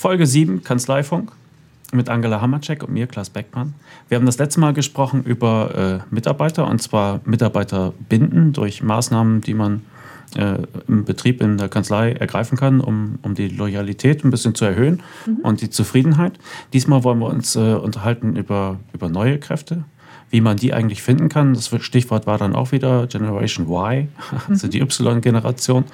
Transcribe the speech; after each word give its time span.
Folge 0.00 0.26
7, 0.26 0.64
Kanzleifunk 0.64 1.30
mit 1.92 2.08
Angela 2.08 2.40
Hammercheck 2.40 2.82
und 2.82 2.90
mir, 2.90 3.06
Klaas 3.06 3.28
Beckmann. 3.28 3.74
Wir 4.08 4.16
haben 4.16 4.24
das 4.24 4.38
letzte 4.38 4.58
Mal 4.58 4.72
gesprochen 4.72 5.24
über 5.24 6.00
äh, 6.08 6.14
Mitarbeiter 6.14 6.66
und 6.66 6.80
zwar 6.80 7.20
Mitarbeiter 7.26 7.92
binden 8.08 8.54
durch 8.54 8.82
Maßnahmen, 8.82 9.42
die 9.42 9.52
man 9.52 9.82
äh, 10.36 10.56
im 10.88 11.04
Betrieb 11.04 11.42
in 11.42 11.58
der 11.58 11.68
Kanzlei 11.68 12.12
ergreifen 12.12 12.56
kann, 12.56 12.80
um, 12.80 13.18
um 13.20 13.34
die 13.34 13.48
Loyalität 13.48 14.24
ein 14.24 14.30
bisschen 14.30 14.54
zu 14.54 14.64
erhöhen 14.64 15.02
mhm. 15.26 15.40
und 15.42 15.60
die 15.60 15.68
Zufriedenheit. 15.68 16.32
Diesmal 16.72 17.04
wollen 17.04 17.18
wir 17.18 17.28
uns 17.28 17.54
äh, 17.54 17.74
unterhalten 17.74 18.36
über, 18.36 18.80
über 18.94 19.10
neue 19.10 19.38
Kräfte, 19.38 19.84
wie 20.30 20.40
man 20.40 20.56
die 20.56 20.72
eigentlich 20.72 21.02
finden 21.02 21.28
kann. 21.28 21.52
Das 21.52 21.70
Stichwort 21.80 22.26
war 22.26 22.38
dann 22.38 22.54
auch 22.56 22.72
wieder 22.72 23.06
Generation 23.06 23.66
Y, 23.66 24.08
also 24.48 24.66
die 24.66 24.80
Y-Generation. 24.80 25.84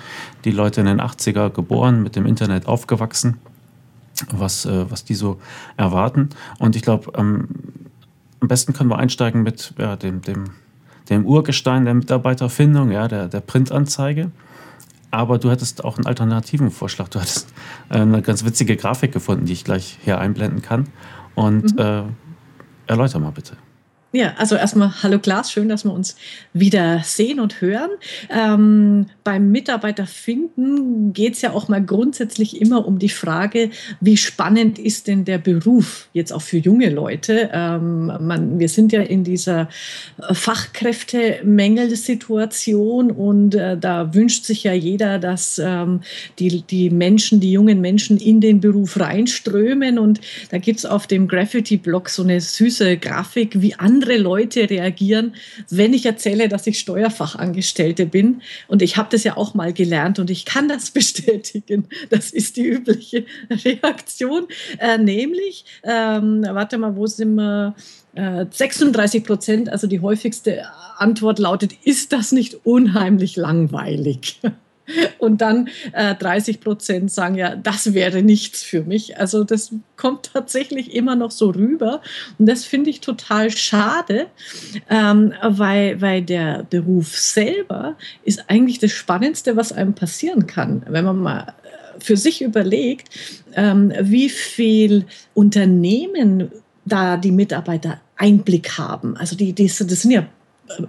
Die 0.45 0.53
Leute 0.53 0.83
in 0.83 0.87
den 0.87 1.01
80er 1.01 1.51
geboren, 1.51 2.05
mit 2.05 2.15
dem 2.15 2.25
Internet 2.25 2.67
aufgewachsen, 2.67 3.39
was, 4.31 4.65
äh, 4.67 4.91
was 4.91 5.05
die 5.05 5.15
so 5.15 5.41
erwarten. 5.77 6.31
Und 6.59 6.77
ich 6.77 6.83
glaube, 6.83 7.13
ähm, 7.17 7.49
am 8.41 8.49
besten 8.49 8.73
können 8.73 8.91
wir 8.91 8.99
einsteigen 8.99 9.43
mit 9.43 9.75
ja, 9.79 9.97
dem, 9.97 10.23
dem, 10.23 10.45
dem 11.09 11.25
Urgestein 11.25 11.85
der 11.85 11.95
Mitarbeiterfindung, 11.95 12.91
ja, 12.91 13.09
der, 13.09 13.29
der 13.29 13.41
Printanzeige. 13.41 14.31
Aber 15.11 15.39
du 15.39 15.51
hattest 15.51 15.85
auch 15.85 15.97
einen 15.97 16.07
alternativen 16.07 16.71
Vorschlag. 16.71 17.09
Du 17.09 17.21
hattest 17.21 17.53
äh, 17.91 17.99
eine 17.99 18.23
ganz 18.23 18.45
witzige 18.45 18.77
Grafik 18.77 19.13
gefunden, 19.13 19.47
die 19.47 19.53
ich 19.53 19.65
gleich 19.65 19.99
hier 20.03 20.19
einblenden 20.19 20.63
kann. 20.63 20.89
Und 21.35 21.77
mhm. 21.77 21.79
äh, 21.79 22.03
erläuter 22.87 23.19
mal 23.19 23.31
bitte. 23.31 23.57
Ja, 24.13 24.35
also 24.39 24.55
erstmal 24.55 25.03
hallo 25.03 25.19
Klaas, 25.19 25.51
schön, 25.51 25.69
dass 25.69 25.85
wir 25.85 25.93
uns 25.93 26.15
wieder 26.53 27.01
sehen 27.03 27.41
und 27.41 27.61
hören. 27.61 27.91
Ähm, 28.31 29.07
beim 29.25 29.51
Mitarbeiterfinden 29.51 31.13
geht 31.13 31.35
es 31.35 31.43
ja 31.43 31.53
auch 31.53 31.67
mal 31.67 31.85
grundsätzlich 31.85 32.61
immer 32.61 32.87
um 32.87 33.01
die 33.01 33.09
Frage, 33.09 33.71
wie 34.01 34.17
spannend 34.17 34.79
ist 34.79 35.09
denn 35.09 35.25
der 35.25 35.39
Beruf 35.39 36.09
jetzt 36.13 36.33
auch 36.33 36.41
für 36.41 36.59
junge 36.59 36.89
Leute? 36.89 37.51
Ähm, 37.53 38.13
man, 38.21 38.61
wir 38.61 38.69
sind 38.69 38.93
ja 38.93 39.03
in 39.03 39.25
dieser 39.25 39.69
Fachkräftemangelsituation 40.33 43.11
und 43.11 43.57
äh, 43.57 43.77
da 43.77 44.15
wünscht 44.15 44.45
sich 44.45 44.63
ja 44.63 44.73
jeder, 44.73 45.19
dass 45.19 45.61
ähm, 45.63 46.03
die, 46.39 46.63
die 46.63 46.91
Menschen, 46.91 47.41
die 47.41 47.51
jungen 47.51 47.81
Menschen 47.81 48.19
in 48.19 48.41
den 48.41 48.61
Beruf 48.61 49.01
reinströmen 49.01 49.99
und 49.99 50.21
da 50.51 50.59
gibt 50.59 50.79
es 50.79 50.87
auf 50.87 51.09
dem 51.09 51.27
Graffiti-Blog 51.27 52.09
so 52.09 52.23
eine 52.23 52.41
süße 52.41 52.99
Grafik, 52.99 53.61
wie 53.61 53.75
andere 53.75 53.96
andere 53.97 54.19
Leute 54.19 54.69
reagieren, 54.69 55.35
wenn 55.71 55.95
ich 55.95 56.05
erzähle, 56.05 56.49
dass 56.49 56.67
ich 56.67 56.79
Steuerfachangestellte 56.79 58.05
bin. 58.05 58.43
Und 58.69 58.83
ich 58.83 58.99
habe 58.99 59.09
das 59.11 59.25
ja 59.25 59.39
auch 59.39 59.55
mal 59.55 59.73
gelernt 59.73 60.19
und 60.19 60.31
ich 60.31 60.45
kann 60.45 60.69
das 60.69 60.91
bestätigen. 60.97 61.89
Das 62.11 62.31
ist 62.31 62.57
die 62.57 62.67
übliche 62.67 63.25
Reaktion. 63.51 64.47
Äh, 64.79 64.99
nämlich, 64.99 65.65
ähm, 65.83 66.45
warte 66.47 66.79
mal, 66.79 66.97
wo 66.97 67.07
sind 67.07 67.35
wir? 67.35 67.75
36 68.19 69.21
äh, 69.21 69.27
Prozent, 69.27 69.69
also 69.69 69.87
die 69.87 70.01
häufigste 70.01 70.63
Antwort 70.97 71.39
lautet, 71.39 71.75
ist 71.85 72.15
das 72.15 72.33
nicht 72.33 72.65
unheimlich 72.65 73.37
langweilig? 73.37 74.41
Und 75.19 75.41
dann 75.41 75.69
äh, 75.93 76.15
30 76.15 76.61
Prozent 76.61 77.11
sagen 77.11 77.35
ja, 77.35 77.57
das 77.57 77.95
wäre 77.95 78.23
nichts 78.23 78.63
für 78.63 78.83
mich. 78.83 79.19
Also 79.19 79.45
das 79.45 79.73
kommt 79.97 80.31
tatsächlich 80.33 80.95
immer 80.95 81.17
noch 81.17 81.31
so 81.31 81.51
rüber. 81.51 82.01
Und 82.39 82.47
das 82.47 82.65
finde 82.65 82.91
ich 82.91 83.01
total 83.01 83.51
schade, 83.51 84.27
ähm, 84.91 85.33
weil, 85.43 86.01
weil 86.01 86.23
der 86.23 86.67
Beruf 86.69 87.17
selber 87.17 87.97
ist 88.25 88.45
eigentlich 88.49 88.79
das 88.79 88.93
Spannendste, 88.93 89.57
was 89.57 89.73
einem 89.73 89.95
passieren 89.95 90.47
kann. 90.47 90.83
Wenn 90.89 91.05
man 91.05 91.19
mal 91.19 91.41
äh, 91.41 92.01
für 92.01 92.17
sich 92.17 92.43
überlegt, 92.43 93.09
ähm, 93.55 93.93
wie 94.01 94.29
viel 94.29 95.07
Unternehmen 95.35 96.51
da 96.85 97.17
die 97.17 97.33
Mitarbeiter 97.33 98.01
Einblick 98.17 98.79
haben. 98.79 99.17
Also 99.17 99.37
die, 99.37 99.53
die, 99.53 99.67
das 99.67 99.79
sind 99.79 100.11
ja 100.11 100.27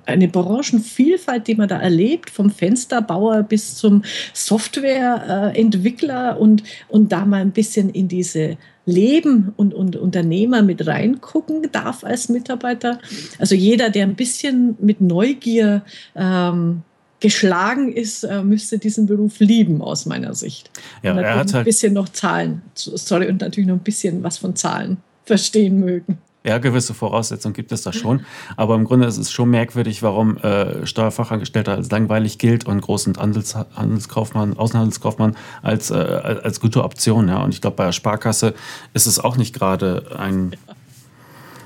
eine 0.05 0.27
Branchenvielfalt, 0.27 1.47
die 1.47 1.55
man 1.55 1.67
da 1.67 1.79
erlebt, 1.79 2.29
vom 2.29 2.49
Fensterbauer 2.49 3.43
bis 3.43 3.75
zum 3.75 4.03
Softwareentwickler 4.33 6.39
und, 6.39 6.63
und 6.87 7.11
da 7.11 7.25
mal 7.25 7.41
ein 7.41 7.51
bisschen 7.51 7.89
in 7.89 8.07
diese 8.07 8.57
Leben 8.85 9.53
und, 9.57 9.73
und 9.73 9.95
Unternehmer 9.95 10.61
mit 10.61 10.87
reingucken 10.87 11.69
darf 11.71 12.03
als 12.03 12.29
Mitarbeiter. 12.29 12.99
Also 13.37 13.53
jeder, 13.53 13.89
der 13.89 14.03
ein 14.03 14.15
bisschen 14.15 14.77
mit 14.79 15.01
Neugier 15.01 15.83
ähm, 16.15 16.83
geschlagen 17.19 17.91
ist, 17.91 18.23
äh, 18.23 18.43
müsste 18.43 18.77
diesen 18.77 19.05
Beruf 19.05 19.39
lieben, 19.39 19.81
aus 19.81 20.05
meiner 20.05 20.33
Sicht. 20.35 20.69
Ja, 21.03 21.11
und 21.11 21.17
er 21.17 21.31
hat 21.31 21.37
halt 21.37 21.55
ein 21.55 21.63
bisschen 21.65 21.93
noch 21.93 22.09
Zahlen, 22.09 22.61
sorry, 22.75 23.27
und 23.27 23.41
natürlich 23.41 23.67
noch 23.67 23.75
ein 23.75 23.83
bisschen 23.83 24.23
was 24.23 24.37
von 24.37 24.55
Zahlen 24.55 24.97
verstehen 25.25 25.79
mögen. 25.79 26.19
Ja, 26.47 26.59
gewisse 26.59 26.93
Voraussetzungen 26.93 27.53
gibt 27.53 27.73
es 27.73 27.81
da 27.81 27.91
schon. 27.91 28.25
Aber 28.55 28.75
im 28.75 28.85
Grunde 28.85 29.05
ist 29.05 29.17
es 29.17 29.31
schon 29.31 29.49
merkwürdig, 29.49 30.01
warum 30.01 30.37
äh, 30.37 30.87
Steuerfachangestellter 30.87 31.73
als 31.73 31.91
langweilig 31.91 32.37
gilt 32.37 32.65
und 32.65 32.81
Groß- 32.81 33.07
und 33.07 33.17
Handels 33.17 33.53
Handelskaufmann, 33.75 34.55
Außenhandelskaufmann 34.55 35.35
als, 35.61 35.91
äh, 35.91 35.95
als 35.95 36.61
gute 36.61 36.85
Option. 36.85 37.27
Ja. 37.27 37.43
Und 37.43 37.53
ich 37.53 37.59
glaube, 37.59 37.75
bei 37.75 37.85
der 37.85 37.91
Sparkasse 37.91 38.53
ist 38.93 39.07
es 39.07 39.19
auch 39.19 39.35
nicht 39.35 39.53
gerade 39.53 40.03
ein 40.17 40.55
ja. 40.67 40.76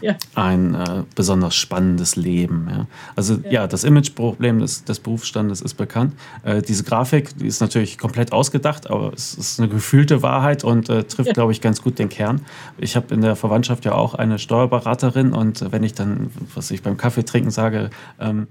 ein 0.36 0.76
äh, 0.76 1.04
besonders 1.16 1.56
spannendes 1.56 2.16
Leben. 2.16 2.68
Ja. 2.70 2.88
Also 3.16 3.36
ja, 3.44 3.52
ja 3.52 3.68
das 3.68 3.84
Imageproblem 3.84 4.60
des, 4.60 4.84
des 4.84 5.00
Berufsstandes 5.00 5.62
ist 5.62 5.76
bekannt. 5.76 6.14
Äh, 6.44 6.62
diese 6.62 6.84
Grafik 6.84 7.38
die 7.38 7.48
ist 7.48 7.62
natürlich 7.62 7.98
komplett 7.98 8.32
ausgedacht, 8.32 8.90
aber 8.90 9.14
es 9.14 9.34
ist 9.34 9.60
eine 9.60 9.70
gefühlte 9.70 10.22
Wahrheit 10.22 10.64
und 10.64 10.90
äh, 10.90 11.04
trifft, 11.04 11.28
ja. 11.28 11.34
glaube 11.34 11.52
ich, 11.52 11.62
ganz 11.62 11.82
gut 11.82 12.00
den 12.00 12.10
Kern. 12.10 12.42
Ich 12.78 12.96
habe 12.96 13.14
in 13.14 13.22
der 13.22 13.36
Verwandtschaft 13.36 13.86
ja 13.86 13.94
auch 13.94 14.16
eine 14.16 14.40
Steuerberaterin 14.40 15.34
und 15.34 15.72
wenn 15.72 15.84
ich 15.84 15.94
dann, 15.94 16.32
was 16.56 16.72
ich 16.72 16.82
beim 16.82 16.98
Kaffee 16.98 17.24
trinken 17.24 17.52
sage, 17.52 17.90
ähm, 18.20 18.48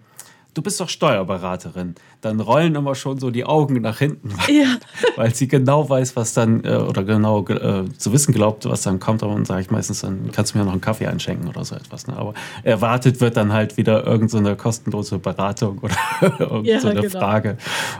du 0.54 0.62
bist 0.62 0.80
doch 0.80 0.88
Steuerberaterin. 0.88 1.94
Dann 2.20 2.40
rollen 2.40 2.74
immer 2.74 2.94
schon 2.94 3.18
so 3.18 3.30
die 3.30 3.44
Augen 3.44 3.80
nach 3.80 3.98
hinten, 3.98 4.30
weil, 4.36 4.54
ja. 4.54 4.76
weil 5.16 5.34
sie 5.34 5.48
genau 5.48 5.88
weiß, 5.88 6.16
was 6.16 6.34
dann, 6.34 6.64
äh, 6.64 6.76
oder 6.76 7.04
genau 7.04 7.46
äh, 7.46 7.84
zu 7.96 8.12
wissen 8.12 8.32
glaubt, 8.32 8.66
was 8.66 8.82
dann 8.82 9.00
kommt. 9.00 9.22
Aber 9.22 9.34
dann 9.34 9.44
sage 9.44 9.62
ich 9.62 9.70
meistens, 9.70 10.00
dann 10.00 10.30
kannst 10.32 10.54
du 10.54 10.58
mir 10.58 10.64
noch 10.64 10.72
einen 10.72 10.80
Kaffee 10.80 11.06
einschenken 11.06 11.48
oder 11.48 11.64
so 11.64 11.74
etwas. 11.74 12.06
Ne? 12.06 12.16
Aber 12.16 12.34
erwartet 12.62 13.20
wird 13.20 13.36
dann 13.36 13.52
halt 13.52 13.76
wieder 13.76 14.06
irgendeine 14.06 14.50
so 14.50 14.56
kostenlose 14.56 15.18
Beratung 15.18 15.78
oder 15.78 15.96
irgendeine 16.38 16.68
ja, 16.68 16.80
so 16.80 16.88
genau. 16.90 17.08
Frage 17.08 17.56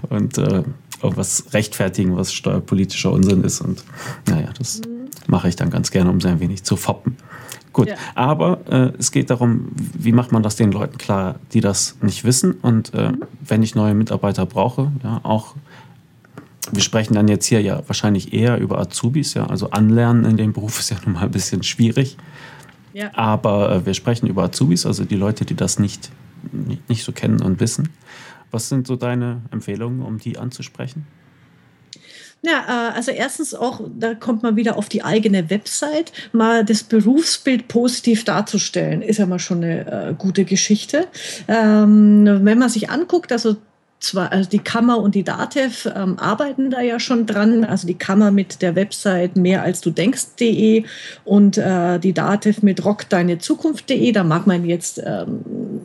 und 0.08 0.38
äh, 0.38 0.62
irgendwas 1.02 1.44
rechtfertigen, 1.52 2.16
was 2.16 2.32
steuerpolitischer 2.32 3.10
Unsinn 3.10 3.42
ist. 3.44 3.60
Und 3.60 3.82
naja, 4.28 4.50
das 4.58 4.80
mhm. 4.80 5.08
mache 5.28 5.48
ich 5.48 5.56
dann 5.56 5.70
ganz 5.70 5.90
gerne, 5.90 6.10
um 6.10 6.20
sie 6.20 6.28
ein 6.28 6.40
wenig 6.40 6.64
zu 6.64 6.76
foppen. 6.76 7.16
Gut, 7.72 7.88
ja. 7.88 7.96
aber 8.14 8.60
äh, 8.68 8.92
es 8.98 9.12
geht 9.12 9.30
darum, 9.30 9.68
wie 9.74 10.12
macht 10.12 10.32
man 10.32 10.42
das 10.42 10.56
den 10.56 10.72
Leuten 10.72 10.98
klar, 10.98 11.36
die 11.52 11.60
das 11.60 11.96
nicht 12.02 12.24
wissen. 12.24 12.52
Und 12.62 12.92
äh, 12.94 13.12
mhm. 13.12 13.22
wenn 13.40 13.62
ich 13.62 13.74
neue 13.74 13.94
Mitarbeiter 13.94 14.44
brauche, 14.46 14.90
ja, 15.04 15.20
auch, 15.22 15.54
wir 16.72 16.82
sprechen 16.82 17.14
dann 17.14 17.28
jetzt 17.28 17.46
hier 17.46 17.62
ja 17.62 17.82
wahrscheinlich 17.86 18.32
eher 18.32 18.58
über 18.58 18.78
Azubis, 18.78 19.34
ja, 19.34 19.46
also 19.46 19.70
Anlernen 19.70 20.24
in 20.24 20.36
dem 20.36 20.52
Beruf 20.52 20.78
ist 20.80 20.90
ja 20.90 20.96
nun 21.04 21.14
mal 21.14 21.22
ein 21.22 21.30
bisschen 21.30 21.62
schwierig. 21.62 22.16
Ja. 22.92 23.10
Aber 23.14 23.72
äh, 23.72 23.86
wir 23.86 23.94
sprechen 23.94 24.26
über 24.26 24.44
Azubis, 24.44 24.84
also 24.84 25.04
die 25.04 25.16
Leute, 25.16 25.44
die 25.44 25.54
das 25.54 25.78
nicht, 25.78 26.10
nicht 26.88 27.04
so 27.04 27.12
kennen 27.12 27.40
und 27.40 27.60
wissen. 27.60 27.90
Was 28.50 28.68
sind 28.68 28.88
so 28.88 28.96
deine 28.96 29.42
Empfehlungen, 29.52 30.02
um 30.02 30.18
die 30.18 30.38
anzusprechen? 30.38 31.06
Ja, 32.42 32.90
äh, 32.90 32.96
also 32.96 33.10
erstens 33.10 33.54
auch, 33.54 33.82
da 33.98 34.14
kommt 34.14 34.42
man 34.42 34.56
wieder 34.56 34.76
auf 34.76 34.88
die 34.88 35.02
eigene 35.02 35.50
Website, 35.50 36.12
mal 36.32 36.64
das 36.64 36.82
Berufsbild 36.82 37.68
positiv 37.68 38.24
darzustellen, 38.24 39.02
ist 39.02 39.18
ja 39.18 39.26
mal 39.26 39.38
schon 39.38 39.62
eine 39.62 40.10
äh, 40.10 40.14
gute 40.16 40.44
Geschichte. 40.44 41.06
Ähm, 41.48 42.24
wenn 42.42 42.58
man 42.58 42.68
sich 42.70 42.88
anguckt, 42.88 43.30
also 43.32 43.56
zwar, 44.00 44.32
also 44.32 44.48
die 44.48 44.58
Kammer 44.58 44.98
und 44.98 45.14
die 45.14 45.22
DATEV 45.22 45.92
ähm, 45.94 46.18
arbeiten 46.18 46.70
da 46.70 46.80
ja 46.80 46.98
schon 46.98 47.26
dran. 47.26 47.64
Also 47.64 47.86
die 47.86 47.98
Kammer 47.98 48.30
mit 48.30 48.62
der 48.62 48.74
Website 48.74 49.36
mehr 49.36 49.62
als 49.62 49.82
du 49.82 49.90
denkst.de 49.90 50.84
und 51.24 51.58
äh, 51.58 51.98
die 51.98 52.14
DATEV 52.14 52.62
mit 52.62 52.84
rockdeinezukunft.de. 52.84 54.12
Da 54.12 54.24
mag 54.24 54.46
man 54.46 54.64
jetzt 54.64 55.00
ähm, 55.04 55.82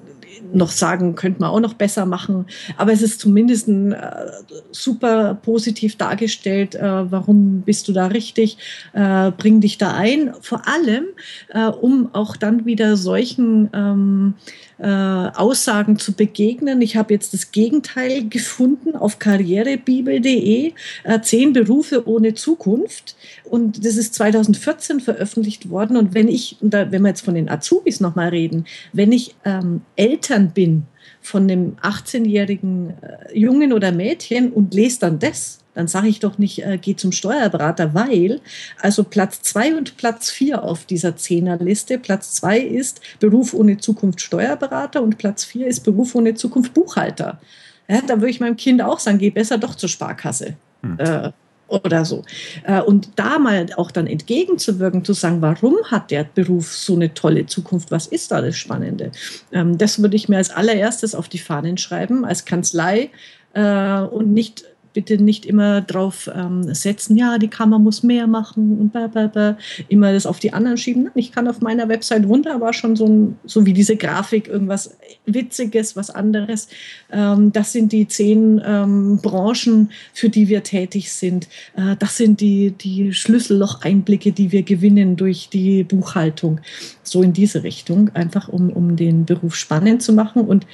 noch 0.55 0.71
sagen, 0.71 1.15
könnte 1.15 1.41
man 1.41 1.49
auch 1.49 1.59
noch 1.59 1.73
besser 1.73 2.05
machen. 2.05 2.45
Aber 2.77 2.91
es 2.91 3.01
ist 3.01 3.19
zumindest 3.19 3.67
ein, 3.67 3.91
äh, 3.91 4.27
super 4.71 5.35
positiv 5.35 5.97
dargestellt, 5.97 6.75
äh, 6.75 7.11
warum 7.11 7.61
bist 7.61 7.87
du 7.87 7.93
da 7.93 8.07
richtig, 8.07 8.57
äh, 8.93 9.31
bring 9.31 9.61
dich 9.61 9.77
da 9.77 9.93
ein. 9.93 10.33
Vor 10.41 10.67
allem, 10.67 11.05
äh, 11.49 11.67
um 11.67 12.09
auch 12.13 12.35
dann 12.37 12.65
wieder 12.65 12.97
solchen 12.97 13.69
ähm, 13.73 14.33
äh, 14.77 14.85
Aussagen 14.87 15.97
zu 15.97 16.13
begegnen. 16.13 16.81
Ich 16.81 16.97
habe 16.97 17.13
jetzt 17.13 17.33
das 17.33 17.51
Gegenteil 17.51 18.27
gefunden 18.27 18.95
auf 18.95 19.19
karrierebibel.de, 19.19 20.73
äh, 21.03 21.21
zehn 21.21 21.53
Berufe 21.53 22.07
ohne 22.07 22.33
Zukunft. 22.33 23.15
Und 23.43 23.85
das 23.85 23.97
ist 23.97 24.13
2014 24.15 24.99
veröffentlicht 24.99 25.69
worden. 25.69 25.97
Und 25.97 26.13
wenn 26.13 26.27
ich, 26.27 26.57
da, 26.61 26.91
wenn 26.91 27.01
wir 27.03 27.09
jetzt 27.09 27.25
von 27.25 27.35
den 27.35 27.49
Azubis 27.49 27.99
nochmal 27.99 28.29
reden, 28.29 28.65
wenn 28.93 29.11
ich 29.11 29.35
ähm, 29.45 29.81
Eltern 29.95 30.51
bin 30.51 30.83
von 31.21 31.43
einem 31.43 31.77
18-jährigen 31.81 32.93
äh, 33.01 33.37
Jungen 33.37 33.73
oder 33.73 33.91
Mädchen 33.91 34.51
und 34.51 34.73
lese 34.73 34.99
dann 35.01 35.19
das, 35.19 35.59
dann 35.75 35.87
sage 35.87 36.07
ich 36.07 36.19
doch 36.19 36.37
nicht, 36.37 36.63
äh, 36.65 36.79
geh 36.81 36.95
zum 36.95 37.11
Steuerberater, 37.11 37.93
weil 37.93 38.41
also 38.81 39.03
Platz 39.03 39.41
zwei 39.41 39.75
und 39.75 39.97
Platz 39.97 40.31
vier 40.31 40.63
auf 40.63 40.85
dieser 40.85 41.15
Zehnerliste, 41.15 41.99
Platz 41.99 42.33
zwei 42.33 42.59
ist 42.59 43.01
Beruf 43.19 43.53
ohne 43.53 43.77
Zukunft 43.77 44.21
Steuerberater 44.21 45.03
und 45.03 45.17
Platz 45.17 45.43
vier 45.43 45.67
ist 45.67 45.81
Beruf 45.81 46.15
ohne 46.15 46.33
Zukunft 46.33 46.73
Buchhalter. 46.73 47.39
Ja, 47.87 48.01
da 48.01 48.15
würde 48.15 48.29
ich 48.29 48.39
meinem 48.39 48.57
Kind 48.57 48.81
auch 48.81 48.99
sagen, 48.99 49.19
geh 49.19 49.29
besser 49.29 49.57
doch 49.57 49.75
zur 49.75 49.89
Sparkasse. 49.89 50.55
Hm. 50.81 50.97
Äh, 50.97 51.31
oder 51.67 52.05
so. 52.05 52.23
Äh, 52.63 52.81
und 52.81 53.09
da 53.15 53.39
mal 53.39 53.67
auch 53.75 53.91
dann 53.91 54.07
entgegenzuwirken, 54.07 55.03
zu 55.03 55.13
sagen, 55.13 55.41
warum 55.41 55.75
hat 55.85 56.11
der 56.11 56.23
Beruf 56.23 56.73
so 56.73 56.95
eine 56.95 57.13
tolle 57.13 57.45
Zukunft? 57.47 57.91
Was 57.91 58.07
ist 58.07 58.31
da 58.31 58.41
das 58.41 58.55
Spannende? 58.55 59.11
Ähm, 59.51 59.77
das 59.77 60.01
würde 60.01 60.15
ich 60.15 60.29
mir 60.29 60.37
als 60.37 60.51
allererstes 60.51 61.15
auf 61.15 61.27
die 61.27 61.39
Fahnen 61.39 61.77
schreiben, 61.77 62.23
als 62.23 62.45
Kanzlei 62.45 63.09
äh, 63.53 63.99
und 63.99 64.33
nicht 64.33 64.65
bitte 64.95 65.21
nicht 65.21 65.45
immer 65.45 65.81
drauf 65.81 66.27
ähm, 66.33 66.73
setzen, 66.73 67.17
ja, 67.17 67.37
die 67.37 67.49
Kammer 67.49 67.77
muss 67.77 68.01
mehr 68.01 68.25
machen 68.25 68.79
und 68.79 68.91
bla, 68.91 69.07
bla, 69.07 69.27
bla. 69.27 69.57
immer 69.89 70.13
das 70.13 70.25
auf 70.25 70.39
die 70.39 70.53
anderen 70.53 70.77
schieben. 70.77 71.11
Ich 71.13 71.31
kann 71.33 71.47
auf 71.47 71.61
meiner 71.61 71.87
Website 71.89 72.27
wunderbar 72.27 72.73
schon 72.73 72.95
so, 72.95 73.05
ein, 73.05 73.37
so 73.43 73.65
wie 73.65 73.73
diese 73.73 73.97
Grafik 73.97 74.47
irgendwas 74.47 74.97
Witziges, 75.25 75.95
was 75.95 76.09
anderes. 76.09 76.69
Ähm, 77.11 77.51
das 77.51 77.73
sind 77.73 77.91
die 77.91 78.07
zehn 78.07 78.61
ähm, 78.65 79.19
Branchen, 79.21 79.91
für 80.13 80.29
die 80.29 80.47
wir 80.47 80.63
tätig 80.63 81.11
sind. 81.11 81.49
Äh, 81.75 81.97
das 81.99 82.15
sind 82.17 82.39
die, 82.39 82.71
die 82.71 83.13
Schlüsselloch-Einblicke, 83.13 84.31
die 84.31 84.53
wir 84.53 84.63
gewinnen 84.63 85.17
durch 85.17 85.49
die 85.49 85.83
Buchhaltung. 85.83 86.61
So 87.03 87.21
in 87.21 87.33
diese 87.33 87.63
Richtung, 87.63 88.11
einfach 88.13 88.47
um, 88.47 88.69
um 88.69 88.95
den 88.95 89.25
Beruf 89.25 89.55
spannend 89.55 90.01
zu 90.01 90.13
machen. 90.13 90.43
Und 90.43 90.65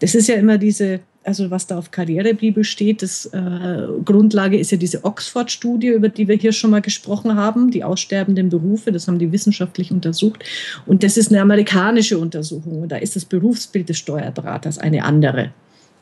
das 0.00 0.14
ist 0.14 0.28
ja 0.28 0.36
immer 0.36 0.56
diese 0.56 1.00
also 1.26 1.50
was 1.50 1.66
da 1.66 1.78
auf 1.78 1.90
Karrierebibel 1.90 2.64
steht, 2.64 3.02
das 3.02 3.26
äh, 3.26 3.86
Grundlage 4.04 4.58
ist 4.58 4.70
ja 4.70 4.78
diese 4.78 5.04
Oxford-Studie, 5.04 5.88
über 5.88 6.08
die 6.08 6.28
wir 6.28 6.36
hier 6.36 6.52
schon 6.52 6.70
mal 6.70 6.80
gesprochen 6.80 7.34
haben, 7.34 7.70
die 7.70 7.84
aussterbenden 7.84 8.48
Berufe, 8.48 8.92
das 8.92 9.08
haben 9.08 9.18
die 9.18 9.32
wissenschaftlich 9.32 9.90
untersucht. 9.90 10.44
Und 10.86 11.02
das 11.02 11.16
ist 11.16 11.30
eine 11.30 11.40
amerikanische 11.40 12.18
Untersuchung. 12.18 12.82
Und 12.82 12.92
da 12.92 12.96
ist 12.96 13.16
das 13.16 13.24
Berufsbild 13.24 13.88
des 13.88 13.98
Steuerberaters 13.98 14.78
eine 14.78 15.04
andere. 15.04 15.50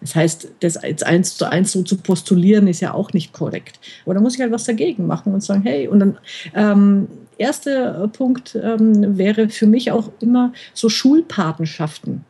Das 0.00 0.14
heißt, 0.14 0.48
das 0.60 0.78
jetzt 0.82 1.06
eins 1.06 1.36
zu 1.36 1.50
eins 1.50 1.72
so 1.72 1.82
zu 1.82 1.96
postulieren, 1.96 2.68
ist 2.68 2.80
ja 2.80 2.92
auch 2.92 3.14
nicht 3.14 3.32
korrekt. 3.32 3.80
Aber 4.04 4.14
da 4.14 4.20
muss 4.20 4.34
ich 4.34 4.40
halt 4.40 4.52
was 4.52 4.64
dagegen 4.64 5.06
machen 5.06 5.32
und 5.32 5.42
sagen, 5.42 5.62
hey, 5.62 5.88
und 5.88 6.00
dann 6.00 6.18
ähm, 6.54 7.08
erster 7.38 8.06
Punkt 8.08 8.58
ähm, 8.62 9.16
wäre 9.16 9.48
für 9.48 9.66
mich 9.66 9.92
auch 9.92 10.10
immer 10.20 10.52
so 10.74 10.90
Schulpatenschaften 10.90 12.26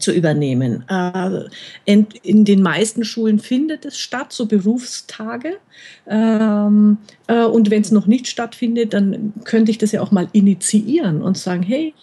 zu 0.00 0.12
übernehmen. 0.12 0.84
Äh, 0.88 1.44
in, 1.84 2.44
den 2.44 2.62
meisten 2.62 3.04
Schulen 3.04 3.38
findet 3.38 3.84
es 3.84 3.98
statt, 3.98 4.32
so 4.32 4.46
Berufstage. 4.46 5.58
Ähm, 6.06 6.98
äh, 7.26 7.44
und 7.44 7.70
wenn 7.70 7.82
es 7.82 7.90
noch 7.90 8.06
nicht 8.06 8.28
stattfindet, 8.28 8.94
dann 8.94 9.32
könnte 9.44 9.70
ich 9.70 9.78
das 9.78 9.92
ja 9.92 10.00
auch 10.00 10.10
mal 10.10 10.28
initiieren 10.32 11.22
und 11.22 11.38
sagen, 11.38 11.62
hey, 11.62 11.94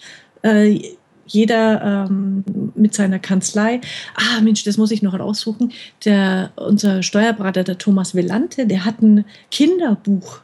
äh, 0.43 0.79
jeder 1.27 2.07
ähm, 2.09 2.43
mit 2.75 2.93
seiner 2.93 3.19
Kanzlei, 3.19 3.81
ah 4.15 4.41
Mensch, 4.41 4.63
das 4.63 4.77
muss 4.77 4.91
ich 4.91 5.01
noch 5.01 5.19
raussuchen. 5.19 5.73
Der, 6.05 6.51
unser 6.55 7.03
Steuerberater, 7.03 7.63
der 7.63 7.77
Thomas 7.77 8.15
Velante, 8.15 8.65
der 8.65 8.85
hat 8.85 9.01
ein 9.01 9.25
Kinderbuch 9.51 10.39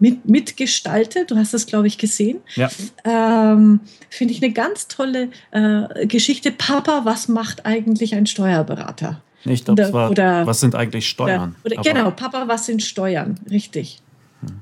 mit, 0.00 0.28
mitgestaltet. 0.28 1.30
Du 1.30 1.36
hast 1.36 1.54
das, 1.54 1.66
glaube 1.66 1.86
ich, 1.86 1.98
gesehen. 1.98 2.40
Ja. 2.56 2.68
Ähm, 3.04 3.80
Finde 4.08 4.34
ich 4.34 4.42
eine 4.42 4.52
ganz 4.52 4.88
tolle 4.88 5.28
äh, 5.52 6.06
Geschichte. 6.06 6.50
Papa, 6.50 7.02
was 7.04 7.28
macht 7.28 7.66
eigentlich 7.66 8.14
ein 8.14 8.26
Steuerberater? 8.26 9.22
Ich 9.44 9.64
glaube, 9.64 9.82
es 9.82 9.92
war, 9.92 10.10
oder, 10.10 10.46
was 10.46 10.60
sind 10.60 10.74
eigentlich 10.74 11.08
Steuern? 11.08 11.54
Oder, 11.64 11.78
oder, 11.78 11.92
genau, 11.92 12.10
Papa, 12.10 12.46
was 12.46 12.66
sind 12.66 12.82
Steuern? 12.82 13.38
Richtig. 13.50 14.00
Hm. 14.40 14.60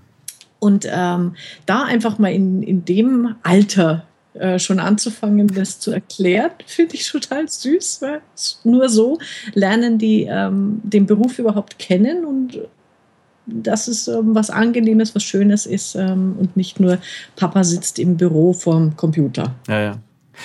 Und 0.61 0.87
ähm, 0.90 1.35
da 1.67 1.85
einfach 1.85 2.19
mal 2.19 2.32
in, 2.32 2.62
in 2.62 2.85
dem 2.85 3.35
Alter 3.43 4.05
äh, 4.35 4.58
schon 4.58 4.79
anzufangen, 4.79 5.49
das 5.49 5.81
zu 5.81 5.90
erklären, 5.90 6.50
finde 6.67 6.94
ich 6.94 7.08
total 7.08 7.49
süß. 7.49 8.02
Weil 8.02 8.20
nur 8.62 8.88
so 8.88 9.19
lernen 9.55 9.99
die 9.99 10.25
ähm, 10.31 10.81
den 10.85 11.06
Beruf 11.06 11.38
überhaupt 11.38 11.79
kennen 11.79 12.25
und 12.25 12.61
dass 13.48 13.88
es 13.88 14.08
ähm, 14.08 14.34
was 14.34 14.50
Angenehmes, 14.50 15.14
was 15.14 15.22
Schönes 15.22 15.66
ist 15.66 15.94
ähm, 15.94 16.36
und 16.38 16.56
nicht 16.56 16.80
nur 16.80 16.98
Papa 17.36 17.64
sitzt 17.64 17.98
im 17.98 18.16
Büro 18.16 18.52
vorm 18.52 18.96
Computer. 18.96 19.54
Ja, 19.68 19.80
ja. 19.80 19.98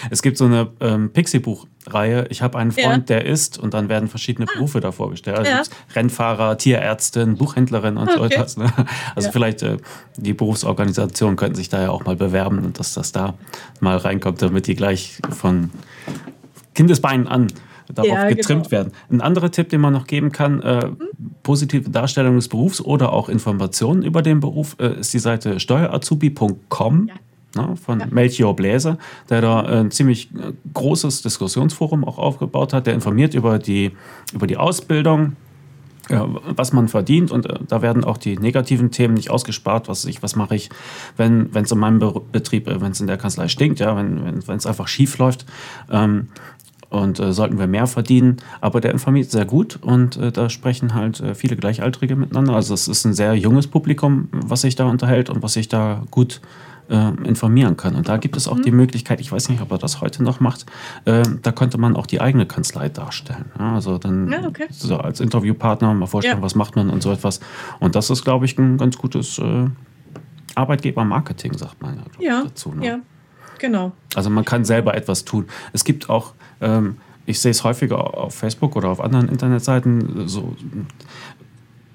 Es 0.10 0.22
gibt 0.22 0.38
so 0.38 0.46
eine 0.46 0.70
ähm, 0.80 1.12
Pixie-Buch-Reihe. 1.12 2.26
Ich 2.30 2.42
habe 2.42 2.58
einen 2.58 2.72
Freund, 2.72 3.10
ja. 3.10 3.18
der 3.18 3.26
ist, 3.26 3.60
und 3.60 3.74
dann 3.74 3.90
werden 3.90 4.10
verschiedene 4.10 4.48
ah. 4.50 4.54
Berufe 4.56 4.80
da 4.80 4.92
vorgestellt. 4.92 5.38
Also 5.38 5.52
ja. 5.52 5.62
Rennfahrer, 5.96 6.58
Tierärztin, 6.58 7.38
Buchhändlerin 7.38 7.98
und 7.98 8.10
okay. 8.10 8.18
so 8.18 8.24
etwas. 8.26 8.58
Ne? 8.58 8.74
Also 9.16 9.28
ja. 9.28 9.32
vielleicht 9.32 9.62
äh, 9.62 9.78
die 10.18 10.34
Berufsorganisationen 10.34 11.36
könnten 11.36 11.56
sich 11.56 11.70
da 11.70 11.82
ja 11.82 11.90
auch 11.92 12.06
mal 12.06 12.16
bewerben 12.16 12.60
und 12.60 12.80
dass 12.80 12.94
das 12.94 13.12
da 13.12 13.36
mal 13.80 13.98
reinkommt, 13.98 14.42
damit 14.42 14.68
die 14.68 14.76
gleich 14.76 15.20
von 15.30 15.70
Kindesbeinen 16.74 17.28
an 17.28 17.48
darauf 17.94 18.12
ja, 18.12 18.30
getrimmt 18.30 18.70
genau. 18.70 18.72
werden. 18.72 18.94
Ein 19.10 19.22
anderer 19.22 19.52
Tipp, 19.52 19.70
den 19.70 19.82
man 19.82 19.94
noch 19.94 20.08
geben 20.08 20.32
kann, 20.32 20.62
äh, 20.62 20.90
positive 21.44 21.90
Darstellung 21.90 22.36
des 22.36 22.48
Berufs 22.48 22.82
oder 22.82 23.14
auch 23.14 23.30
Informationen 23.30 24.04
über 24.04 24.22
den 24.22 24.40
Beruf, 24.40 24.76
äh, 24.80 25.00
ist 25.00 25.14
die 25.14 25.20
Seite 25.20 25.60
steuerazubi.com. 25.60 27.08
Ja. 27.08 27.14
Ne, 27.56 27.76
von 27.76 28.00
ja. 28.00 28.08
Melchior 28.10 28.56
Bläser, 28.56 28.98
der 29.30 29.42
da 29.42 29.62
ein 29.62 29.92
ziemlich 29.92 30.32
äh, 30.34 30.54
großes 30.74 31.22
Diskussionsforum 31.22 32.04
auch 32.04 32.18
aufgebaut 32.18 32.74
hat. 32.74 32.88
Der 32.88 32.96
informiert 32.96 33.36
über 33.36 33.60
die, 33.60 33.92
über 34.34 34.48
die 34.48 34.58
Ausbildung, 34.58 35.36
was 36.10 36.74
man 36.74 36.90
verdient 36.90 37.32
und 37.32 37.46
äh, 37.46 37.60
da 37.68 37.82
werden 37.82 38.04
auch 38.04 38.18
die 38.18 38.38
negativen 38.38 38.92
Themen 38.92 39.14
nicht 39.14 39.30
ausgespart, 39.30 39.88
was 39.88 40.04
ich, 40.06 40.22
was 40.22 40.36
mache 40.36 40.56
ich, 40.56 40.70
wenn 41.16 41.50
es 41.54 41.72
in 41.72 41.80
meinem 41.80 42.00
Betrieb, 42.32 42.68
äh, 42.68 42.82
wenn 42.82 42.92
es 42.92 43.00
in 43.00 43.08
der 43.08 43.18
Kanzlei 43.18 43.48
stinkt, 43.48 43.80
ja, 43.80 43.96
wenn 43.96 44.38
es 44.38 44.66
einfach 44.66 44.88
schief 44.88 45.18
läuft. 45.18 45.46
Ähm, 45.90 46.30
und 46.94 47.20
äh, 47.20 47.34
sollten 47.34 47.58
wir 47.58 47.68
mehr 47.68 47.88
verdienen. 47.88 48.38
Aber 48.62 48.80
der 48.80 48.92
informiert 48.92 49.32
sehr 49.32 49.46
gut 49.46 49.80
und 49.82 50.18
äh, 50.18 50.32
da 50.32 50.50
sprechen 50.50 50.94
halt 50.94 51.20
äh, 51.20 51.36
viele 51.36 51.56
Gleichaltrige 51.56 52.16
miteinander. 52.16 52.54
Also 52.54 52.74
es 52.74 52.88
ist 52.88 53.04
ein 53.06 53.14
sehr 53.14 53.34
junges 53.34 53.68
Publikum, 53.68 54.30
was 54.32 54.62
sich 54.62 54.76
da 54.76 54.86
unterhält 54.86 55.30
und 55.30 55.42
was 55.42 55.54
sich 55.54 55.68
da 55.68 56.04
gut 56.12 56.40
äh, 56.90 57.10
informieren 57.24 57.78
kann. 57.78 57.96
Und 57.96 58.08
da 58.08 58.18
gibt 58.18 58.38
es 58.38 58.48
auch 58.48 58.58
mhm. 58.58 58.64
die 58.64 58.72
Möglichkeit, 58.72 59.20
ich 59.22 59.32
weiß 59.32 59.50
nicht, 59.50 59.62
ob 59.62 59.72
er 59.72 59.80
das 59.80 60.02
heute 60.02 60.22
noch 60.22 60.40
macht, 60.40 60.66
äh, 61.06 61.24
da 61.42 61.52
könnte 61.52 61.80
man 61.80 61.96
auch 61.96 62.06
die 62.06 62.22
eigene 62.22 62.46
Kanzlei 62.46 62.90
darstellen. 62.90 63.46
Ja, 63.58 63.74
also 63.74 63.98
dann 63.98 64.32
ja, 64.32 64.46
okay. 64.46 64.68
so 64.70 64.98
als 64.98 65.20
Interviewpartner 65.20 65.94
mal 65.94 66.06
vorstellen, 66.06 66.38
ja. 66.38 66.44
was 66.44 66.54
macht 66.54 66.76
man 66.76 66.90
und 66.92 67.02
so 67.02 67.12
etwas. 67.12 67.40
Und 67.80 67.96
das 67.96 68.12
ist, 68.12 68.24
glaube 68.24 68.46
ich, 68.46 68.58
ein 68.60 68.78
ganz 68.78 68.98
gutes 68.98 69.40
äh, 69.40 69.66
Arbeitgebermarketing, 70.54 71.58
sagt 71.58 71.82
man 71.82 72.04
ja, 72.20 72.44
dazu. 72.44 72.72
Ne? 72.74 72.86
Ja, 72.86 73.00
genau. 73.58 73.94
Also 74.14 74.30
man 74.30 74.46
kann 74.46 74.64
selber 74.64 74.94
etwas 74.96 75.26
tun. 75.26 75.48
Es 75.72 75.84
gibt 75.84 76.10
auch 76.10 76.34
ähm, 76.64 76.98
ich 77.26 77.40
sehe 77.40 77.52
es 77.52 77.64
häufiger 77.64 78.18
auf 78.18 78.36
Facebook 78.36 78.76
oder 78.76 78.90
auf 78.90 79.00
anderen 79.00 79.30
Internetseiten, 79.30 80.28
so 80.28 80.56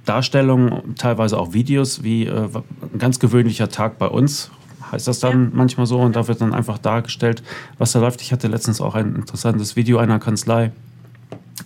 Darstellungen, 0.05 0.95
teilweise 0.97 1.39
auch 1.39 1.53
Videos, 1.53 2.03
wie 2.03 2.27
äh, 2.27 2.49
ein 2.93 2.99
ganz 2.99 3.19
gewöhnlicher 3.19 3.69
Tag 3.69 3.99
bei 3.99 4.07
uns, 4.07 4.51
heißt 4.91 5.07
das 5.07 5.21
dann 5.21 5.45
ja. 5.45 5.51
manchmal 5.53 5.87
so. 5.87 6.01
Und 6.01 6.17
da 6.17 6.29
wird 6.29 6.41
dann 6.41 6.55
einfach 6.55 6.79
dargestellt, 6.79 7.43
was 7.77 7.93
da 7.93 8.01
läuft. 8.01 8.23
Ich 8.23 8.33
hatte 8.33 8.49
letztens 8.49 8.81
auch 8.81 8.95
ein 8.95 9.15
interessantes 9.15 9.77
Video 9.77 9.99
einer 9.99 10.19
Kanzlei. 10.19 10.73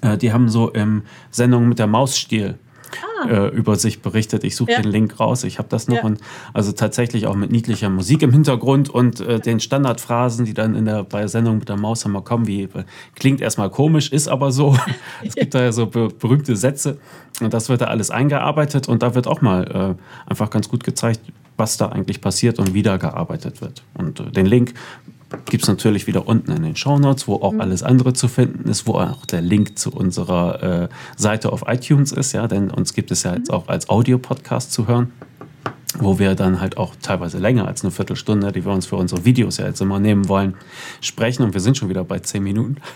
Äh, 0.01 0.19
die 0.19 0.33
haben 0.33 0.49
so 0.49 0.71
im 0.71 1.03
Sendung 1.31 1.69
mit 1.69 1.79
der 1.79 1.87
Mausstil 1.87 2.59
ah. 3.23 3.29
äh, 3.29 3.49
über 3.49 3.77
sich 3.77 4.03
berichtet. 4.03 4.45
Ich 4.45 4.57
suche 4.57 4.73
ja. 4.73 4.81
den 4.81 4.91
Link 4.91 5.19
raus, 5.21 5.45
ich 5.45 5.59
habe 5.59 5.69
das 5.69 5.89
noch. 5.89 5.97
Ja. 5.97 6.05
Und 6.05 6.21
also 6.53 6.73
tatsächlich 6.73 7.27
auch 7.27 7.35
mit 7.35 7.51
niedlicher 7.51 7.91
Musik 7.91 8.23
im 8.23 8.33
Hintergrund 8.33 8.91
und 8.91 9.21
äh, 9.21 9.41
den 9.41 9.61
Standardphrasen, 9.61 10.45
die 10.45 10.55
dann 10.55 10.75
in 10.75 10.85
der, 10.85 11.05
bei 11.05 11.21
der 11.21 11.29
Sendung 11.29 11.59
mit 11.59 11.69
der 11.69 11.77
Maus 11.77 12.05
immer 12.05 12.23
kommen, 12.23 12.47
wie 12.47 12.69
klingt 13.15 13.41
erstmal 13.41 13.71
komisch, 13.71 14.11
ist 14.11 14.29
aber 14.29 14.53
so. 14.53 14.77
es 15.25 15.35
gibt 15.35 15.55
da 15.55 15.63
ja 15.63 15.73
so 15.73 15.87
be 15.87 16.09
berühmte 16.09 16.57
Sätze 16.57 16.99
und 17.41 17.55
das 17.55 17.69
wird 17.69 17.81
da 17.81 17.87
alles 17.87 18.11
eingearbeitet 18.11 18.89
und 18.89 19.03
da 19.03 19.15
wird 19.15 19.27
auch 19.27 19.41
mal 19.41 19.97
äh, 19.99 20.31
einfach 20.31 20.51
ganz 20.51 20.69
gut 20.69 20.85
gezeigt, 20.85 21.21
was 21.57 21.77
da 21.77 21.87
eigentlich 21.87 22.21
passiert 22.21 22.59
und 22.59 22.75
wie 22.75 22.83
da 22.83 22.97
gearbeitet 22.97 23.61
wird. 23.61 23.83
Und 23.95 24.21
äh, 24.21 24.31
den 24.31 24.47
Link 24.47 24.75
gibt 25.47 25.65
es 25.65 25.69
natürlich 25.69 26.07
wieder 26.07 26.27
unten 26.27 26.53
in 26.53 26.63
den 26.63 26.77
Show 26.77 26.99
Notes, 26.99 27.29
wo 27.29 27.37
auch 27.37 27.53
mhm. 27.53 27.61
alles 27.61 27.83
andere 27.83 28.13
zu 28.13 28.29
finden 28.29 28.69
ist, 28.69 28.87
wo 28.87 28.95
auch 28.95 29.27
der 29.27 29.43
Link 29.43 29.79
zu 29.79 29.91
unserer 29.91 30.63
äh, 30.63 30.89
Seite 31.17 31.53
auf 31.53 31.65
iTunes 31.67 32.13
ist, 32.13 32.33
ja, 32.33 32.47
denn 32.47 32.71
uns 32.71 32.95
gibt 32.95 33.11
es 33.11 33.23
ja 33.23 33.35
jetzt 33.35 33.51
mhm. 33.51 33.57
auch 33.57 33.69
als 33.69 33.89
Audio-Podcast 33.89 34.73
zu 34.73 34.87
hören, 34.87 35.13
wo 35.99 36.19
wir 36.19 36.35
dann 36.35 36.61
halt 36.61 36.77
auch 36.79 36.95
teilweise 37.03 37.39
länger 37.39 37.67
als 37.67 37.83
eine 37.83 37.91
Viertelstunde, 37.91 38.51
die 38.53 38.65
wir 38.65 38.73
uns 38.73 38.87
für 38.87 38.97
unsere 38.97 39.25
Videos 39.25 39.59
ja 39.59 39.67
jetzt 39.67 39.81
immer 39.81 40.01
nehmen 40.01 40.29
wollen, 40.29 40.55
sprechen 41.01 41.43
und 41.43 41.53
wir 41.55 41.61
sind 41.61 41.77
schon 41.77 41.89
wieder 41.89 42.05
bei 42.05 42.19
zehn 42.19 42.43
Minuten. 42.43 42.77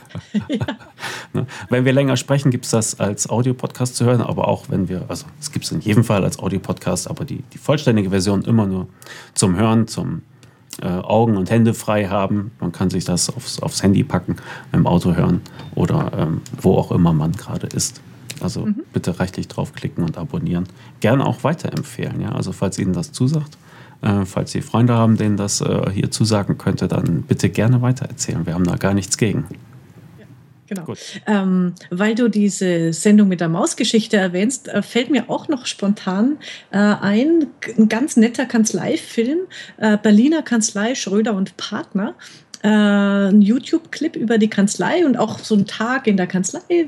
Ja. 0.49 0.66
ne? 1.33 1.47
Wenn 1.71 1.85
wir 1.85 1.93
länger 1.93 2.16
sprechen, 2.16 2.50
gibt 2.50 2.66
es 2.66 2.71
das 2.71 3.00
als 3.00 3.28
Audio-Podcast 3.28 3.97
zu 3.97 4.05
hören, 4.05 4.21
aber 4.21 4.49
auch 4.49 4.66
wenn 4.69 4.88
wir, 4.88 5.05
also 5.09 5.26
es 5.40 5.50
gibt 5.50 5.64
es 5.64 5.73
in 5.73 5.81
jedem 5.81 6.05
Fall 6.05 6.25
als 6.25 6.38
Audio-Podcast, 6.38 7.09
aber 7.09 7.25
die, 7.25 7.43
die 7.52 7.59
vollständige 7.59 8.11
Version 8.11 8.43
immer 8.43 8.66
nur 8.66 8.87
zum 9.35 9.57
Hören, 9.57 9.88
zum 9.88 10.23
äh, 10.83 10.87
Augen 10.87 11.37
und 11.37 11.50
Hände 11.50 11.75
frei 11.75 12.06
haben. 12.09 12.50
Man 12.61 12.73
kann 12.73 12.90
sich 12.90 13.04
das 13.04 13.35
aufs, 13.35 13.61
aufs 13.61 13.83
Handy 13.83 14.04
packen, 14.04 14.37
im 14.73 14.87
Auto 14.87 15.14
hören 15.14 15.40
oder 15.75 16.12
ähm, 16.16 16.40
wo 16.61 16.76
auch 16.76 16.92
immer 16.92 17.12
man 17.12 17.33
gerade 17.33 17.66
ist. 17.68 18.00
Also 18.40 18.66
mhm. 18.66 18.83
bitte 18.92 19.18
rechtlich 19.18 19.49
draufklicken 19.49 20.04
und 20.04 20.18
abonnieren. 20.18 20.66
Gerne 21.00 21.25
auch 21.25 21.45
weiterempfehlen. 21.45 22.21
Ja? 22.21 22.33
Also 22.33 22.52
falls 22.52 22.78
Ihnen 22.78 22.92
das 22.92 23.12
zusagt, 23.12 23.56
äh, 24.02 24.25
falls 24.25 24.52
Sie 24.52 24.62
Freunde 24.62 24.95
haben, 24.95 25.16
denen 25.16 25.37
das 25.37 25.61
äh, 25.61 25.90
hier 25.90 26.11
zusagen 26.11 26.59
könnte, 26.59 26.88
dann 26.88 27.23
bitte 27.23 27.49
gerne 27.49 27.80
weitererzählen. 27.83 28.45
Wir 28.45 28.54
haben 28.54 28.64
da 28.64 28.76
gar 28.76 28.95
nichts 28.95 29.16
gegen. 29.16 29.45
Genau. 30.66 30.94
Ähm, 31.26 31.75
weil 31.90 32.14
du 32.14 32.28
diese 32.28 32.92
Sendung 32.92 33.28
mit 33.28 33.40
der 33.40 33.49
Mausgeschichte 33.49 34.16
erwähnst, 34.16 34.68
äh, 34.68 34.82
fällt 34.82 35.11
mir 35.11 35.30
auch 35.30 35.49
noch 35.49 35.66
spontan 35.66 36.38
äh, 36.70 36.78
ein, 36.78 37.46
ein 37.78 37.88
ganz 37.88 38.16
netter 38.16 38.46
Kanzleifilm, 38.46 39.40
äh, 39.76 39.96
Berliner 39.96 40.42
Kanzlei 40.42 40.94
Schröder 40.94 41.35
und 41.35 41.56
Partner 41.56 42.14
äh, 42.66 43.28
ein 43.28 43.42
YouTube-Clip 43.42 44.16
über 44.16 44.38
die 44.38 44.49
Kanzlei 44.49 45.06
und 45.06 45.16
auch 45.16 45.38
so 45.38 45.54
ein 45.54 45.66
Tag 45.66 46.08
in 46.08 46.16
der 46.16 46.26
Kanzlei, 46.26 46.61
äh, 46.68 46.87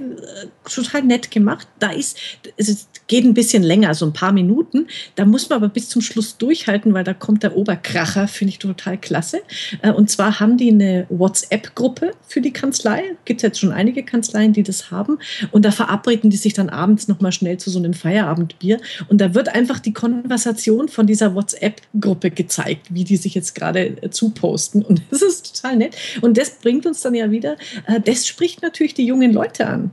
total 0.68 1.02
nett 1.02 1.30
gemacht. 1.30 1.68
Da 1.78 1.90
ist, 1.90 2.18
es 2.56 2.88
geht 3.06 3.24
ein 3.24 3.32
bisschen 3.32 3.62
länger, 3.62 3.94
so 3.94 4.04
ein 4.04 4.12
paar 4.12 4.32
Minuten. 4.32 4.88
Da 5.14 5.24
muss 5.24 5.48
man 5.48 5.58
aber 5.58 5.68
bis 5.68 5.88
zum 5.88 6.02
Schluss 6.02 6.36
durchhalten, 6.36 6.94
weil 6.94 7.04
da 7.04 7.14
kommt 7.14 7.44
der 7.44 7.56
Oberkracher, 7.56 8.26
finde 8.26 8.50
ich 8.50 8.58
total 8.58 8.98
klasse. 8.98 9.40
Äh, 9.82 9.92
und 9.92 10.10
zwar 10.10 10.40
haben 10.40 10.56
die 10.56 10.70
eine 10.70 11.06
WhatsApp-Gruppe 11.10 12.10
für 12.26 12.40
die 12.40 12.52
Kanzlei. 12.52 13.16
Gibt 13.24 13.38
es 13.38 13.42
jetzt 13.42 13.60
schon 13.60 13.70
einige 13.70 14.02
Kanzleien, 14.02 14.52
die 14.52 14.64
das 14.64 14.90
haben. 14.90 15.18
Und 15.52 15.64
da 15.64 15.70
verabreden 15.70 16.30
die 16.30 16.36
sich 16.36 16.54
dann 16.54 16.70
abends 16.70 17.06
nochmal 17.06 17.30
schnell 17.30 17.58
zu 17.58 17.70
so 17.70 17.78
einem 17.78 17.94
Feierabendbier. 17.94 18.80
Und 19.08 19.20
da 19.20 19.32
wird 19.32 19.48
einfach 19.48 19.78
die 19.78 19.92
Konversation 19.92 20.88
von 20.88 21.06
dieser 21.06 21.36
WhatsApp-Gruppe 21.36 22.32
gezeigt, 22.32 22.86
wie 22.90 23.04
die 23.04 23.16
sich 23.16 23.36
jetzt 23.36 23.54
gerade 23.54 24.02
äh, 24.02 24.10
zuposten. 24.10 24.82
Und 24.82 25.02
das 25.10 25.22
ist 25.22 25.56
total 25.56 25.67
nett. 25.76 25.96
Und 26.20 26.36
das 26.36 26.50
bringt 26.50 26.86
uns 26.86 27.00
dann 27.02 27.14
ja 27.14 27.30
wieder, 27.30 27.56
äh, 27.86 28.00
das 28.00 28.26
spricht 28.26 28.62
natürlich 28.62 28.94
die 28.94 29.06
jungen 29.06 29.32
Leute 29.32 29.66
an. 29.66 29.90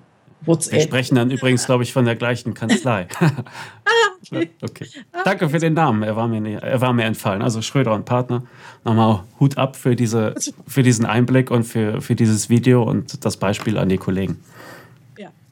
WhatsApp. 0.47 0.73
Wir 0.73 0.81
sprechen 0.81 1.15
dann 1.15 1.31
übrigens, 1.31 1.65
glaube 1.65 1.83
ich, 1.83 1.93
von 1.93 2.05
der 2.05 2.15
gleichen 2.15 2.53
Kanzlei. 2.53 3.07
ah, 3.19 3.29
okay. 4.21 4.49
okay. 4.61 4.87
Danke 5.23 5.49
für 5.49 5.59
den 5.59 5.73
Namen, 5.73 6.03
er 6.03 6.15
war, 6.15 6.27
mir, 6.27 6.59
er 6.61 6.81
war 6.81 6.93
mir 6.93 7.05
entfallen. 7.05 7.41
Also 7.41 7.61
Schröder 7.61 7.93
und 7.93 8.05
Partner. 8.05 8.43
Nochmal 8.83 9.23
Hut 9.39 9.57
ab 9.57 9.75
für, 9.75 9.95
diese, 9.95 10.35
für 10.67 10.83
diesen 10.83 11.05
Einblick 11.05 11.51
und 11.51 11.63
für, 11.63 12.01
für 12.01 12.15
dieses 12.15 12.49
Video 12.49 12.83
und 12.83 13.25
das 13.25 13.37
Beispiel 13.37 13.77
an 13.77 13.89
die 13.89 13.97
Kollegen. 13.97 14.39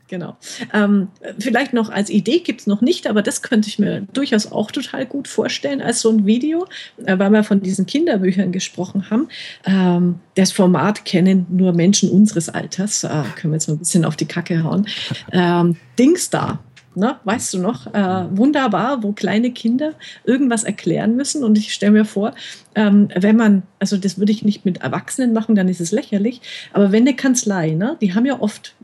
Genau. 0.09 0.35
Ähm, 0.73 1.07
vielleicht 1.39 1.73
noch 1.73 1.89
als 1.89 2.09
Idee 2.09 2.39
gibt 2.39 2.61
es 2.61 2.67
noch 2.67 2.81
nicht, 2.81 3.07
aber 3.07 3.21
das 3.21 3.41
könnte 3.41 3.69
ich 3.69 3.79
mir 3.79 4.01
durchaus 4.13 4.51
auch 4.51 4.69
total 4.69 5.05
gut 5.05 5.27
vorstellen 5.27 5.81
als 5.81 6.01
so 6.01 6.09
ein 6.09 6.25
Video, 6.25 6.67
äh, 7.05 7.17
weil 7.17 7.31
wir 7.31 7.43
von 7.43 7.61
diesen 7.61 7.85
Kinderbüchern 7.85 8.51
gesprochen 8.51 9.09
haben. 9.09 9.29
Ähm, 9.65 10.19
das 10.35 10.51
Format 10.51 11.05
kennen 11.05 11.45
nur 11.49 11.73
Menschen 11.73 12.09
unseres 12.09 12.49
Alters. 12.49 13.03
Äh, 13.03 13.23
können 13.35 13.53
wir 13.53 13.55
jetzt 13.55 13.67
mal 13.67 13.75
ein 13.75 13.79
bisschen 13.79 14.05
auf 14.05 14.15
die 14.15 14.25
Kacke 14.25 14.63
hauen. 14.63 14.87
Ähm, 15.31 15.77
Dingstar 15.97 16.59
Ne, 16.95 17.15
weißt 17.23 17.55
du 17.55 17.59
noch, 17.59 17.91
äh, 17.91 18.25
wunderbar, 18.37 19.01
wo 19.01 19.13
kleine 19.13 19.51
Kinder 19.51 19.93
irgendwas 20.25 20.63
erklären 20.63 21.15
müssen. 21.15 21.43
Und 21.43 21.57
ich 21.57 21.73
stelle 21.73 21.91
mir 21.91 22.05
vor, 22.05 22.35
ähm, 22.75 23.07
wenn 23.15 23.35
man, 23.35 23.63
also 23.79 23.97
das 23.97 24.19
würde 24.19 24.31
ich 24.31 24.43
nicht 24.43 24.63
mit 24.63 24.81
Erwachsenen 24.81 25.33
machen, 25.33 25.55
dann 25.55 25.67
ist 25.69 25.81
es 25.81 25.91
lächerlich, 25.91 26.41
aber 26.71 26.91
wenn 26.91 27.01
eine 27.01 27.15
Kanzlei, 27.15 27.71
ne, 27.71 27.97
die 27.99 28.13
haben 28.13 28.27
ja 28.27 28.39
oft, 28.39 28.75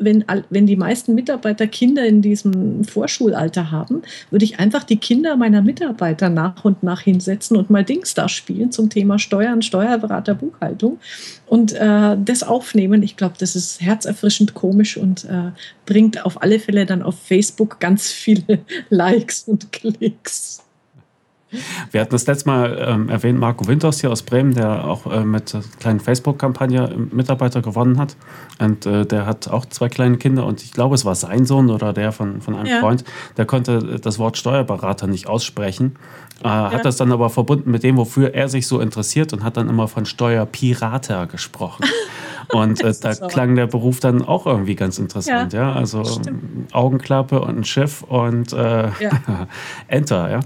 wenn, 0.00 0.24
wenn 0.50 0.66
die 0.66 0.76
meisten 0.76 1.14
Mitarbeiter 1.14 1.66
Kinder 1.66 2.04
in 2.06 2.22
diesem 2.22 2.84
Vorschulalter 2.84 3.70
haben, 3.70 4.02
würde 4.30 4.44
ich 4.44 4.58
einfach 4.58 4.84
die 4.84 4.96
Kinder 4.96 5.36
meiner 5.36 5.62
Mitarbeiter 5.62 6.28
nach 6.28 6.64
und 6.64 6.82
nach 6.82 7.00
hinsetzen 7.00 7.56
und 7.56 7.70
mal 7.70 7.84
Dings 7.84 8.14
da 8.14 8.28
spielen 8.28 8.72
zum 8.72 8.90
Thema 8.90 9.18
Steuern, 9.18 9.62
Steuerberater, 9.62 10.34
Buchhaltung 10.34 10.98
und 11.46 11.72
äh, 11.72 12.16
das 12.22 12.42
aufnehmen. 12.42 13.02
Ich 13.02 13.16
glaube, 13.16 13.34
das 13.38 13.56
ist 13.56 13.80
herzerfrischend 13.80 14.54
komisch 14.54 14.96
und 14.96 15.24
äh, 15.24 15.52
bringt 15.86 16.24
auf 16.24 16.42
alle 16.42 16.58
Fälle 16.58 16.86
dann 16.86 17.02
auf 17.02 17.18
Facebook 17.18 17.80
ganz 17.80 18.10
viele 18.10 18.60
Likes 18.90 19.44
und 19.44 19.72
Klicks. 19.72 20.65
Wir 21.90 22.00
hatten 22.00 22.10
das 22.10 22.26
letzte 22.26 22.48
Mal 22.48 22.84
ähm, 22.86 23.08
erwähnt, 23.08 23.38
Marco 23.38 23.66
Winters 23.66 24.00
hier 24.00 24.10
aus 24.10 24.22
Bremen, 24.22 24.54
der 24.54 24.84
auch 24.84 25.06
äh, 25.10 25.24
mit 25.24 25.54
einer 25.54 25.64
kleinen 25.80 26.00
Facebook-Kampagne 26.00 26.96
Mitarbeiter 27.10 27.62
gewonnen 27.62 27.98
hat. 27.98 28.16
Und 28.58 28.86
äh, 28.86 29.04
der 29.06 29.26
hat 29.26 29.48
auch 29.48 29.66
zwei 29.66 29.88
kleine 29.88 30.16
Kinder 30.16 30.46
und 30.46 30.62
ich 30.62 30.72
glaube, 30.72 30.94
es 30.94 31.04
war 31.04 31.14
sein 31.14 31.44
Sohn 31.44 31.70
oder 31.70 31.92
der 31.92 32.12
von, 32.12 32.40
von 32.40 32.54
einem 32.54 32.66
ja. 32.66 32.80
Freund, 32.80 33.04
der 33.36 33.44
konnte 33.44 33.98
das 34.00 34.18
Wort 34.18 34.36
Steuerberater 34.36 35.06
nicht 35.06 35.26
aussprechen. 35.28 35.96
Äh, 36.42 36.48
ja. 36.48 36.72
Hat 36.72 36.84
das 36.84 36.96
dann 36.96 37.12
aber 37.12 37.30
verbunden 37.30 37.70
mit 37.70 37.82
dem, 37.82 37.96
wofür 37.96 38.34
er 38.34 38.48
sich 38.48 38.66
so 38.66 38.80
interessiert 38.80 39.32
und 39.32 39.42
hat 39.42 39.56
dann 39.56 39.68
immer 39.68 39.88
von 39.88 40.06
Steuerpirater 40.06 41.26
gesprochen. 41.26 41.84
Und 42.52 42.80
äh, 42.80 42.94
da 43.00 43.14
klang 43.14 43.56
der 43.56 43.66
Beruf 43.66 44.00
dann 44.00 44.22
auch 44.22 44.46
irgendwie 44.46 44.76
ganz 44.76 44.98
interessant, 44.98 45.52
ja. 45.52 45.70
ja? 45.70 45.72
Also 45.72 46.04
Augenklappe 46.72 47.40
und 47.40 47.58
ein 47.58 47.64
Schiff 47.64 48.02
und 48.02 48.52
äh, 48.52 48.88
ja. 48.88 48.90
Enter, 49.88 50.30
ja. 50.30 50.40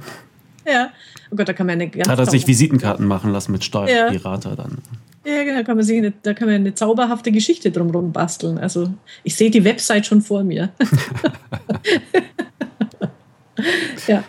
Ja. 0.70 0.90
Oh 1.30 1.36
Gott, 1.36 1.48
da 1.48 1.52
kann 1.52 1.66
man 1.66 1.74
eine 1.74 1.88
ganz 1.88 2.08
Hat 2.08 2.18
er 2.18 2.26
sich 2.26 2.46
Visitenkarten 2.46 3.06
machen 3.06 3.32
lassen 3.32 3.52
mit 3.52 3.64
Steuerpirater 3.64 4.50
ja. 4.50 4.56
dann. 4.56 4.78
Ja, 5.24 5.44
genau, 5.44 5.62
kann 5.64 5.76
man 5.76 5.84
sich 5.84 5.98
eine, 5.98 6.12
da 6.22 6.32
kann 6.32 6.48
man 6.48 6.56
eine 6.56 6.74
zauberhafte 6.74 7.30
Geschichte 7.30 7.70
drumherum 7.70 8.12
basteln. 8.12 8.58
Also 8.58 8.92
ich 9.22 9.36
sehe 9.36 9.50
die 9.50 9.64
Website 9.64 10.06
schon 10.06 10.22
vor 10.22 10.42
mir. 10.42 10.70
ja. 14.06 14.24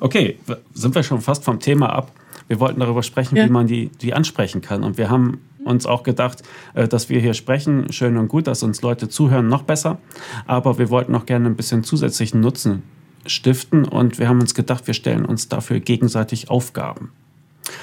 Okay, 0.00 0.38
sind 0.74 0.94
wir 0.94 1.02
schon 1.02 1.20
fast 1.20 1.44
vom 1.44 1.60
Thema 1.60 1.90
ab. 1.90 2.10
Wir 2.48 2.58
wollten 2.58 2.80
darüber 2.80 3.04
sprechen, 3.04 3.36
ja. 3.36 3.44
wie 3.44 3.50
man 3.50 3.68
die, 3.68 3.88
die 3.88 4.12
ansprechen 4.12 4.60
kann. 4.60 4.82
Und 4.82 4.98
wir 4.98 5.10
haben 5.10 5.40
uns 5.64 5.86
auch 5.86 6.02
gedacht, 6.02 6.42
äh, 6.74 6.88
dass 6.88 7.08
wir 7.08 7.20
hier 7.20 7.34
sprechen, 7.34 7.92
schön 7.92 8.16
und 8.16 8.28
gut, 8.28 8.48
dass 8.48 8.64
uns 8.64 8.82
Leute 8.82 9.08
zuhören, 9.08 9.48
noch 9.48 9.62
besser. 9.62 9.98
Aber 10.46 10.78
wir 10.78 10.90
wollten 10.90 11.14
auch 11.14 11.26
gerne 11.26 11.46
ein 11.46 11.54
bisschen 11.54 11.84
zusätzlichen 11.84 12.40
Nutzen 12.40 12.82
stiften 13.26 13.84
und 13.84 14.18
wir 14.18 14.28
haben 14.28 14.40
uns 14.40 14.54
gedacht, 14.54 14.86
wir 14.86 14.94
stellen 14.94 15.24
uns 15.24 15.48
dafür 15.48 15.80
gegenseitig 15.80 16.50
Aufgaben. 16.50 17.12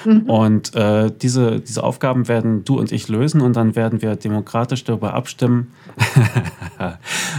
Mhm. 0.06 0.22
Und 0.24 0.76
äh, 0.76 1.12
diese, 1.12 1.60
diese 1.60 1.84
Aufgaben 1.84 2.28
werden 2.28 2.64
du 2.64 2.80
und 2.80 2.92
ich 2.92 3.08
lösen 3.08 3.42
und 3.42 3.56
dann 3.56 3.76
werden 3.76 4.02
wir 4.02 4.16
demokratisch 4.16 4.84
darüber 4.84 5.14
abstimmen, 5.14 5.72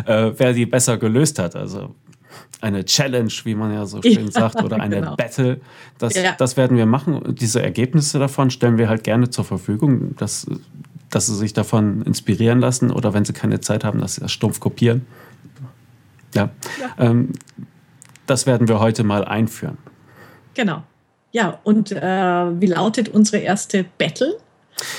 äh, 0.07 0.33
wer 0.37 0.53
die 0.53 0.67
besser 0.67 0.97
gelöst 0.99 1.39
hat. 1.39 1.57
Also 1.57 1.95
eine 2.61 2.85
Challenge, 2.85 3.33
wie 3.45 3.55
man 3.55 3.73
ja 3.73 3.87
so 3.87 4.03
schön 4.03 4.27
ja, 4.27 4.31
sagt, 4.31 4.63
oder 4.63 4.81
eine 4.81 4.97
genau. 4.97 5.17
Battle. 5.17 5.61
Das, 5.99 6.15
ja. 6.15 6.35
das 6.37 6.57
werden 6.57 6.77
wir 6.77 6.87
machen. 6.87 7.35
Diese 7.35 7.63
Ergebnisse 7.63 8.19
davon 8.19 8.51
stellen 8.51 8.79
wir 8.79 8.89
halt 8.89 9.05
gerne 9.05 9.31
zur 9.31 9.45
Verfügung, 9.45 10.17
dass, 10.17 10.47
dass 11.11 11.27
sie 11.27 11.37
sich 11.37 11.53
davon 11.53 12.03
inspirieren 12.03 12.61
lassen 12.61 12.91
oder 12.91 13.15
wenn 13.15 13.25
sie 13.25 13.33
keine 13.33 13.61
Zeit 13.61 13.85
haben, 13.85 14.01
dass 14.01 14.17
sie 14.17 14.21
das 14.23 14.33
stumpf 14.33 14.61
kopieren. 14.61 15.07
Ja. 16.35 16.51
ja. 16.81 17.11
Ähm, 17.11 17.33
das 18.29 18.47
werden 18.47 18.69
wir 18.69 18.79
heute 18.79 19.05
mal 19.05 19.25
einführen. 19.25 19.79
Genau. 20.55 20.83
Ja, 21.33 21.59
und 21.65 21.93
äh, 21.93 22.01
wie 22.61 22.67
lautet 22.67 23.09
unsere 23.09 23.39
erste 23.39 23.85
Battle? 23.99 24.37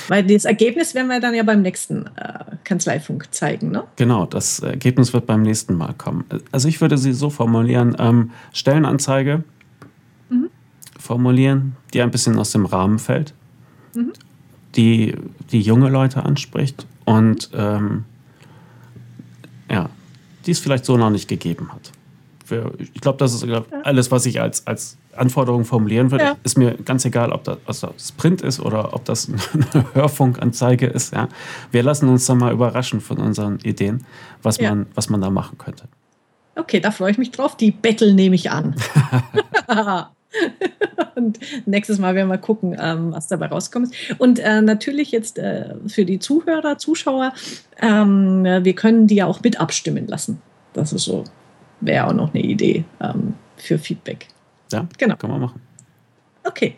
Weil 0.08 0.24
das 0.24 0.44
Ergebnis 0.44 0.94
werden 0.94 1.08
wir 1.08 1.20
dann 1.20 1.34
ja 1.34 1.42
beim 1.42 1.62
nächsten 1.62 2.06
äh, 2.16 2.44
Kanzleifunk 2.64 3.32
zeigen, 3.32 3.70
ne? 3.70 3.84
Genau, 3.96 4.26
das 4.26 4.60
Ergebnis 4.60 5.14
wird 5.14 5.26
beim 5.26 5.42
nächsten 5.42 5.74
Mal 5.74 5.94
kommen. 5.94 6.24
Also 6.52 6.68
ich 6.68 6.80
würde 6.82 6.98
sie 6.98 7.14
so 7.14 7.30
formulieren, 7.30 7.96
ähm, 7.98 8.30
Stellenanzeige 8.52 9.42
mhm. 10.28 10.50
formulieren, 10.98 11.76
die 11.94 12.02
ein 12.02 12.10
bisschen 12.10 12.38
aus 12.38 12.52
dem 12.52 12.66
Rahmen 12.66 12.98
fällt, 12.98 13.32
mhm. 13.94 14.12
die, 14.76 15.16
die 15.50 15.62
junge 15.62 15.88
Leute 15.88 16.24
anspricht 16.24 16.86
und 17.06 17.50
ähm, 17.54 18.04
ja, 19.70 19.88
die 20.44 20.50
es 20.50 20.58
vielleicht 20.58 20.84
so 20.84 20.98
noch 20.98 21.10
nicht 21.10 21.26
gegeben 21.26 21.72
hat 21.72 21.90
ich 22.50 23.00
glaube, 23.00 23.18
das 23.18 23.34
ist 23.34 23.46
alles, 23.84 24.10
was 24.10 24.26
ich 24.26 24.40
als, 24.40 24.66
als 24.66 24.98
Anforderung 25.14 25.64
formulieren 25.64 26.10
würde. 26.10 26.24
Ja. 26.24 26.36
Ist 26.42 26.58
mir 26.58 26.74
ganz 26.84 27.04
egal, 27.04 27.32
ob 27.32 27.44
das, 27.44 27.84
ob 27.84 27.96
das 27.96 28.12
Print 28.12 28.42
ist 28.42 28.60
oder 28.60 28.94
ob 28.94 29.04
das 29.04 29.30
eine 29.72 29.94
Hörfunkanzeige 29.94 30.86
ist. 30.86 31.14
Ja. 31.14 31.28
Wir 31.70 31.82
lassen 31.82 32.08
uns 32.08 32.26
dann 32.26 32.38
mal 32.38 32.52
überraschen 32.52 33.00
von 33.00 33.18
unseren 33.18 33.58
Ideen, 33.60 34.04
was, 34.42 34.58
ja. 34.58 34.70
man, 34.70 34.86
was 34.94 35.08
man 35.08 35.20
da 35.20 35.30
machen 35.30 35.58
könnte. 35.58 35.84
Okay, 36.56 36.80
da 36.80 36.90
freue 36.90 37.12
ich 37.12 37.18
mich 37.18 37.30
drauf. 37.30 37.56
Die 37.56 37.70
Battle 37.70 38.12
nehme 38.14 38.34
ich 38.34 38.50
an. 38.50 38.74
und 41.14 41.38
nächstes 41.66 41.98
Mal 41.98 42.14
werden 42.14 42.28
wir 42.28 42.38
gucken, 42.38 42.76
ähm, 42.78 43.12
was 43.12 43.28
dabei 43.28 43.46
rauskommt. 43.46 43.94
Und 44.18 44.38
äh, 44.38 44.60
natürlich 44.60 45.10
jetzt 45.10 45.38
äh, 45.38 45.74
für 45.86 46.04
die 46.04 46.18
Zuhörer, 46.18 46.78
Zuschauer, 46.78 47.32
ähm, 47.80 48.44
wir 48.44 48.74
können 48.74 49.06
die 49.06 49.16
ja 49.16 49.26
auch 49.26 49.42
mit 49.42 49.60
abstimmen 49.60 50.06
lassen. 50.06 50.42
Das 50.72 50.92
ist 50.92 51.04
so 51.04 51.24
wäre 51.80 52.06
auch 52.06 52.12
noch 52.12 52.34
eine 52.34 52.42
Idee 52.42 52.84
ähm, 53.00 53.34
für 53.56 53.78
Feedback. 53.78 54.28
Ja, 54.72 54.86
genau. 54.98 55.16
Kann 55.16 55.30
man 55.30 55.40
machen. 55.40 55.60
Okay. 56.42 56.76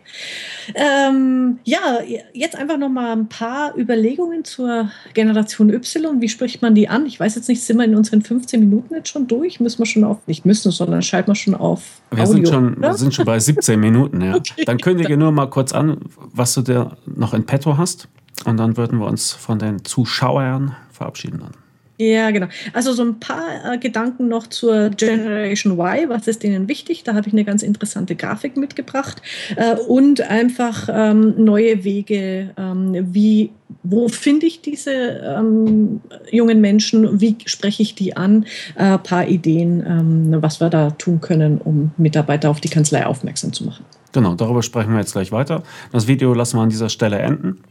Ähm, 0.75 1.61
ja, 1.64 2.00
jetzt 2.32 2.56
einfach 2.56 2.78
noch 2.78 2.88
mal 2.88 3.12
ein 3.12 3.28
paar 3.28 3.76
Überlegungen 3.76 4.44
zur 4.44 4.90
Generation 5.14 5.71
Y. 5.71 6.21
Wie 6.21 6.28
spricht 6.28 6.62
man 6.62 6.75
die 6.75 6.88
an? 6.88 7.06
Ich 7.06 7.21
weiß 7.21 7.37
jetzt 7.37 7.49
nicht, 7.49 7.62
sind 7.62 7.76
wir 7.76 7.85
in 7.85 7.94
unseren 7.94 8.23
15 8.23 8.59
Minuten 8.59 8.94
jetzt 8.94 9.09
schon 9.09 9.28
durch? 9.28 9.61
Müssen 9.61 9.78
wir 9.78 9.87
schon 9.87 10.04
auf, 10.04 10.18
nicht 10.26 10.44
müssen, 10.44 10.73
sondern 10.73 11.02
schalten 11.02 11.30
wir 11.30 11.37
schon 11.37 11.54
auf. 11.54 12.02
Wir, 12.11 12.25
Audio, 12.25 12.32
sind, 12.32 12.49
schon, 12.49 12.82
wir 12.82 12.94
sind 12.94 13.14
schon 13.14 13.25
bei 13.25 13.38
17 13.38 13.78
Minuten, 13.78 14.21
ja. 14.21 14.35
Okay. 14.42 14.64
Dann 14.66 14.78
kündige 14.78 15.16
nur 15.16 15.30
mal 15.30 15.47
kurz 15.47 15.73
an, 15.73 15.99
was 16.16 16.54
du 16.54 16.62
dir 16.62 16.97
noch 17.06 17.32
in 17.32 17.47
petto 17.47 17.78
hast. 17.78 18.09
Und 18.44 18.56
dann 18.56 18.76
würden 18.76 18.99
wir 18.99 19.06
uns 19.06 19.30
von 19.30 19.59
den 19.61 19.85
Zuschauern 19.85 20.75
verabschieden. 20.90 21.40
Dann. 21.40 21.62
Ja, 22.02 22.32
genau. 22.32 22.49
Also 22.73 22.92
so 22.92 23.04
ein 23.04 23.21
paar 23.21 23.75
äh, 23.75 23.78
Gedanken 23.78 24.26
noch 24.26 24.49
zur 24.49 24.90
Generation 24.90 25.78
Y. 25.78 26.09
Was 26.09 26.26
ist 26.26 26.42
denen 26.42 26.66
wichtig? 26.66 27.04
Da 27.04 27.14
habe 27.14 27.28
ich 27.28 27.32
eine 27.32 27.44
ganz 27.44 27.62
interessante 27.62 28.16
Grafik 28.16 28.56
mitgebracht. 28.56 29.23
Äh, 29.54 29.76
und 29.76 30.21
einfach 30.21 30.88
ähm, 30.92 31.35
neue 31.44 31.85
Wege, 31.85 32.50
ähm, 32.56 33.14
wie, 33.14 33.50
wo 33.85 34.09
finde 34.09 34.47
ich 34.47 34.62
diese 34.62 34.90
ähm, 34.90 36.00
jungen 36.30 36.61
Menschen? 36.61 37.21
Wie 37.21 37.37
spreche 37.44 37.82
ich 37.82 37.94
die 37.94 38.16
an? 38.16 38.47
Ein 38.75 38.94
äh, 38.94 38.99
paar 38.99 39.28
Ideen, 39.28 39.85
ähm, 39.87 40.42
was 40.42 40.61
wir 40.61 40.71
da 40.71 40.90
tun 40.90 41.21
können, 41.21 41.59
um 41.59 41.92
Mitarbeiter 41.99 42.50
auf 42.50 42.61
die 42.61 42.68
Kanzlei 42.68 43.06
aufmerksam 43.06 43.52
zu 43.52 43.64
machen. 43.64 43.85
Genau, 44.12 44.35
darüber 44.35 44.62
sprechen 44.62 44.90
wir 44.92 44.99
jetzt 44.99 45.12
gleich 45.12 45.30
weiter. 45.30 45.62
Das 45.92 46.09
Video 46.09 46.35
lassen 46.35 46.56
wir 46.56 46.62
an 46.62 46.68
dieser 46.68 46.88
Stelle 46.88 47.18
enden. 47.18 47.62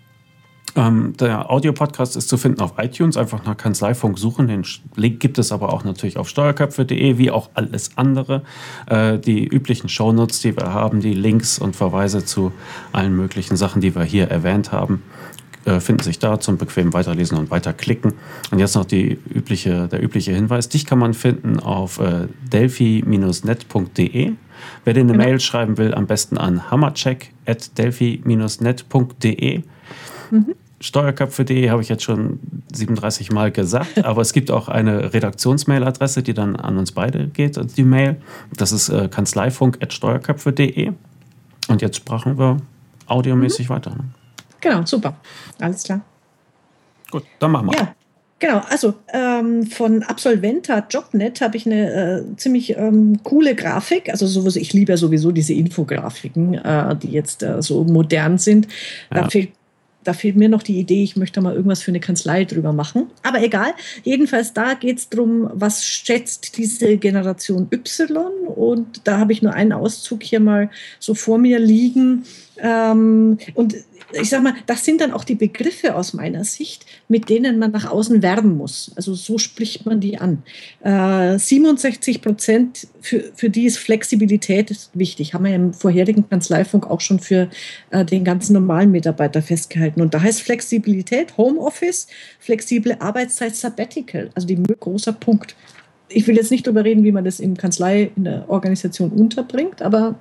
Ähm, 0.75 1.15
der 1.17 1.51
Audiopodcast 1.51 2.15
ist 2.15 2.29
zu 2.29 2.37
finden 2.37 2.61
auf 2.61 2.75
iTunes. 2.77 3.17
Einfach 3.17 3.43
nach 3.45 3.57
Kanzleifunk 3.57 4.17
suchen. 4.17 4.47
Den 4.47 4.65
Link 4.95 5.19
gibt 5.19 5.37
es 5.37 5.51
aber 5.51 5.73
auch 5.73 5.83
natürlich 5.83 6.17
auf 6.17 6.29
steuerköpfe.de, 6.29 7.17
wie 7.17 7.31
auch 7.31 7.49
alles 7.53 7.97
andere. 7.97 8.43
Äh, 8.87 9.19
die 9.19 9.45
üblichen 9.45 9.89
Shownotes, 9.89 10.39
die 10.41 10.55
wir 10.55 10.73
haben, 10.73 11.01
die 11.01 11.13
Links 11.13 11.59
und 11.59 11.75
Verweise 11.75 12.23
zu 12.23 12.53
allen 12.93 13.13
möglichen 13.15 13.57
Sachen, 13.57 13.81
die 13.81 13.93
wir 13.95 14.03
hier 14.03 14.29
erwähnt 14.29 14.71
haben, 14.71 15.03
äh, 15.65 15.79
finden 15.79 16.03
sich 16.03 16.19
da 16.19 16.39
zum 16.39 16.57
bequemen 16.57 16.93
Weiterlesen 16.93 17.37
und 17.37 17.49
Weiterklicken. 17.51 18.13
Und 18.51 18.59
jetzt 18.59 18.75
noch 18.75 18.89
übliche, 18.91 19.89
der 19.89 20.01
übliche 20.01 20.33
Hinweis. 20.33 20.69
Dich 20.69 20.85
kann 20.85 20.99
man 20.99 21.13
finden 21.13 21.59
auf 21.59 21.99
äh, 21.99 22.27
delphi-net.de. 22.51 24.31
Wer 24.85 24.93
dir 24.93 25.01
eine 25.01 25.11
genau. 25.11 25.23
Mail 25.23 25.39
schreiben 25.39 25.77
will, 25.77 25.93
am 25.93 26.07
besten 26.07 26.37
an 26.37 26.71
hammercheck.delphi-net.de. 26.71 29.63
Mhm. 30.31 30.55
Steuerköpfe.de 30.81 31.69
habe 31.69 31.81
ich 31.81 31.89
jetzt 31.89 32.03
schon 32.03 32.39
37 32.73 33.31
Mal 33.31 33.51
gesagt, 33.51 34.03
aber 34.03 34.21
es 34.21 34.33
gibt 34.33 34.51
auch 34.51 34.67
eine 34.67 35.13
Redaktionsmailadresse, 35.13 36.23
die 36.23 36.33
dann 36.33 36.55
an 36.55 36.77
uns 36.77 36.91
beide 36.91 37.27
geht, 37.27 37.59
die 37.77 37.83
Mail. 37.83 38.17
Das 38.55 38.71
ist 38.71 38.89
äh, 38.89 39.07
kanzleifunk.steuerköpfe.de. 39.07 40.91
Und 41.67 41.81
jetzt 41.81 41.97
sprachen 41.97 42.37
wir 42.37 42.57
audiomäßig 43.07 43.69
mhm. 43.69 43.73
weiter. 43.73 43.91
Ne? 43.91 44.05
Genau, 44.59 44.85
super. 44.85 45.15
Alles 45.59 45.83
klar. 45.83 46.01
Gut, 47.09 47.23
dann 47.39 47.51
machen 47.51 47.67
wir. 47.67 47.77
Ja. 47.77 47.95
Genau, 48.39 48.59
also 48.69 48.95
ähm, 49.13 49.67
von 49.67 50.01
Absolventa 50.01 50.83
Jobnet 50.89 51.41
habe 51.41 51.57
ich 51.57 51.67
eine 51.67 51.91
äh, 51.91 52.35
ziemlich 52.37 52.75
ähm, 52.75 53.19
coole 53.23 53.53
Grafik. 53.53 54.09
Also 54.09 54.25
sowas, 54.25 54.55
ich 54.55 54.73
liebe 54.73 54.93
ja 54.93 54.97
sowieso 54.97 55.31
diese 55.31 55.53
Infografiken, 55.53 56.55
äh, 56.55 56.95
die 56.95 57.11
jetzt 57.11 57.43
äh, 57.43 57.61
so 57.61 57.83
modern 57.83 58.39
sind. 58.39 58.67
Da 59.11 59.29
fehlt 59.29 59.51
da 60.03 60.13
fehlt 60.13 60.35
mir 60.35 60.49
noch 60.49 60.63
die 60.63 60.79
Idee, 60.79 61.03
ich 61.03 61.15
möchte 61.15 61.41
mal 61.41 61.53
irgendwas 61.53 61.81
für 61.81 61.91
eine 61.91 61.99
Kanzlei 61.99 62.45
drüber 62.45 62.73
machen. 62.73 63.07
Aber 63.23 63.41
egal, 63.43 63.73
jedenfalls 64.03 64.53
da 64.53 64.73
geht 64.73 64.97
es 64.97 65.09
darum, 65.09 65.49
was 65.53 65.85
schätzt 65.85 66.57
diese 66.57 66.97
Generation 66.97 67.67
Y. 67.71 68.27
Und 68.47 69.01
da 69.03 69.19
habe 69.19 69.33
ich 69.33 69.41
nur 69.41 69.53
einen 69.53 69.73
Auszug 69.73 70.23
hier 70.23 70.39
mal 70.39 70.69
so 70.99 71.13
vor 71.13 71.37
mir 71.37 71.59
liegen. 71.59 72.23
Ähm, 72.61 73.37
und 73.55 73.75
ich 74.13 74.29
sag 74.29 74.43
mal, 74.43 74.53
das 74.65 74.85
sind 74.85 75.01
dann 75.01 75.13
auch 75.13 75.23
die 75.23 75.35
Begriffe 75.35 75.95
aus 75.95 76.13
meiner 76.13 76.43
Sicht, 76.43 76.85
mit 77.07 77.29
denen 77.29 77.59
man 77.59 77.71
nach 77.71 77.89
außen 77.89 78.21
werben 78.21 78.57
muss. 78.57 78.91
Also 78.95 79.13
so 79.13 79.37
spricht 79.37 79.85
man 79.85 79.99
die 79.99 80.17
an. 80.17 80.43
Äh, 80.83 81.37
67 81.37 82.21
Prozent, 82.21 82.87
für, 82.99 83.31
für 83.35 83.49
die 83.49 83.65
ist 83.65 83.77
Flexibilität 83.77 84.75
wichtig. 84.93 85.33
Haben 85.33 85.45
wir 85.45 85.55
im 85.55 85.73
vorherigen 85.73 86.27
Kanzleifunk 86.29 86.89
auch 86.89 87.01
schon 87.01 87.19
für 87.19 87.49
äh, 87.89 88.05
den 88.05 88.23
ganzen 88.23 88.53
normalen 88.53 88.91
Mitarbeiter 88.91 89.41
festgehalten. 89.41 90.01
Und 90.01 90.13
da 90.13 90.21
heißt 90.21 90.41
Flexibilität 90.41 91.37
Homeoffice, 91.37 92.07
flexible 92.39 92.97
Arbeitszeit, 92.99 93.55
Sabbatical. 93.55 94.29
Also 94.35 94.47
die 94.47 94.61
großer 94.79 95.13
Punkt 95.13 95.55
ich 96.13 96.27
will 96.27 96.35
jetzt 96.35 96.51
nicht 96.51 96.65
darüber 96.65 96.83
reden, 96.83 97.03
wie 97.03 97.11
man 97.11 97.25
das 97.25 97.39
in 97.39 97.57
Kanzlei, 97.57 98.11
in 98.15 98.25
der 98.25 98.49
Organisation 98.49 99.11
unterbringt, 99.11 99.81
aber 99.81 100.15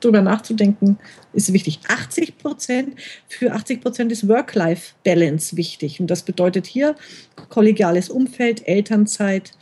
darüber 0.00 0.22
nachzudenken 0.22 0.98
ist 1.32 1.52
wichtig. 1.52 1.80
80 1.88 2.38
Prozent, 2.38 2.94
für 3.28 3.52
80 3.52 3.80
Prozent 3.80 4.12
ist 4.12 4.28
Work-Life-Balance 4.28 5.56
wichtig. 5.56 6.00
Und 6.00 6.08
das 6.08 6.22
bedeutet 6.22 6.66
hier 6.66 6.94
kollegiales 7.48 8.08
Umfeld, 8.08 8.66
Elternzeit, 8.66 9.52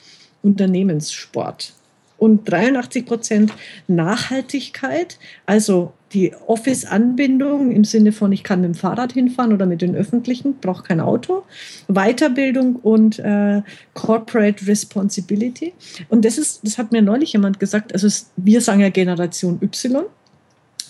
Unternehmenssport 0.42 1.72
und 2.18 2.48
83 2.50 3.06
Prozent 3.06 3.52
Nachhaltigkeit, 3.88 5.18
also 5.46 5.92
die 6.12 6.32
Office-Anbindung 6.46 7.72
im 7.72 7.84
Sinne 7.84 8.12
von, 8.12 8.32
ich 8.32 8.44
kann 8.44 8.60
mit 8.60 8.70
dem 8.70 8.74
Fahrrad 8.74 9.12
hinfahren 9.12 9.52
oder 9.52 9.66
mit 9.66 9.82
den 9.82 9.94
Öffentlichen, 9.94 10.56
brauche 10.60 10.82
kein 10.82 11.00
Auto, 11.00 11.42
Weiterbildung 11.88 12.76
und 12.76 13.18
äh, 13.18 13.62
Corporate 13.94 14.66
Responsibility. 14.66 15.72
Und 16.08 16.24
das 16.24 16.38
ist, 16.38 16.60
das 16.64 16.78
hat 16.78 16.92
mir 16.92 17.02
neulich 17.02 17.32
jemand 17.32 17.60
gesagt, 17.60 17.92
also 17.92 18.06
es, 18.06 18.30
wir 18.36 18.60
sagen 18.60 18.80
ja 18.80 18.90
Generation 18.90 19.58
Y, 19.62 20.04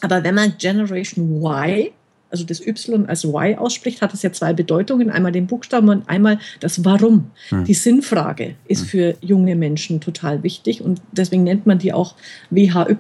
aber 0.00 0.24
wenn 0.24 0.34
man 0.34 0.54
Generation 0.58 1.42
Y 1.42 1.92
also 2.32 2.44
das 2.44 2.66
Y 2.66 3.06
als 3.06 3.24
Y 3.24 3.58
ausspricht, 3.58 4.00
hat 4.00 4.14
es 4.14 4.22
ja 4.22 4.32
zwei 4.32 4.54
Bedeutungen. 4.54 5.10
Einmal 5.10 5.32
den 5.32 5.46
Buchstaben 5.46 5.90
und 5.90 6.08
einmal 6.08 6.38
das 6.60 6.82
Warum. 6.82 7.30
Hm. 7.50 7.64
Die 7.64 7.74
Sinnfrage 7.74 8.56
ist 8.66 8.80
hm. 8.80 8.88
für 8.88 9.14
junge 9.20 9.54
Menschen 9.54 10.00
total 10.00 10.42
wichtig 10.42 10.80
und 10.80 11.02
deswegen 11.12 11.44
nennt 11.44 11.66
man 11.66 11.78
die 11.78 11.92
auch 11.92 12.14
WHY. 12.50 12.96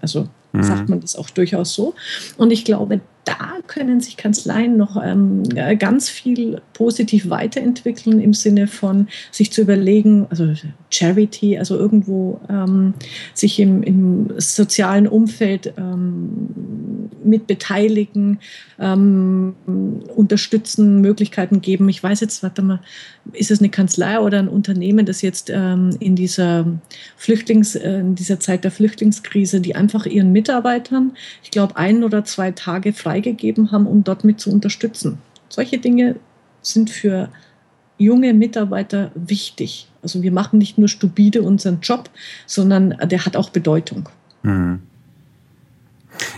Also. 0.00 0.28
Sagt 0.60 0.88
man 0.88 1.00
das 1.00 1.16
auch 1.16 1.30
durchaus 1.30 1.74
so. 1.74 1.94
Und 2.36 2.50
ich 2.50 2.64
glaube, 2.64 3.00
da 3.24 3.58
können 3.68 4.00
sich 4.00 4.16
Kanzleien 4.16 4.76
noch 4.76 5.00
ähm, 5.02 5.44
ganz 5.78 6.08
viel 6.08 6.60
positiv 6.72 7.30
weiterentwickeln 7.30 8.20
im 8.20 8.34
Sinne 8.34 8.66
von 8.66 9.08
sich 9.30 9.52
zu 9.52 9.62
überlegen, 9.62 10.26
also 10.28 10.52
Charity, 10.90 11.58
also 11.58 11.76
irgendwo 11.76 12.40
ähm, 12.48 12.94
sich 13.34 13.60
im, 13.60 13.82
im, 13.82 14.30
sozialen 14.38 15.06
Umfeld 15.06 15.72
ähm, 15.76 16.48
mit 17.24 17.46
beteiligen, 17.46 18.40
ähm, 18.78 19.54
unterstützen, 20.14 21.00
Möglichkeiten 21.00 21.60
geben. 21.60 21.88
Ich 21.88 22.02
weiß 22.02 22.20
jetzt, 22.20 22.42
warte 22.42 22.62
mal, 22.62 22.80
ist 23.32 23.50
es 23.50 23.60
eine 23.60 23.68
Kanzlei 23.68 24.18
oder 24.18 24.38
ein 24.38 24.48
Unternehmen, 24.48 25.06
das 25.06 25.22
jetzt 25.22 25.50
ähm, 25.50 25.90
in 26.00 26.16
dieser 26.16 26.66
Flüchtlings, 27.16 27.76
äh, 27.76 28.00
in 28.00 28.14
dieser 28.14 28.40
Zeit 28.40 28.64
der 28.64 28.70
Flüchtlingskrise, 28.70 29.60
die 29.60 29.76
einfach 29.76 30.06
ihren 30.06 30.32
Mitarbeitern, 30.32 31.12
ich 31.42 31.50
glaube, 31.50 31.76
ein 31.76 32.02
oder 32.02 32.24
zwei 32.24 32.50
Tage 32.50 32.92
freigegeben 33.12 33.72
haben, 33.72 33.86
um 33.86 34.04
dort 34.04 34.24
mit 34.24 34.40
zu 34.40 34.50
unterstützen. 34.50 35.18
Solche 35.48 35.78
Dinge 35.78 36.16
sind 36.62 36.88
für 36.88 37.28
junge 37.98 38.32
Mitarbeiter 38.32 39.10
wichtig. 39.14 39.88
Also 40.02 40.22
wir 40.22 40.32
machen 40.32 40.58
nicht 40.58 40.78
nur 40.78 40.88
stupide 40.88 41.42
unseren 41.42 41.80
Job, 41.80 42.10
sondern 42.46 42.96
der 43.04 43.26
hat 43.26 43.36
auch 43.36 43.50
Bedeutung. 43.50 44.08
Mhm. 44.42 44.80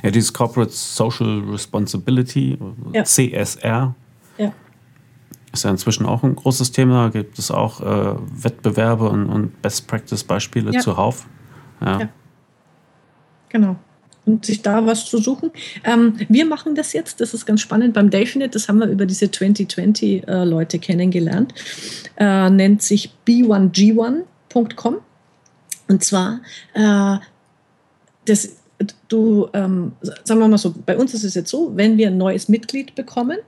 Ja, 0.03 0.11
dieses 0.11 0.33
Corporate 0.33 0.73
Social 0.73 1.41
Responsibility, 1.51 2.59
ja. 2.93 3.05
CSR, 3.05 3.95
ja. 4.39 4.53
ist 5.53 5.65
ja 5.65 5.71
inzwischen 5.71 6.07
auch 6.07 6.23
ein 6.23 6.35
großes 6.35 6.73
Thema. 6.73 7.11
Gibt 7.11 7.39
es 7.39 7.51
auch 7.51 7.81
äh, 7.81 8.17
Wettbewerbe 8.43 9.09
und, 9.09 9.27
und 9.27 9.63
Best-Practice-Beispiele 9.63 10.73
ja. 10.73 10.81
zuhauf. 10.81 11.27
Ja. 11.81 12.09
Genau 13.49 13.77
und 14.27 14.45
sich 14.45 14.63
da 14.63 14.87
was 14.87 15.07
zu 15.07 15.19
suchen. 15.19 15.51
Ähm, 15.85 16.17
wir 16.29 16.47
machen 16.47 16.75
das 16.75 16.93
jetzt, 16.93 17.21
das 17.21 17.35
ist 17.35 17.47
ganz 17.47 17.61
spannend. 17.61 17.95
Beim 17.95 18.11
DelphiNet, 18.11 18.55
das 18.55 18.69
haben 18.69 18.79
wir 18.79 18.87
über 18.87 19.07
diese 19.07 19.27
2020-Leute 19.27 20.77
äh, 20.77 20.81
kennengelernt, 20.81 21.55
äh, 22.17 22.51
nennt 22.51 22.83
sich 22.83 23.13
b1g1.com 23.27 24.97
und 25.89 26.05
zwar 26.05 26.41
äh, 26.75 27.17
das 28.25 28.57
du, 29.09 29.49
ähm, 29.53 29.93
sagen 30.25 30.41
wir 30.41 30.49
mal 30.49 30.59
so, 30.59 30.75
bei 30.85 30.97
uns 30.97 31.15
ist 31.15 31.25
es 31.25 31.35
jetzt 31.35 31.51
so, 31.51 31.73
wenn 31.77 31.97
wir 31.97 32.09
ein 32.09 32.19
neues 32.19 32.49
Mitglied 32.49 32.95
bekommen, 32.95 33.39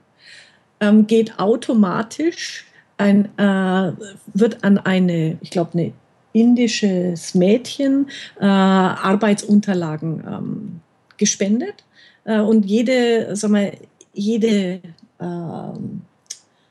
ähm, 0.80 1.06
geht 1.06 1.38
automatisch 1.38 2.66
ein, 2.98 3.26
äh, 3.38 3.92
wird 4.34 4.64
an 4.64 4.78
eine, 4.78 5.38
ich 5.40 5.50
glaube, 5.50 5.72
eine 5.74 5.92
indisches 6.36 7.34
Mädchen 7.34 8.08
äh, 8.40 8.44
Arbeitsunterlagen 8.44 10.24
ähm, 10.26 10.80
gespendet. 11.16 11.84
Äh, 12.24 12.40
und 12.40 12.66
jede, 12.66 13.34
sag 13.36 13.50
mal, 13.50 13.72
jede 14.12 14.80
ähm, 15.20 16.02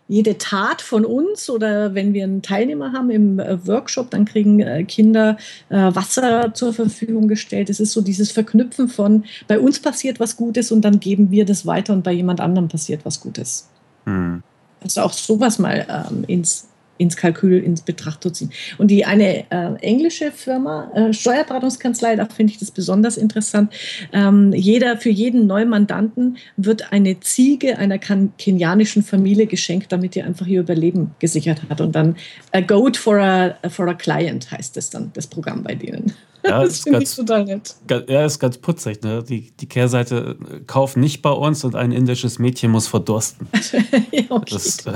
jede 0.07 0.37
Tat 0.37 0.81
von 0.81 1.03
uns 1.03 1.49
oder 1.49 1.95
wenn 1.95 2.13
wir 2.13 2.23
einen 2.23 2.41
Teilnehmer 2.41 2.93
haben 2.93 3.09
im 3.09 3.39
äh, 3.39 3.65
Workshop, 3.65 4.11
dann 4.11 4.25
kriegen 4.25 4.59
äh, 4.59 4.83
Kinder 4.83 5.37
äh, 5.69 5.95
Wasser 5.95 6.53
zur 6.53 6.73
Verfügung 6.73 7.27
gestellt. 7.27 7.69
Es 7.69 7.79
ist 7.79 7.91
so 7.91 8.01
dieses 8.01 8.31
Verknüpfen 8.31 8.87
von, 8.87 9.25
bei 9.47 9.59
uns 9.59 9.79
passiert 9.79 10.19
was 10.19 10.37
Gutes 10.37 10.71
und 10.71 10.81
dann 10.81 10.99
geben 10.99 11.31
wir 11.31 11.45
das 11.45 11.65
weiter 11.65 11.93
und 11.93 12.03
bei 12.03 12.11
jemand 12.11 12.39
anderem 12.39 12.67
passiert 12.67 13.03
was 13.03 13.19
Gutes. 13.19 13.67
Hm. 14.05 14.43
Also 14.81 15.01
auch 15.01 15.13
sowas 15.13 15.57
mal 15.57 15.87
ähm, 15.89 16.23
ins 16.27 16.67
ins 16.97 17.17
Kalkül, 17.17 17.59
ins 17.59 17.81
Betracht 17.81 18.23
zu 18.23 18.29
ziehen. 18.29 18.51
Und 18.77 18.89
die 18.89 19.05
eine 19.05 19.49
äh, 19.51 19.75
englische 19.81 20.31
Firma, 20.31 20.91
äh, 20.93 21.13
Steuerberatungskanzlei, 21.13 22.15
da 22.15 22.25
finde 22.25 22.53
ich 22.53 22.59
das 22.59 22.71
besonders 22.71 23.17
interessant. 23.17 23.73
Ähm, 24.13 24.53
jeder, 24.53 24.97
für 24.97 25.09
jeden 25.09 25.47
Neumandanten 25.47 26.37
wird 26.57 26.91
eine 26.91 27.19
Ziege 27.19 27.77
einer 27.77 27.97
kenianischen 27.97 29.03
Familie 29.03 29.47
geschenkt, 29.47 29.91
damit 29.91 30.15
ihr 30.15 30.25
einfach 30.25 30.47
ihr 30.47 30.61
Überleben 30.61 31.11
gesichert 31.19 31.61
hat. 31.69 31.81
Und 31.81 31.95
dann 31.95 32.15
a 32.51 32.61
goat 32.61 32.97
for 32.97 33.19
a, 33.19 33.55
for 33.69 33.87
a 33.87 33.93
client 33.93 34.49
heißt 34.51 34.77
es 34.77 34.89
dann, 34.89 35.11
das 35.13 35.27
Programm 35.27 35.63
bei 35.63 35.75
denen. 35.75 36.13
Ja, 36.45 36.63
das 36.63 36.79
finde 36.79 37.03
ich 37.03 37.15
total 37.15 37.45
nett. 37.45 37.75
Ja, 38.07 38.25
ist 38.25 38.39
ganz 38.39 38.57
putzig. 38.57 39.01
Ne? 39.03 39.23
Die, 39.23 39.51
die 39.51 39.67
Kehrseite, 39.67 40.37
äh, 40.39 40.59
kauf 40.65 40.95
nicht 40.95 41.21
bei 41.21 41.31
uns 41.31 41.63
und 41.63 41.75
ein 41.75 41.91
indisches 41.91 42.39
Mädchen 42.39 42.71
muss 42.71 42.87
verdursten. 42.87 43.47
ja, 44.11 44.23
okay. 44.29 44.53
das, 44.53 44.85
äh 44.85 44.93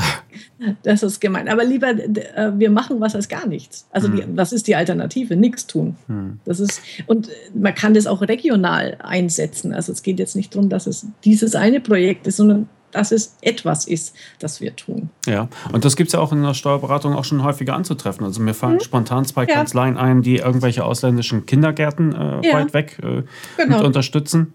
das, 0.83 1.03
ist 1.03 1.19
gemein. 1.19 1.47
Aber 1.47 1.63
lieber, 1.63 1.88
äh, 1.89 2.51
wir 2.57 2.69
machen 2.69 2.99
was 2.99 3.15
als 3.15 3.27
gar 3.27 3.47
nichts. 3.47 3.87
Also 3.91 4.07
hm. 4.07 4.15
die, 4.15 4.23
was 4.35 4.51
ist 4.51 4.67
die 4.67 4.75
Alternative? 4.75 5.35
Nichts 5.35 5.67
tun. 5.67 5.95
Hm. 6.07 6.39
Das 6.45 6.59
ist, 6.59 6.81
und 7.07 7.29
man 7.53 7.73
kann 7.75 7.93
das 7.93 8.07
auch 8.07 8.21
regional 8.21 8.97
einsetzen. 8.99 9.73
Also 9.73 9.91
es 9.91 10.03
geht 10.03 10.19
jetzt 10.19 10.35
nicht 10.35 10.53
darum, 10.53 10.69
dass 10.69 10.87
es 10.87 11.07
dieses 11.23 11.55
eine 11.55 11.79
Projekt 11.79 12.27
ist, 12.27 12.37
sondern 12.37 12.69
dass 12.91 13.11
es 13.11 13.35
etwas 13.41 13.85
ist, 13.85 14.15
das 14.39 14.61
wir 14.61 14.75
tun. 14.75 15.09
Ja, 15.27 15.47
und 15.71 15.85
das 15.85 15.95
gibt 15.95 16.07
es 16.07 16.13
ja 16.13 16.19
auch 16.19 16.31
in 16.31 16.41
der 16.41 16.55
Steuerberatung 16.55 17.13
auch 17.13 17.25
schon 17.25 17.43
häufiger 17.43 17.75
anzutreffen. 17.75 18.25
Also 18.25 18.41
mir 18.41 18.53
fallen 18.53 18.79
hm. 18.79 18.83
spontan 18.83 19.25
zwei 19.25 19.45
ja. 19.45 19.55
Kanzleien 19.55 19.97
ein, 19.97 20.21
die 20.21 20.37
irgendwelche 20.37 20.83
ausländischen 20.83 21.45
Kindergärten 21.45 22.13
äh, 22.13 22.47
ja. 22.47 22.53
weit 22.53 22.73
weg 22.73 22.97
äh, 23.01 23.23
genau. 23.57 23.77
mit 23.77 23.85
unterstützen. 23.85 24.53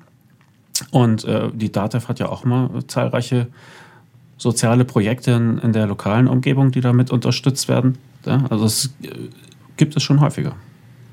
Und 0.90 1.24
äh, 1.24 1.50
die 1.52 1.70
DATEV 1.70 2.08
hat 2.08 2.18
ja 2.18 2.28
auch 2.28 2.44
mal 2.44 2.68
zahlreiche 2.88 3.46
soziale 4.36 4.84
Projekte 4.84 5.32
in, 5.32 5.58
in, 5.58 5.72
der 5.72 5.86
lokalen 5.86 6.28
Umgebung, 6.28 6.70
die 6.70 6.80
damit 6.80 7.10
unterstützt 7.10 7.68
werden. 7.68 7.98
Ja, 8.26 8.44
also 8.50 8.64
es 8.64 8.94
äh, 9.02 9.08
gibt 9.76 9.96
es 9.96 10.02
schon 10.02 10.20
häufiger. 10.20 10.56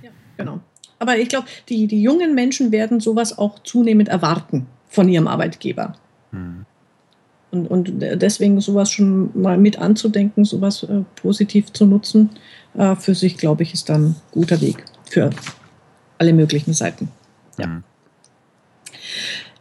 Ja, 0.02 0.10
genau. 0.38 0.60
Aber 1.00 1.18
ich 1.18 1.30
glaube, 1.30 1.48
die, 1.70 1.88
die 1.88 2.02
jungen 2.02 2.36
Menschen 2.36 2.72
werden 2.72 3.00
sowas 3.00 3.38
auch 3.38 3.60
zunehmend 3.64 4.10
erwarten 4.10 4.68
von 4.88 5.10
ihrem 5.10 5.28
Arbeitgeber. 5.28 5.96
Hm. 6.32 6.66
Und, 7.52 7.68
und 7.68 8.00
deswegen 8.00 8.62
sowas 8.62 8.92
schon 8.92 9.30
mal 9.40 9.58
mit 9.58 9.78
anzudenken, 9.78 10.46
sowas 10.46 10.84
äh, 10.84 11.02
positiv 11.16 11.74
zu 11.74 11.86
nutzen, 11.86 12.30
äh, 12.76 12.96
für 12.96 13.14
sich, 13.14 13.38
glaube 13.38 13.64
ich, 13.64 13.74
ist 13.74 13.90
dann 13.90 14.04
ein 14.06 14.16
guter 14.32 14.62
Weg 14.62 14.86
für 15.10 15.32
alle 16.18 16.34
möglichen 16.34 16.74
Seiten. 16.74 17.10
Ja, 17.58 17.68
mhm. 17.68 17.84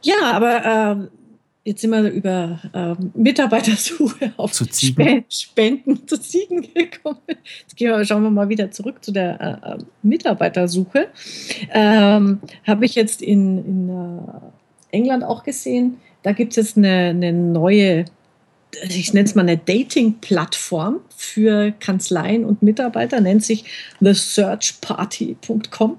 ja 0.03 0.15
aber 0.33 0.65
äh, 0.65 1.20
jetzt 1.65 1.81
sind 1.81 1.91
wir 1.91 2.11
über 2.11 2.61
äh, 2.73 2.95
Mitarbeitersuche 3.15 4.33
auf 4.37 4.53
zu 4.53 4.67
Ziegen. 4.67 5.25
Spenden 5.29 6.07
zu 6.07 6.21
Ziegen 6.21 6.63
gekommen. 6.75 7.21
Jetzt 7.61 7.77
gehen 7.77 7.91
wir, 7.91 8.05
schauen 8.05 8.23
wir 8.23 8.31
mal 8.31 8.49
wieder 8.49 8.71
zurück 8.71 9.05
zu 9.05 9.13
der 9.13 9.41
äh, 9.41 9.73
äh, 9.73 9.79
Mitarbeitersuche. 10.03 11.09
Ähm, 11.73 12.41
Habe 12.67 12.85
ich 12.85 12.95
jetzt 12.95 13.23
in, 13.23 13.59
in 13.59 14.31
England 14.91 15.25
auch 15.25 15.43
gesehen 15.43 15.99
da 16.23 16.33
gibt 16.33 16.53
es 16.53 16.57
jetzt 16.57 16.77
eine, 16.77 17.09
eine 17.11 17.33
neue, 17.33 18.05
ich 18.83 19.15
nenne 19.15 19.27
es 19.27 19.35
mal 19.35 19.43
eine 19.43 19.57
Dating-Plattform 19.57 21.01
für 21.17 21.73
Kanzleien 21.81 22.45
und 22.45 22.63
Mitarbeiter, 22.63 23.21
nennt 23.21 23.45
sich 23.45 23.65
thesearchparty.com. 24.03 25.99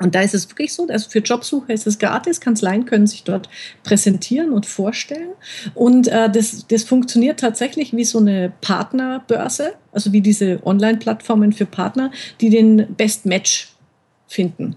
Und 0.00 0.14
da 0.14 0.22
ist 0.22 0.34
es 0.34 0.48
wirklich 0.48 0.72
so, 0.72 0.88
also 0.88 1.10
für 1.10 1.18
Jobsucher 1.18 1.72
ist 1.72 1.86
es 1.86 1.98
gratis, 1.98 2.40
Kanzleien 2.40 2.86
können 2.86 3.06
sich 3.06 3.22
dort 3.22 3.48
präsentieren 3.84 4.50
und 4.50 4.64
vorstellen. 4.64 5.30
Und 5.74 6.08
äh, 6.08 6.30
das, 6.30 6.66
das 6.66 6.84
funktioniert 6.84 7.38
tatsächlich 7.38 7.94
wie 7.94 8.04
so 8.04 8.18
eine 8.18 8.52
Partnerbörse, 8.62 9.74
also 9.92 10.12
wie 10.12 10.22
diese 10.22 10.64
Online-Plattformen 10.64 11.52
für 11.52 11.66
Partner, 11.66 12.10
die 12.40 12.48
den 12.48 12.94
Best 12.96 13.26
Match 13.26 13.74
finden. 14.26 14.74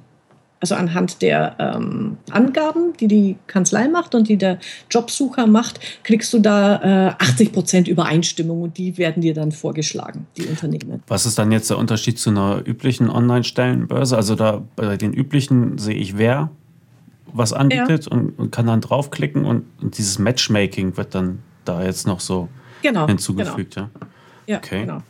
Also 0.63 0.75
anhand 0.75 1.21
der 1.21 1.57
ähm, 1.59 2.15
Angaben, 2.31 2.93
die 2.97 3.09
die 3.09 3.35
Kanzlei 3.47 3.89
macht 3.89 4.15
und 4.15 4.29
die 4.29 4.37
der 4.37 4.59
Jobsucher 4.89 5.45
macht, 5.45 5.81
kriegst 6.03 6.31
du 6.31 6.39
da 6.39 7.09
äh, 7.09 7.21
80 7.21 7.51
Prozent 7.51 7.87
Übereinstimmung 7.89 8.61
und 8.61 8.77
die 8.77 8.97
werden 8.97 9.19
dir 9.19 9.33
dann 9.33 9.51
vorgeschlagen, 9.51 10.25
die 10.37 10.45
Unternehmen. 10.45 11.03
Was 11.07 11.25
ist 11.25 11.37
dann 11.37 11.51
jetzt 11.51 11.69
der 11.69 11.77
Unterschied 11.77 12.17
zu 12.17 12.29
einer 12.29 12.65
üblichen 12.65 13.09
Online-Stellenbörse? 13.09 14.15
Also 14.15 14.35
da 14.35 14.63
bei 14.77 14.95
den 14.95 15.11
üblichen 15.11 15.77
sehe 15.79 15.95
ich, 15.95 16.17
wer 16.17 16.49
was 17.33 17.51
anbietet 17.51 18.05
ja. 18.05 18.13
und, 18.13 18.39
und, 18.39 18.51
kann 18.53 18.65
dann 18.65 18.79
draufklicken 18.79 19.43
und, 19.43 19.65
und, 19.81 19.97
dieses 19.97 20.17
Matchmaking 20.17 20.95
wird 20.95 21.13
dann 21.13 21.39
da 21.65 21.83
jetzt 21.83 22.07
noch 22.07 22.21
so 22.21 22.47
genau, 22.81 23.05
hinzugefügt. 23.05 23.75
Genau. 23.75 23.89
Ja, 23.99 24.53
ja 24.53 24.57
okay. 24.59 24.79
genau. 24.85 25.03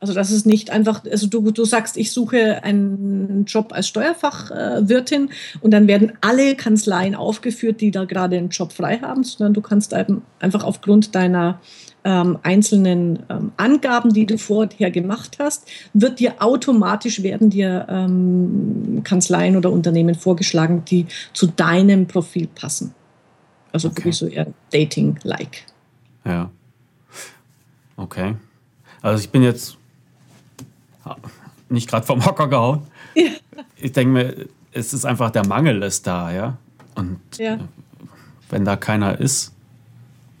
Also 0.00 0.14
das 0.14 0.30
ist 0.30 0.46
nicht 0.46 0.70
einfach, 0.70 1.02
also 1.10 1.26
du, 1.26 1.50
du 1.50 1.64
sagst, 1.64 1.96
ich 1.96 2.12
suche 2.12 2.62
einen 2.62 3.46
Job 3.46 3.72
als 3.72 3.88
Steuerfachwirtin 3.88 5.30
und 5.60 5.72
dann 5.72 5.88
werden 5.88 6.12
alle 6.20 6.54
Kanzleien 6.54 7.16
aufgeführt, 7.16 7.80
die 7.80 7.90
da 7.90 8.04
gerade 8.04 8.36
einen 8.36 8.50
Job 8.50 8.72
frei 8.72 8.98
haben, 8.98 9.24
sondern 9.24 9.54
du 9.54 9.60
kannst 9.60 9.94
einfach 9.94 10.62
aufgrund 10.62 11.16
deiner 11.16 11.60
ähm, 12.04 12.38
einzelnen 12.44 13.24
ähm, 13.28 13.50
Angaben, 13.56 14.12
die 14.12 14.24
du 14.24 14.38
vorher 14.38 14.92
gemacht 14.92 15.38
hast, 15.40 15.68
wird 15.94 16.20
dir 16.20 16.36
automatisch 16.38 17.24
werden 17.24 17.50
dir 17.50 17.86
ähm, 17.88 19.00
Kanzleien 19.02 19.56
oder 19.56 19.72
Unternehmen 19.72 20.14
vorgeschlagen, 20.14 20.84
die 20.84 21.06
zu 21.32 21.48
deinem 21.48 22.06
Profil 22.06 22.46
passen. 22.46 22.94
Also 23.72 23.88
okay. 23.88 23.96
wirklich 23.96 24.16
so 24.16 24.26
eher 24.26 24.46
Dating-like. 24.72 25.64
Ja. 26.24 26.50
Okay. 27.96 28.36
Also 29.02 29.22
ich 29.22 29.30
bin 29.30 29.42
jetzt 29.42 29.76
nicht 31.68 31.88
gerade 31.88 32.06
vom 32.06 32.24
Hocker 32.24 32.48
gehauen. 32.48 32.82
Ja. 33.14 33.30
Ich 33.76 33.92
denke 33.92 34.12
mir, 34.12 34.46
es 34.72 34.92
ist 34.92 35.04
einfach 35.04 35.30
der 35.30 35.46
Mangel 35.46 35.82
ist 35.82 36.06
da, 36.06 36.32
ja. 36.32 36.56
Und 36.94 37.20
ja. 37.38 37.54
Äh, 37.54 37.58
wenn 38.50 38.64
da 38.64 38.76
keiner 38.76 39.18
ist 39.18 39.54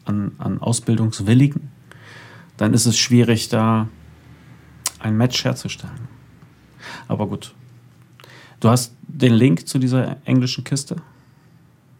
an, 0.04 0.32
an 0.38 0.60
Ausbildungswilligen, 0.60 1.70
dann 2.56 2.74
ist 2.74 2.86
es 2.86 2.98
schwierig, 2.98 3.48
da 3.48 3.88
ein 4.98 5.16
Match 5.16 5.44
herzustellen. 5.44 6.08
Aber 7.06 7.26
gut. 7.26 7.54
Du 8.60 8.68
hast 8.68 8.94
den 9.02 9.34
Link 9.34 9.68
zu 9.68 9.78
dieser 9.78 10.16
englischen 10.24 10.64
Kiste? 10.64 10.96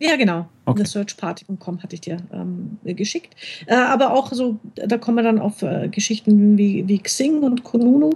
Ja, 0.00 0.16
genau. 0.16 0.48
Okay. 0.68 0.84
Searchparty.com 0.84 1.82
hatte 1.82 1.94
ich 1.94 2.02
dir 2.02 2.18
ähm, 2.30 2.76
geschickt. 2.84 3.34
Äh, 3.66 3.74
aber 3.74 4.12
auch 4.12 4.30
so, 4.32 4.58
da 4.74 4.98
kommen 4.98 5.16
wir 5.16 5.22
dann 5.22 5.38
auf 5.38 5.62
äh, 5.62 5.88
Geschichten 5.88 6.58
wie, 6.58 6.86
wie 6.86 6.98
Xing 6.98 7.42
und 7.42 7.64
Kununu. 7.64 8.10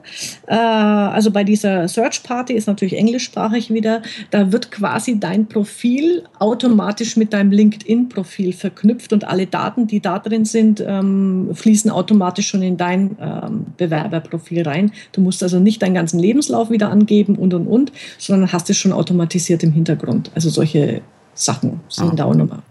Äh, 0.46 0.54
also 0.54 1.30
bei 1.30 1.44
dieser 1.44 1.88
Search 1.88 2.22
Party 2.22 2.52
ist 2.52 2.66
natürlich 2.66 2.96
englischsprachig 2.96 3.72
wieder. 3.72 4.02
Da 4.30 4.52
wird 4.52 4.70
quasi 4.70 5.18
dein 5.18 5.46
Profil 5.46 6.24
automatisch 6.38 7.16
mit 7.16 7.32
deinem 7.32 7.52
LinkedIn-Profil 7.52 8.52
verknüpft 8.52 9.14
und 9.14 9.24
alle 9.24 9.46
Daten, 9.46 9.86
die 9.86 10.00
da 10.00 10.18
drin 10.18 10.44
sind, 10.44 10.84
ähm, 10.86 11.50
fließen 11.54 11.90
automatisch 11.90 12.48
schon 12.48 12.62
in 12.62 12.76
dein 12.76 13.16
ähm, 13.18 13.66
Bewerberprofil 13.78 14.62
rein. 14.62 14.92
Du 15.12 15.22
musst 15.22 15.42
also 15.42 15.58
nicht 15.58 15.80
deinen 15.80 15.94
ganzen 15.94 16.18
Lebenslauf 16.18 16.68
wieder 16.68 16.90
angeben 16.90 17.36
und 17.36 17.54
und 17.54 17.66
und, 17.66 17.92
sondern 18.18 18.52
hast 18.52 18.68
es 18.68 18.76
schon 18.76 18.92
automatisiert 18.92 19.62
im 19.62 19.72
Hintergrund. 19.72 20.30
Also 20.34 20.50
solche 20.50 21.00
Sachen 21.34 21.80
sind 21.88 22.12
ah. 22.12 22.14
da 22.14 22.24
auch 22.24 22.34
nochmal 22.34 22.62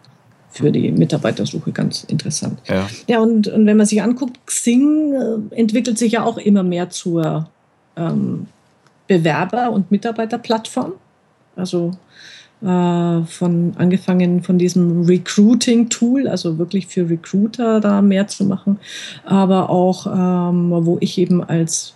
für 0.51 0.71
die 0.71 0.91
Mitarbeitersuche 0.91 1.71
ganz 1.71 2.03
interessant. 2.03 2.59
Ja, 2.67 2.87
ja 3.07 3.19
und, 3.19 3.47
und 3.47 3.65
wenn 3.65 3.77
man 3.77 3.85
sich 3.85 4.01
anguckt, 4.01 4.45
Xing 4.45 5.13
äh, 5.13 5.55
entwickelt 5.55 5.97
sich 5.97 6.13
ja 6.13 6.23
auch 6.23 6.37
immer 6.37 6.63
mehr 6.63 6.89
zur 6.89 7.47
ähm, 7.95 8.47
Bewerber- 9.07 9.71
und 9.71 9.91
Mitarbeiterplattform. 9.91 10.93
Also 11.55 11.91
äh, 12.61 13.23
von 13.23 13.73
angefangen 13.77 14.43
von 14.43 14.57
diesem 14.57 15.03
Recruiting-Tool, 15.03 16.27
also 16.27 16.57
wirklich 16.57 16.87
für 16.87 17.09
Recruiter 17.09 17.79
da 17.79 18.01
mehr 18.01 18.27
zu 18.27 18.45
machen, 18.45 18.79
aber 19.25 19.69
auch 19.69 20.05
ähm, 20.05 20.69
wo 20.85 20.97
ich 20.99 21.17
eben 21.17 21.43
als 21.43 21.95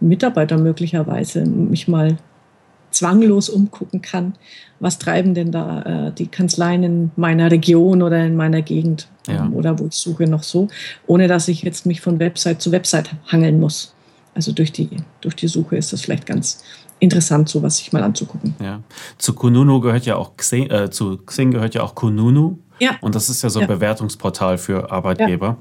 Mitarbeiter 0.00 0.58
möglicherweise 0.58 1.46
mich 1.46 1.86
mal 1.86 2.16
zwanglos 2.94 3.48
umgucken 3.48 4.02
kann, 4.02 4.34
was 4.80 4.98
treiben 4.98 5.34
denn 5.34 5.50
da 5.50 5.82
äh, 5.82 6.12
die 6.12 6.26
Kanzleien 6.26 6.82
in 6.82 7.10
meiner 7.16 7.50
Region 7.50 8.02
oder 8.02 8.24
in 8.24 8.36
meiner 8.36 8.62
Gegend 8.62 9.08
ja. 9.26 9.44
ähm, 9.44 9.54
oder 9.54 9.78
wo 9.78 9.86
ich 9.86 9.94
suche 9.94 10.24
noch 10.24 10.42
so, 10.42 10.68
ohne 11.06 11.28
dass 11.28 11.48
ich 11.48 11.62
jetzt 11.62 11.86
mich 11.86 12.00
von 12.00 12.18
Website 12.18 12.60
zu 12.60 12.72
Website 12.72 13.10
hangeln 13.26 13.60
muss. 13.60 13.94
Also 14.34 14.52
durch 14.52 14.72
die, 14.72 14.88
durch 15.20 15.36
die 15.36 15.48
Suche 15.48 15.76
ist 15.76 15.92
das 15.92 16.02
vielleicht 16.02 16.26
ganz 16.26 16.64
interessant, 16.98 17.48
sowas 17.48 17.78
sich 17.78 17.92
mal 17.92 18.02
anzugucken. 18.02 18.54
Ja. 18.60 18.80
Zu 19.18 19.34
Kununu 19.34 19.80
gehört 19.80 20.06
ja 20.06 20.16
auch 20.16 20.36
Xing, 20.36 20.70
äh, 20.70 20.90
zu 20.90 21.18
Xing 21.18 21.50
gehört 21.50 21.74
ja 21.74 21.82
auch 21.82 21.94
Kununu. 21.94 22.58
Ja. 22.80 22.96
Und 23.00 23.14
das 23.14 23.28
ist 23.28 23.42
ja 23.42 23.50
so 23.50 23.60
ein 23.60 23.68
ja. 23.68 23.74
Bewertungsportal 23.74 24.58
für 24.58 24.90
Arbeitgeber. 24.90 25.58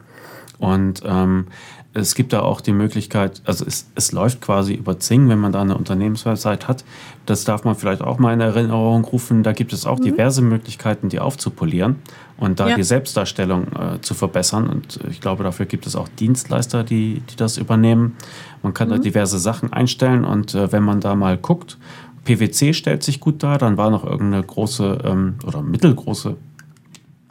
Ja. 0.60 0.68
Und 0.68 1.02
ähm, 1.06 1.48
es 1.94 2.16
gibt 2.16 2.34
da 2.34 2.42
auch 2.42 2.60
die 2.60 2.72
Möglichkeit, 2.72 3.42
also 3.46 3.66
es, 3.66 3.88
es 3.94 4.12
läuft 4.12 4.42
quasi 4.42 4.74
über 4.74 5.00
Zing, 5.00 5.30
wenn 5.30 5.40
man 5.40 5.52
da 5.52 5.62
eine 5.62 5.78
Unternehmenswebsite 5.78 6.68
hat. 6.68 6.84
Das 7.28 7.44
darf 7.44 7.64
man 7.66 7.76
vielleicht 7.76 8.02
auch 8.02 8.18
mal 8.18 8.34
in 8.34 8.42
Erinnerung 8.42 9.06
rufen. 9.06 9.44
Da 9.44 9.54
gibt 9.54 9.74
es 9.74 9.86
auch 9.86 10.00
mhm. 10.00 10.04
diverse 10.04 10.42
Möglichkeiten, 10.42 11.10
die 11.10 11.20
aufzupolieren 11.20 11.98
und 12.38 12.60
da 12.60 12.70
ja. 12.70 12.76
die 12.76 12.84
Selbstdarstellung 12.84 13.68
äh, 13.74 14.02
zu 14.02 14.16
verbessern. 14.16 14.68
Und 14.68 15.00
ich 15.10 15.22
glaube, 15.22 15.44
dafür 15.44 15.68
gibt 15.68 15.86
es 15.86 15.96
auch 15.96 16.08
Dienstleister, 16.08 16.84
die, 16.84 17.22
die 17.30 17.36
das 17.36 17.58
übernehmen. 17.58 18.18
Man 18.64 18.74
kann 18.74 18.88
mhm. 18.88 18.94
da 18.94 18.98
diverse 18.98 19.38
Sachen 19.38 19.72
einstellen 19.72 20.26
und 20.26 20.56
äh, 20.56 20.72
wenn 20.72 20.84
man 20.84 21.00
da 21.00 21.14
mal 21.14 21.38
guckt, 21.38 21.78
PwC 22.26 22.74
stellt 22.74 23.04
sich 23.04 23.20
gut 23.20 23.44
dar, 23.44 23.58
dann 23.58 23.78
war 23.78 23.92
noch 23.92 24.06
irgendeine 24.06 24.44
große 24.44 25.00
ähm, 25.04 25.36
oder 25.46 25.62
mittelgroße 25.62 26.38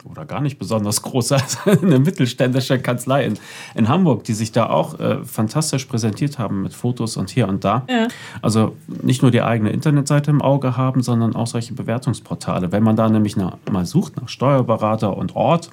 oder 0.05 0.25
gar 0.25 0.41
nicht 0.41 0.59
besonders 0.59 1.01
große, 1.01 1.35
also 1.35 1.57
eine 1.81 1.99
mittelständische 1.99 2.79
Kanzlei 2.79 3.25
in, 3.25 3.39
in 3.75 3.87
Hamburg, 3.87 4.23
die 4.23 4.33
sich 4.33 4.51
da 4.51 4.69
auch 4.69 4.99
äh, 4.99 5.23
fantastisch 5.23 5.85
präsentiert 5.85 6.39
haben 6.39 6.61
mit 6.61 6.73
Fotos 6.73 7.17
und 7.17 7.29
hier 7.29 7.47
und 7.47 7.63
da. 7.63 7.85
Ja. 7.89 8.07
Also 8.41 8.75
nicht 9.01 9.21
nur 9.21 9.31
die 9.31 9.41
eigene 9.41 9.71
Internetseite 9.71 10.31
im 10.31 10.41
Auge 10.41 10.77
haben, 10.77 11.01
sondern 11.01 11.35
auch 11.35 11.47
solche 11.47 11.73
Bewertungsportale. 11.73 12.71
Wenn 12.71 12.83
man 12.83 12.95
da 12.95 13.09
nämlich 13.09 13.37
nach, 13.37 13.57
mal 13.71 13.85
sucht 13.85 14.17
nach 14.19 14.29
Steuerberater 14.29 15.15
und 15.15 15.35
Ort, 15.35 15.69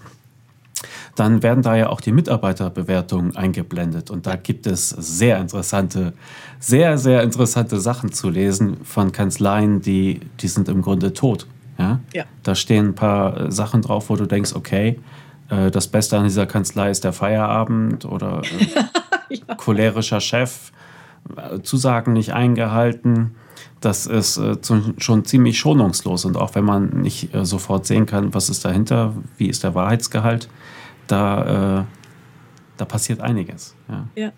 dann 1.16 1.42
werden 1.42 1.62
da 1.62 1.76
ja 1.76 1.88
auch 1.90 2.00
die 2.00 2.12
Mitarbeiterbewertungen 2.12 3.36
eingeblendet. 3.36 4.10
Und 4.10 4.26
da 4.26 4.36
gibt 4.36 4.66
es 4.66 4.88
sehr 4.88 5.38
interessante, 5.38 6.14
sehr, 6.58 6.98
sehr 6.98 7.22
interessante 7.22 7.80
Sachen 7.80 8.12
zu 8.12 8.30
lesen 8.30 8.78
von 8.84 9.12
Kanzleien, 9.12 9.82
die, 9.82 10.20
die 10.40 10.48
sind 10.48 10.68
im 10.68 10.82
Grunde 10.82 11.12
tot. 11.12 11.46
Ja? 11.80 12.00
ja. 12.12 12.24
Da 12.42 12.54
stehen 12.54 12.88
ein 12.88 12.94
paar 12.94 13.40
äh, 13.40 13.50
Sachen 13.50 13.82
drauf, 13.82 14.10
wo 14.10 14.16
du 14.16 14.26
denkst, 14.26 14.54
okay, 14.54 15.00
äh, 15.48 15.70
das 15.70 15.88
Beste 15.88 16.18
an 16.18 16.24
dieser 16.24 16.46
Kanzlei 16.46 16.90
ist 16.90 17.04
der 17.04 17.12
Feierabend 17.12 18.04
oder 18.04 18.42
äh, 18.42 19.34
ja. 19.34 19.54
cholerischer 19.54 20.20
Chef, 20.20 20.72
Zusagen 21.62 22.12
nicht 22.14 22.32
eingehalten. 22.32 23.34
Das 23.80 24.06
ist 24.06 24.40
schon 24.98 25.24
ziemlich 25.26 25.58
schonungslos. 25.58 26.24
Und 26.24 26.36
auch 26.36 26.54
wenn 26.54 26.64
man 26.64 27.02
nicht 27.02 27.28
sofort 27.42 27.86
sehen 27.86 28.06
kann, 28.06 28.32
was 28.32 28.48
ist 28.48 28.64
dahinter, 28.64 29.14
wie 29.36 29.48
ist 29.48 29.62
der 29.62 29.74
Wahrheitsgehalt, 29.74 30.48
da, 31.06 31.86
da 32.78 32.84
passiert 32.86 33.20
einiges. 33.20 33.76
ja. 33.88 34.06
ja. 34.16 34.32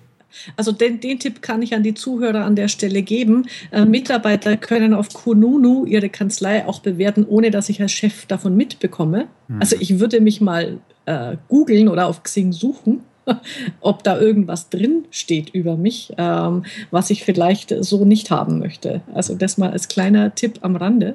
Also 0.57 0.73
den, 0.73 1.01
den, 1.01 1.19
Tipp 1.19 1.43
kann 1.43 1.63
ich 1.63 1.75
an 1.75 1.83
die 1.83 1.95
Zuhörer 1.95 2.45
an 2.45 2.57
der 2.57 2.69
Stelle 2.69 3.03
geben. 3.03 3.47
Äh, 3.71 3.85
Mitarbeiter 3.85 4.57
können 4.57 4.95
auf 4.95 5.13
Kununu 5.13 5.85
ihre 5.85 6.09
Kanzlei 6.09 6.67
auch 6.67 6.81
bewerten, 6.81 7.25
ohne 7.27 7.51
dass 7.51 7.69
ich 7.69 7.81
als 7.81 7.93
Chef 7.93 8.27
davon 8.27 8.57
mitbekomme. 8.57 9.29
Mhm. 9.49 9.61
Also 9.61 9.77
ich 9.79 9.99
würde 9.99 10.21
mich 10.21 10.41
mal 10.41 10.79
äh, 11.07 11.37
googeln 11.49 11.89
oder 11.89 12.07
auf 12.07 12.23
Xing 12.23 12.53
suchen, 12.53 13.01
ob 13.81 14.03
da 14.03 14.19
irgendwas 14.19 14.69
drin 14.69 15.05
steht 15.11 15.51
über 15.51 15.77
mich, 15.77 16.13
ähm, 16.19 16.65
was 16.91 17.11
ich 17.11 17.25
vielleicht 17.25 17.75
so 17.85 18.05
nicht 18.05 18.31
haben 18.31 18.59
möchte. 18.59 19.03
Also 19.15 19.35
das 19.35 19.59
mal 19.59 19.71
als 19.71 19.89
kleiner 19.89 20.35
Tipp 20.35 20.59
am 20.63 20.77
Rande. 20.77 21.15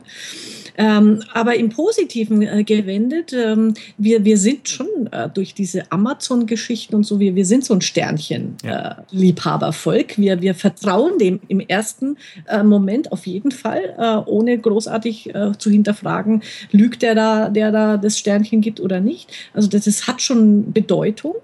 Ähm, 0.78 1.24
aber 1.34 1.56
im 1.56 1.70
Positiven 1.70 2.44
äh, 2.44 2.63
gewendet, 2.63 3.34
ähm, 3.34 3.74
wir, 3.98 4.24
wir 4.24 4.38
sind 4.38 4.70
schon 4.70 5.08
äh, 5.12 5.28
durch 5.30 5.56
diese 5.56 5.92
Amazon-Geschichten 5.92 6.96
und 6.96 7.04
so, 7.04 7.20
wir, 7.20 7.36
wir 7.36 7.46
sind 7.46 7.66
so 7.66 7.74
ein 7.74 7.82
Sternchen-Liebhabervolk. 7.82 10.18
Ja. 10.18 10.24
Äh, 10.24 10.28
wir, 10.28 10.42
wir 10.42 10.56
vertrauen 10.56 11.18
dem 11.18 11.40
im 11.48 11.60
ersten 11.60 12.18
äh, 12.48 12.62
Moment 12.62 13.12
auf 13.12 13.26
jeden 13.26 13.50
Fall, 13.52 13.96
äh, 13.98 14.18
ohne 14.30 14.56
großartig 14.58 15.34
äh, 15.34 15.54
zu 15.58 15.72
hinterfragen, 15.72 16.44
lügt 16.72 17.02
der 17.02 17.16
da, 17.16 17.50
der 17.50 17.72
da 17.72 17.98
das 17.98 18.20
Sternchen 18.20 18.62
gibt 18.62 18.80
oder 18.80 19.00
nicht. 19.00 19.32
Also 19.54 19.68
das 19.68 19.88
ist, 19.88 20.08
hat 20.08 20.22
schon 20.22 20.74
Bedeutung 20.74 21.38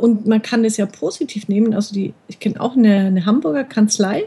und 0.00 0.26
man 0.26 0.42
kann 0.42 0.66
es 0.66 0.76
ja 0.76 0.84
positiv 0.86 1.46
nehmen. 1.48 1.72
Also 1.72 1.94
die, 1.94 2.12
ich 2.28 2.38
kenne 2.40 2.60
auch 2.60 2.76
eine, 2.76 3.06
eine 3.06 3.24
Hamburger 3.24 3.64
Kanzlei, 3.64 4.24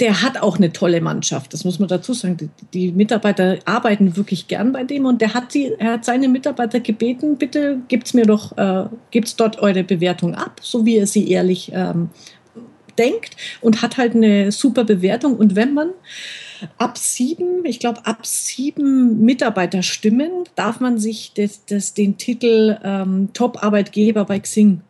der 0.00 0.22
hat 0.22 0.42
auch 0.42 0.56
eine 0.56 0.72
tolle 0.72 1.00
Mannschaft, 1.00 1.52
das 1.52 1.64
muss 1.64 1.78
man 1.78 1.88
dazu 1.88 2.12
sagen. 2.12 2.36
Die, 2.36 2.48
die, 2.72 2.92
Mitarbeiter 2.92 3.58
arbeiten 3.64 4.16
wirklich 4.16 4.48
gern 4.48 4.72
bei 4.72 4.84
dem 4.84 5.06
und 5.06 5.20
der 5.20 5.34
hat, 5.34 5.54
die, 5.54 5.72
er 5.78 5.92
hat 5.92 6.04
seine 6.04 6.28
Mitarbeiter 6.28 6.80
gebeten, 6.80 7.36
bitte 7.36 7.80
gebt's 7.88 8.14
mir 8.14 8.26
doch, 8.26 8.56
äh, 8.58 8.86
gebt's 9.10 9.36
dort 9.36 9.58
eure 9.60 9.84
Bewertung 9.84 10.34
ab, 10.34 10.60
so 10.62 10.84
wie 10.84 10.96
ihr 10.96 11.06
sie 11.06 11.30
ehrlich 11.30 11.72
ähm, 11.72 12.10
denkt 12.98 13.36
und 13.60 13.82
hat 13.82 13.96
halt 13.96 14.14
eine 14.14 14.52
super 14.52 14.84
Bewertung. 14.84 15.36
Und 15.36 15.56
wenn 15.56 15.74
man 15.74 15.90
ab 16.78 16.98
sieben, 16.98 17.64
ich 17.64 17.78
glaube 17.78 18.04
ab 18.04 18.26
sieben 18.26 19.24
Mitarbeiterstimmen, 19.24 20.30
darf 20.54 20.80
man 20.80 20.98
sich 20.98 21.32
das, 21.34 21.64
das, 21.66 21.94
den 21.94 22.16
Titel 22.18 22.78
ähm, 22.82 23.30
Top-Arbeitgeber 23.32 24.24
bei 24.24 24.40
Xing 24.40 24.82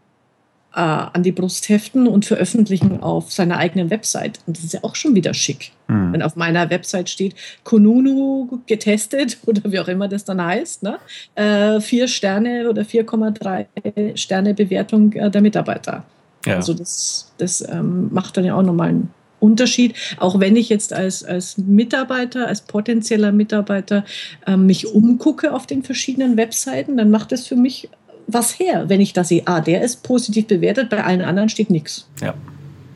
äh, 0.76 0.80
an 0.80 1.22
die 1.22 1.32
Brust 1.32 1.70
heften 1.70 2.06
und 2.06 2.26
veröffentlichen 2.26 3.02
auf 3.02 3.32
seiner 3.32 3.56
eigenen 3.56 3.88
Website. 3.90 4.40
Und 4.46 4.58
das 4.58 4.64
ist 4.64 4.74
ja 4.74 4.80
auch 4.82 4.94
schon 4.94 5.14
wieder 5.14 5.32
schick. 5.32 5.72
Mhm. 5.88 6.12
Wenn 6.12 6.22
auf 6.22 6.36
meiner 6.36 6.68
Website 6.68 7.08
steht, 7.08 7.34
Konunu 7.64 8.60
getestet 8.66 9.38
oder 9.46 9.62
wie 9.72 9.80
auch 9.80 9.88
immer 9.88 10.06
das 10.06 10.24
dann 10.24 10.44
heißt, 10.44 10.82
ne? 10.82 10.98
Äh, 11.34 11.80
vier 11.80 12.08
Sterne 12.08 12.68
oder 12.68 12.82
4,3 12.82 14.16
Sterne 14.16 14.52
Bewertung 14.52 15.12
äh, 15.14 15.30
der 15.30 15.40
Mitarbeiter. 15.40 16.04
Ja. 16.44 16.56
Also 16.56 16.74
das, 16.74 17.32
das 17.38 17.66
ähm, 17.66 18.08
macht 18.12 18.36
dann 18.36 18.44
ja 18.44 18.54
auch 18.54 18.62
nochmal 18.62 18.90
einen 18.90 19.10
Unterschied. 19.40 19.94
Auch 20.18 20.40
wenn 20.40 20.56
ich 20.56 20.68
jetzt 20.68 20.92
als, 20.92 21.24
als 21.24 21.56
Mitarbeiter, 21.56 22.46
als 22.48 22.60
potenzieller 22.60 23.32
Mitarbeiter 23.32 24.04
äh, 24.46 24.56
mich 24.56 24.86
umgucke 24.86 25.54
auf 25.54 25.66
den 25.66 25.82
verschiedenen 25.82 26.36
Webseiten, 26.36 26.98
dann 26.98 27.10
macht 27.10 27.32
es 27.32 27.46
für 27.46 27.56
mich 27.56 27.88
was 28.26 28.58
her, 28.58 28.88
wenn 28.88 29.00
ich 29.00 29.12
da 29.12 29.24
sehe, 29.24 29.42
ah, 29.46 29.60
der 29.60 29.82
ist 29.82 30.02
positiv 30.02 30.46
bewertet, 30.46 30.90
bei 30.90 31.02
allen 31.02 31.22
anderen 31.22 31.48
steht 31.48 31.70
nichts. 31.70 32.08
Ja. 32.20 32.34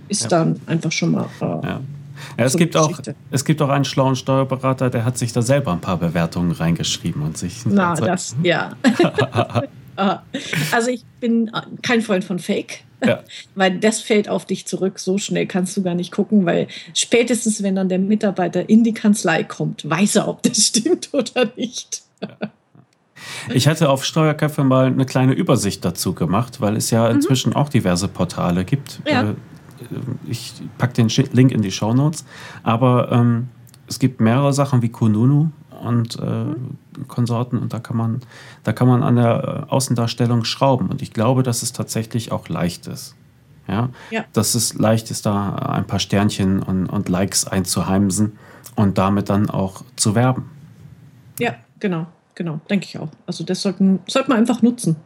Ist 0.09 0.23
ja. 0.23 0.29
dann 0.29 0.61
einfach 0.67 0.93
schon 0.93 1.13
mal. 1.13 1.27
Äh, 1.41 1.45
ja. 1.45 1.81
Ja, 2.37 2.45
es, 2.45 2.53
so 2.53 2.59
gibt 2.59 2.77
auch, 2.77 3.01
es 3.31 3.45
gibt 3.45 3.63
auch 3.63 3.71
einen 3.71 3.87
schlauen 3.87 4.15
Steuerberater, 4.15 4.91
der 4.91 5.05
hat 5.05 5.17
sich 5.17 5.33
da 5.33 5.41
selber 5.41 5.73
ein 5.73 5.81
paar 5.81 5.97
Bewertungen 5.97 6.51
reingeschrieben 6.51 7.23
und 7.23 7.39
sich. 7.39 7.65
Na, 7.65 7.95
das, 7.95 8.37
ja. 8.43 8.73
Ah. 9.97 10.23
also 10.73 10.91
ich 10.91 11.05
bin 11.21 11.51
kein 11.83 12.01
Freund 12.01 12.25
von 12.25 12.39
Fake. 12.39 12.85
Ja. 13.05 13.23
Weil 13.55 13.79
das 13.79 14.01
fällt 14.01 14.31
auf 14.31 14.47
dich 14.47 14.67
zurück. 14.67 14.99
So 14.99 15.19
schnell 15.19 15.47
kannst 15.47 15.77
du 15.77 15.83
gar 15.83 15.95
nicht 15.95 16.11
gucken, 16.11 16.47
weil 16.47 16.69
spätestens, 16.95 17.63
wenn 17.63 17.75
dann 17.75 17.89
der 17.89 17.99
Mitarbeiter 17.99 18.69
in 18.69 18.85
die 18.85 18.95
Kanzlei 18.95 19.45
kommt, 19.45 19.89
weiß 19.89 20.17
er, 20.17 20.29
ob 20.29 20.43
das 20.43 20.67
stimmt 20.67 21.11
oder 21.13 21.51
nicht. 21.57 22.03
Ja. 22.23 22.51
Ich 23.53 23.69
hatte 23.69 23.89
auf 23.89 24.05
Steuerköpfe 24.05 24.65
mal 24.65 24.87
eine 24.87 25.07
kleine 25.07 25.33
Übersicht 25.33 25.85
dazu 25.85 26.15
gemacht, 26.15 26.61
weil 26.61 26.77
es 26.77 26.91
ja 26.91 27.09
mhm. 27.09 27.17
inzwischen 27.17 27.55
auch 27.55 27.69
diverse 27.69 28.09
Portale 28.09 28.65
gibt. 28.65 29.01
Ja. 29.07 29.23
Äh, 29.23 29.35
ich 30.27 30.53
packe 30.79 30.95
den 30.95 31.09
Link 31.33 31.53
in 31.53 31.63
die 31.63 31.71
Show 31.71 31.95
Notes. 31.95 32.25
Aber 32.63 33.11
ähm, 33.11 33.49
es 33.87 33.99
gibt 33.99 34.21
mehrere 34.21 34.53
Sachen 34.53 34.83
wie 34.83 34.91
Kununu 34.91 35.51
und 35.83 36.19
äh, 36.19 36.45
mhm. 36.45 36.77
Konsorten 37.09 37.59
und 37.59 37.73
da 37.73 37.79
kann 37.79 37.97
man, 37.97 38.21
da 38.63 38.73
kann 38.73 38.87
man 38.87 39.03
an 39.03 39.17
der 39.17 39.67
äh, 39.69 39.73
Außendarstellung 39.73 40.45
schrauben. 40.45 40.89
Und 40.89 41.03
ich 41.03 41.13
glaube, 41.13 41.43
dass 41.43 41.63
es 41.63 41.73
tatsächlich 41.73 42.33
auch 42.33 42.49
leicht 42.49 42.87
ist. 42.87 43.15
Ja? 43.67 43.89
ja. 44.11 44.25
Dass 44.33 44.55
es 44.55 44.75
leicht 44.75 45.11
ist, 45.11 45.27
da 45.27 45.55
ein 45.55 45.87
paar 45.87 45.99
Sternchen 46.01 46.63
und, 46.63 46.87
und 46.87 47.09
Likes 47.09 47.47
einzuheimsen 47.47 48.39
und 48.77 48.99
damit 48.99 49.31
dann 49.31 49.49
auch 49.49 49.83
zu 49.97 50.15
werben. 50.15 50.51
Ja, 51.39 51.55
genau 51.79 52.07
genau, 52.41 52.59
denke 52.71 52.87
ich 52.89 52.99
auch. 52.99 53.11
Also 53.27 53.45
das 53.45 53.61
sollten, 53.61 54.01
sollte 54.07 54.31
man 54.31 54.39
einfach 54.39 54.63
nutzen. 54.63 54.97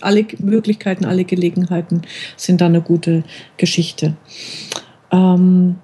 Alle 0.00 0.26
Möglichkeiten, 0.38 1.04
alle 1.04 1.24
Gelegenheiten 1.24 2.02
sind 2.36 2.60
da 2.60 2.66
eine 2.66 2.82
gute 2.82 3.22
Geschichte. 3.56 4.16
Ähm, 5.12 5.76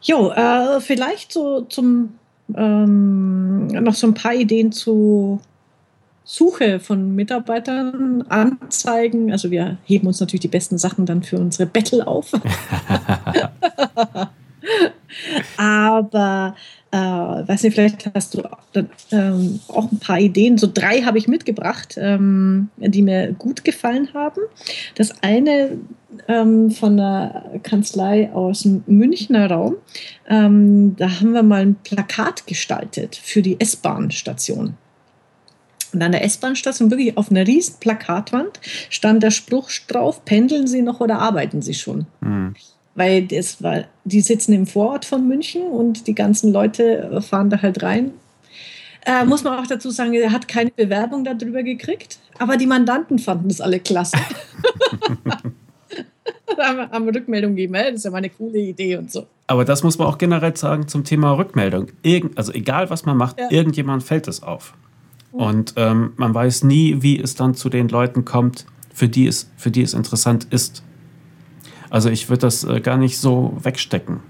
jo, 0.00 0.30
äh, 0.30 0.80
vielleicht 0.80 1.32
so 1.32 1.62
zum 1.62 2.10
ähm, 2.54 3.66
noch 3.66 3.94
so 3.94 4.06
ein 4.06 4.14
paar 4.14 4.34
Ideen 4.34 4.70
zu 4.70 5.40
Suche 6.22 6.78
von 6.78 7.16
Mitarbeitern, 7.16 8.22
Anzeigen. 8.28 9.32
Also 9.32 9.50
wir 9.50 9.78
heben 9.86 10.06
uns 10.06 10.20
natürlich 10.20 10.42
die 10.42 10.46
besten 10.46 10.78
Sachen 10.78 11.04
dann 11.04 11.24
für 11.24 11.38
unsere 11.38 11.66
Battle 11.66 12.06
auf. 12.06 12.30
Aber 15.56 16.54
äh, 16.90 16.96
weiß 16.96 17.64
nicht, 17.64 17.74
vielleicht 17.74 18.10
hast 18.14 18.34
du 18.34 18.42
ähm, 19.12 19.60
auch 19.68 19.92
ein 19.92 19.98
paar 19.98 20.18
Ideen. 20.18 20.56
So 20.56 20.68
drei 20.72 21.02
habe 21.02 21.18
ich 21.18 21.28
mitgebracht, 21.28 21.96
ähm, 21.98 22.70
die 22.78 23.02
mir 23.02 23.32
gut 23.32 23.64
gefallen 23.64 24.08
haben. 24.14 24.40
Das 24.94 25.22
eine 25.22 25.78
ähm, 26.28 26.70
von 26.70 26.96
der 26.96 27.60
Kanzlei 27.62 28.32
aus 28.32 28.62
dem 28.62 28.84
Münchner 28.86 29.50
Raum. 29.50 29.76
Ähm, 30.28 30.96
da 30.96 31.20
haben 31.20 31.32
wir 31.32 31.42
mal 31.42 31.60
ein 31.60 31.76
Plakat 31.76 32.46
gestaltet 32.46 33.16
für 33.16 33.42
die 33.42 33.60
S-Bahn-Station. 33.60 34.74
Und 35.92 36.02
an 36.02 36.12
der 36.12 36.24
S-Bahn-Station, 36.24 36.90
wirklich 36.90 37.16
auf 37.18 37.30
einer 37.30 37.46
riesen 37.46 37.76
Plakatwand, 37.80 38.60
stand 38.88 39.22
der 39.22 39.30
Spruch 39.30 39.70
drauf, 39.88 40.24
pendeln 40.24 40.66
Sie 40.66 40.82
noch 40.82 41.00
oder 41.00 41.18
arbeiten 41.18 41.60
Sie 41.60 41.74
schon? 41.74 42.06
Mhm 42.20 42.54
weil 42.98 43.26
das 43.26 43.62
war, 43.62 43.84
die 44.04 44.20
sitzen 44.20 44.52
im 44.52 44.66
Vorort 44.66 45.04
von 45.04 45.26
München 45.26 45.62
und 45.62 46.06
die 46.06 46.14
ganzen 46.14 46.52
Leute 46.52 47.22
fahren 47.22 47.48
da 47.48 47.62
halt 47.62 47.82
rein. 47.82 48.10
Äh, 49.06 49.24
muss 49.24 49.44
man 49.44 49.58
auch 49.58 49.66
dazu 49.66 49.90
sagen, 49.90 50.12
er 50.12 50.32
hat 50.32 50.48
keine 50.48 50.70
Bewerbung 50.70 51.24
darüber 51.24 51.62
gekriegt, 51.62 52.18
aber 52.38 52.56
die 52.56 52.66
Mandanten 52.66 53.18
fanden 53.18 53.48
es 53.48 53.60
alle 53.60 53.80
klasse. 53.80 54.18
haben 56.58 57.08
Rückmeldung 57.08 57.54
geben, 57.54 57.74
das 57.74 57.94
ist 57.94 58.04
ja 58.04 58.10
mal 58.10 58.18
eine 58.18 58.30
coole 58.30 58.58
Idee 58.58 58.96
und 58.96 59.12
so. 59.12 59.26
Aber 59.46 59.64
das 59.64 59.82
muss 59.82 59.96
man 59.98 60.08
auch 60.08 60.18
generell 60.18 60.56
sagen 60.56 60.88
zum 60.88 61.04
Thema 61.04 61.32
Rückmeldung. 61.32 61.88
Irgend, 62.02 62.36
also 62.36 62.52
egal, 62.52 62.90
was 62.90 63.06
man 63.06 63.16
macht, 63.16 63.38
ja. 63.38 63.50
irgendjemand 63.50 64.02
fällt 64.02 64.28
es 64.28 64.42
auf. 64.42 64.74
Und 65.32 65.74
ähm, 65.76 66.12
man 66.16 66.34
weiß 66.34 66.64
nie, 66.64 66.96
wie 67.00 67.20
es 67.20 67.34
dann 67.34 67.54
zu 67.54 67.68
den 67.68 67.88
Leuten 67.88 68.24
kommt, 68.24 68.66
für 68.92 69.08
die 69.08 69.26
es, 69.26 69.50
für 69.56 69.70
die 69.70 69.82
es 69.82 69.94
interessant 69.94 70.48
ist. 70.50 70.82
Also 71.90 72.10
ich 72.10 72.28
würde 72.28 72.42
das 72.42 72.64
äh, 72.64 72.80
gar 72.80 72.96
nicht 72.96 73.18
so 73.18 73.56
wegstecken 73.62 74.20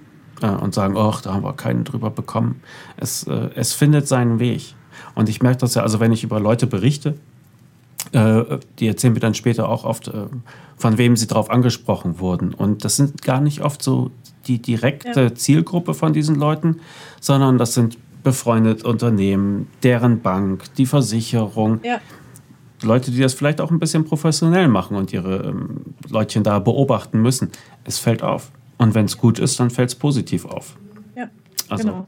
äh, 0.42 0.48
und 0.48 0.74
sagen, 0.74 0.96
ach, 0.96 1.20
da 1.20 1.34
haben 1.34 1.44
wir 1.44 1.54
keinen 1.54 1.84
drüber 1.84 2.10
bekommen. 2.10 2.60
Es, 2.96 3.24
äh, 3.24 3.50
es 3.54 3.72
findet 3.72 4.08
seinen 4.08 4.38
Weg. 4.38 4.74
Und 5.14 5.28
ich 5.28 5.42
merke 5.42 5.58
das 5.58 5.74
ja, 5.74 5.82
also 5.82 6.00
wenn 6.00 6.12
ich 6.12 6.24
über 6.24 6.40
Leute 6.40 6.66
berichte, 6.66 7.14
äh, 8.12 8.58
die 8.78 8.86
erzählen 8.86 9.12
mir 9.12 9.20
dann 9.20 9.34
später 9.34 9.68
auch 9.68 9.84
oft, 9.84 10.08
äh, 10.08 10.26
von 10.76 10.98
wem 10.98 11.16
sie 11.16 11.26
darauf 11.26 11.50
angesprochen 11.50 12.20
wurden. 12.20 12.54
Und 12.54 12.84
das 12.84 12.96
sind 12.96 13.22
gar 13.22 13.40
nicht 13.40 13.62
oft 13.62 13.82
so 13.82 14.10
die 14.46 14.60
direkte 14.60 15.20
ja. 15.20 15.34
Zielgruppe 15.34 15.94
von 15.94 16.12
diesen 16.12 16.36
Leuten, 16.36 16.80
sondern 17.20 17.58
das 17.58 17.74
sind 17.74 17.98
befreundete 18.22 18.86
Unternehmen, 18.86 19.68
deren 19.82 20.20
Bank, 20.20 20.64
die 20.76 20.86
Versicherung. 20.86 21.80
Ja. 21.82 22.00
Leute, 22.82 23.10
die 23.10 23.20
das 23.20 23.34
vielleicht 23.34 23.60
auch 23.60 23.70
ein 23.70 23.78
bisschen 23.78 24.04
professionell 24.04 24.68
machen 24.68 24.96
und 24.96 25.12
ihre 25.12 25.48
ähm, 25.48 25.80
Leutchen 26.08 26.42
da 26.42 26.58
beobachten 26.58 27.20
müssen. 27.20 27.50
Es 27.84 27.98
fällt 27.98 28.22
auf. 28.22 28.50
Und 28.78 28.94
wenn 28.94 29.06
es 29.06 29.18
gut 29.18 29.38
ist, 29.38 29.58
dann 29.58 29.70
fällt 29.70 29.88
es 29.88 29.94
positiv 29.94 30.44
auf. 30.44 30.76
Ja, 31.16 31.28
also, 31.68 31.88
genau. 31.88 32.06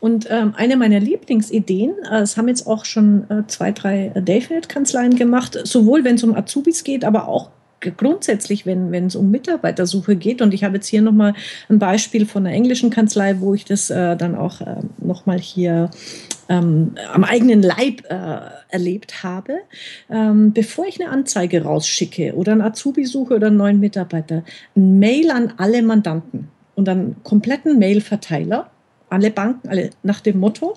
Und 0.00 0.26
ähm, 0.30 0.54
eine 0.56 0.76
meiner 0.76 1.00
Lieblingsideen, 1.00 1.92
äh, 2.10 2.20
das 2.20 2.36
haben 2.36 2.48
jetzt 2.48 2.66
auch 2.66 2.84
schon 2.84 3.28
äh, 3.30 3.46
zwei, 3.46 3.72
drei 3.72 4.12
äh, 4.14 4.22
Dayfield-Kanzleien 4.22 5.16
gemacht, 5.16 5.58
sowohl 5.64 6.04
wenn 6.04 6.16
es 6.16 6.24
um 6.24 6.34
Azubis 6.34 6.84
geht, 6.84 7.04
aber 7.04 7.28
auch 7.28 7.50
grundsätzlich, 7.90 8.66
wenn, 8.66 8.92
es 8.92 9.16
um 9.16 9.30
Mitarbeitersuche 9.30 10.16
geht. 10.16 10.42
Und 10.42 10.54
ich 10.54 10.64
habe 10.64 10.76
jetzt 10.76 10.88
hier 10.88 11.02
nochmal 11.02 11.34
ein 11.68 11.78
Beispiel 11.78 12.26
von 12.26 12.46
einer 12.46 12.54
englischen 12.54 12.90
Kanzlei, 12.90 13.40
wo 13.40 13.54
ich 13.54 13.64
das 13.64 13.90
äh, 13.90 14.16
dann 14.16 14.34
auch 14.34 14.60
äh, 14.60 14.76
nochmal 14.98 15.38
hier 15.38 15.90
ähm, 16.48 16.94
am 17.12 17.24
eigenen 17.24 17.62
Leib 17.62 18.02
äh, 18.08 18.38
erlebt 18.68 19.22
habe. 19.22 19.58
Ähm, 20.10 20.52
bevor 20.52 20.86
ich 20.86 21.00
eine 21.00 21.10
Anzeige 21.10 21.62
rausschicke 21.62 22.34
oder 22.34 22.52
einen 22.52 22.62
Azubi 22.62 23.04
suche 23.04 23.34
oder 23.34 23.48
einen 23.48 23.56
neuen 23.56 23.80
Mitarbeiter, 23.80 24.44
ein 24.76 24.98
Mail 24.98 25.30
an 25.30 25.54
alle 25.56 25.82
Mandanten 25.82 26.48
und 26.74 26.88
einen 26.88 27.16
kompletten 27.22 27.78
Mailverteiler 27.78 28.70
alle 29.10 29.30
Banken, 29.30 29.68
alle 29.68 29.90
nach 30.02 30.20
dem 30.20 30.40
Motto, 30.40 30.74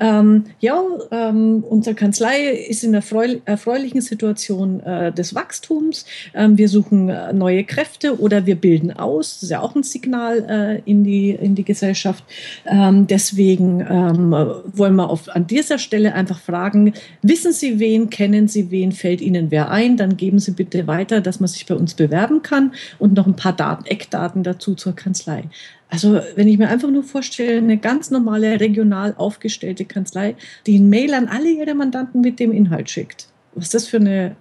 ähm, 0.00 0.44
ja, 0.60 0.82
ähm, 1.10 1.64
unsere 1.68 1.94
Kanzlei 1.94 2.50
ist 2.50 2.82
in 2.84 2.94
einer 2.94 3.04
erfreulichen 3.44 4.00
Situation 4.00 4.80
äh, 4.80 5.12
des 5.12 5.34
Wachstums. 5.34 6.04
Ähm, 6.34 6.58
wir 6.58 6.68
suchen 6.68 7.08
äh, 7.08 7.32
neue 7.32 7.64
Kräfte 7.64 8.18
oder 8.18 8.46
wir 8.46 8.56
bilden 8.56 8.92
aus. 8.92 9.34
Das 9.34 9.44
ist 9.44 9.50
ja 9.50 9.60
auch 9.60 9.74
ein 9.74 9.82
Signal 9.82 10.82
äh, 10.84 10.90
in, 10.90 11.04
die, 11.04 11.30
in 11.30 11.54
die 11.54 11.64
Gesellschaft. 11.64 12.24
Ähm, 12.66 13.06
deswegen 13.06 13.80
ähm, 13.80 14.32
wollen 14.32 14.96
wir 14.96 15.08
auf, 15.08 15.28
an 15.28 15.46
dieser 15.46 15.78
Stelle 15.78 16.14
einfach 16.14 16.40
fragen, 16.40 16.92
wissen 17.22 17.52
Sie 17.52 17.78
wen, 17.78 18.10
kennen 18.10 18.48
Sie 18.48 18.70
wen, 18.70 18.92
fällt 18.92 19.20
Ihnen 19.20 19.50
wer 19.50 19.70
ein? 19.70 19.96
Dann 19.96 20.16
geben 20.16 20.38
Sie 20.38 20.52
bitte 20.52 20.86
weiter, 20.86 21.20
dass 21.20 21.40
man 21.40 21.48
sich 21.48 21.66
bei 21.66 21.74
uns 21.74 21.94
bewerben 21.94 22.42
kann 22.42 22.72
und 22.98 23.14
noch 23.14 23.26
ein 23.26 23.36
paar 23.36 23.54
Daten, 23.54 23.86
Eckdaten 23.86 24.42
dazu 24.42 24.74
zur 24.74 24.94
Kanzlei. 24.94 25.44
Also 25.88 26.20
wenn 26.34 26.48
ich 26.48 26.58
mir 26.58 26.68
einfach 26.68 26.90
nur 26.90 27.04
vorstelle, 27.04 27.58
eine 27.58 27.76
ganz 27.76 28.10
normale 28.10 28.60
regional 28.60 29.14
aufgestellte 29.16 29.84
Kanzlei, 29.84 30.34
die 30.66 30.78
ein 30.78 30.88
Mail 30.88 31.14
an 31.14 31.28
alle 31.28 31.48
ihre 31.48 31.74
Mandanten 31.74 32.20
mit 32.20 32.40
dem 32.40 32.52
Inhalt 32.52 32.90
schickt, 32.90 33.28
was 33.54 33.70
das 33.70 33.86
für 33.86 33.98
eine 33.98 34.36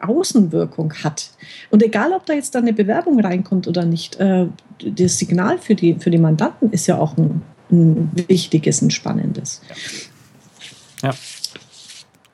Außenwirkung 0.00 0.92
hat. 1.02 1.30
Und 1.70 1.82
egal, 1.82 2.12
ob 2.12 2.26
da 2.26 2.34
jetzt 2.34 2.54
da 2.54 2.60
eine 2.60 2.72
Bewerbung 2.72 3.18
reinkommt 3.20 3.66
oder 3.66 3.84
nicht, 3.84 4.16
äh, 4.20 4.46
das 4.84 5.18
Signal 5.18 5.58
für 5.58 5.74
die, 5.74 5.94
für 5.94 6.10
die 6.10 6.18
Mandanten 6.18 6.70
ist 6.70 6.86
ja 6.86 6.98
auch 6.98 7.16
ein, 7.16 7.42
ein 7.70 8.10
wichtiges, 8.28 8.82
ein 8.82 8.90
spannendes. 8.90 9.62
Ja. 11.02 11.10
ja. 11.10 11.14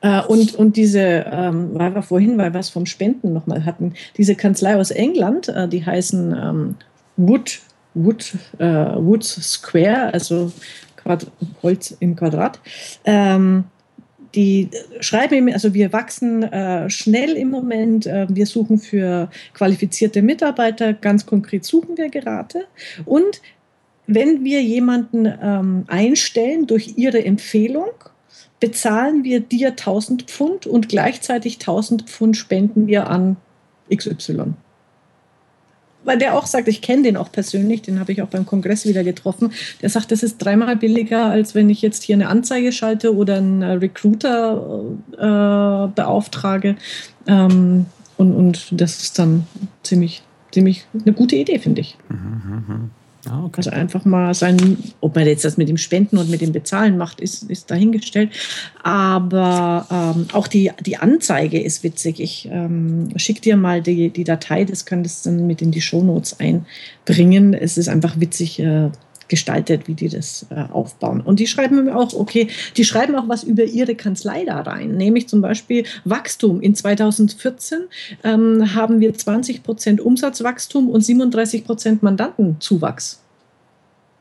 Äh, 0.03 0.25
und, 0.27 0.53
und 0.55 0.75
diese, 0.75 0.99
ähm, 0.99 1.71
weil 1.73 1.95
wir 1.95 2.03
vorhin, 2.03 2.37
weil 2.37 2.53
wir 2.53 2.59
es 2.59 2.69
vom 2.69 2.85
Spenden 2.85 3.33
nochmal 3.33 3.65
hatten, 3.65 3.93
diese 4.17 4.35
Kanzlei 4.35 4.75
aus 4.75 4.91
England, 4.91 5.47
äh, 5.47 5.67
die 5.67 5.85
heißen 5.85 6.35
ähm, 6.37 6.75
Wood 7.15 7.61
Wood, 7.93 8.33
äh, 8.57 8.65
Woods 8.65 9.35
Square, 9.53 10.13
also 10.13 10.51
Quad 10.95 11.27
Holz 11.61 11.95
im 11.99 12.15
Quadrat. 12.15 12.59
Ähm, 13.05 13.65
die 14.35 14.69
schreiben, 14.99 15.51
also 15.53 15.73
wir 15.73 15.93
wachsen 15.93 16.43
äh, 16.43 16.89
schnell 16.89 17.33
im 17.33 17.49
Moment. 17.49 18.07
Äh, 18.07 18.25
wir 18.29 18.45
suchen 18.45 18.79
für 18.79 19.29
qualifizierte 19.53 20.21
Mitarbeiter. 20.21 20.93
Ganz 20.93 21.25
konkret 21.25 21.65
suchen 21.65 21.97
wir 21.97 22.09
gerade. 22.09 22.65
Und 23.05 23.41
wenn 24.07 24.43
wir 24.43 24.61
jemanden 24.61 25.31
ähm, 25.41 25.85
einstellen 25.87 26.67
durch 26.67 26.97
ihre 26.97 27.23
Empfehlung, 27.23 27.91
bezahlen 28.59 29.23
wir 29.23 29.39
dir 29.39 29.69
1000 29.69 30.23
Pfund 30.23 30.65
und 30.65 30.89
gleichzeitig 30.89 31.55
1000 31.55 32.03
Pfund 32.03 32.35
spenden 32.35 32.87
wir 32.87 33.09
an 33.09 33.37
XY 33.93 34.53
weil 36.03 36.17
der 36.17 36.37
auch 36.37 36.45
sagt, 36.45 36.67
ich 36.67 36.81
kenne 36.81 37.03
den 37.03 37.17
auch 37.17 37.31
persönlich, 37.31 37.81
den 37.81 37.99
habe 37.99 38.11
ich 38.11 38.21
auch 38.21 38.27
beim 38.27 38.45
Kongress 38.45 38.85
wieder 38.85 39.03
getroffen, 39.03 39.51
der 39.81 39.89
sagt, 39.89 40.11
das 40.11 40.23
ist 40.23 40.37
dreimal 40.37 40.75
billiger, 40.75 41.25
als 41.25 41.55
wenn 41.55 41.69
ich 41.69 41.81
jetzt 41.81 42.03
hier 42.03 42.15
eine 42.15 42.29
Anzeige 42.29 42.71
schalte 42.71 43.15
oder 43.15 43.37
einen 43.37 43.63
Recruiter 43.63 44.81
äh, 45.13 45.87
beauftrage. 45.95 46.75
Ähm, 47.27 47.85
und, 48.17 48.33
und 48.33 48.67
das 48.71 49.01
ist 49.01 49.19
dann 49.19 49.47
ziemlich, 49.83 50.21
ziemlich 50.51 50.85
eine 50.93 51.13
gute 51.13 51.35
Idee, 51.35 51.59
finde 51.59 51.81
ich. 51.81 51.97
Mhm, 52.09 52.17
mhm. 52.17 52.65
mhm. 52.67 52.89
Ah, 53.29 53.45
okay. 53.45 53.57
Also 53.57 53.69
einfach 53.69 54.03
mal 54.03 54.33
sein, 54.33 54.77
ob 54.99 55.15
man 55.15 55.25
jetzt 55.25 55.45
das 55.45 55.55
mit 55.55 55.69
dem 55.69 55.77
Spenden 55.77 56.17
und 56.17 56.29
mit 56.29 56.41
dem 56.41 56.51
Bezahlen 56.51 56.97
macht, 56.97 57.21
ist, 57.21 57.43
ist 57.43 57.71
dahingestellt. 57.71 58.31
Aber 58.83 59.87
ähm, 59.89 60.27
auch 60.33 60.47
die, 60.47 60.71
die 60.85 60.97
Anzeige 60.97 61.61
ist 61.61 61.83
witzig. 61.83 62.19
Ich 62.19 62.49
ähm, 62.51 63.09
schicke 63.15 63.39
dir 63.39 63.55
mal 63.55 63.81
die, 63.81 64.09
die 64.09 64.25
Datei, 64.25 64.65
das 64.65 64.85
könntest 64.85 65.25
du 65.25 65.29
dann 65.29 65.47
mit 65.47 65.61
in 65.61 65.71
die 65.71 65.81
Shownotes 65.81 66.37
einbringen. 66.39 67.53
Es 67.53 67.77
ist 67.77 67.87
einfach 67.87 68.19
witzig. 68.19 68.59
Äh, 68.59 68.89
gestaltet, 69.33 69.87
wie 69.87 69.95
die 69.95 70.09
das 70.09 70.45
äh, 70.51 70.71
aufbauen. 70.71 71.19
Und 71.19 71.39
die 71.39 71.47
schreiben 71.47 71.85
mir 71.85 71.95
auch, 71.95 72.13
okay, 72.13 72.49
die 72.77 72.83
schreiben 72.83 73.15
auch 73.15 73.27
was 73.27 73.43
über 73.43 73.63
ihre 73.63 73.95
Kanzlei 73.95 74.45
da 74.45 74.61
rein, 74.61 74.95
nämlich 74.95 75.27
zum 75.27 75.41
Beispiel 75.41 75.85
Wachstum. 76.05 76.61
In 76.61 76.75
2014 76.75 77.79
ähm, 78.23 78.75
haben 78.75 78.99
wir 78.99 79.11
20 79.11 79.63
Prozent 79.63 80.01
Umsatzwachstum 80.01 80.87
und 80.87 81.01
37 81.01 81.65
Prozent 81.65 82.03
Mandantenzuwachs. 82.03 83.21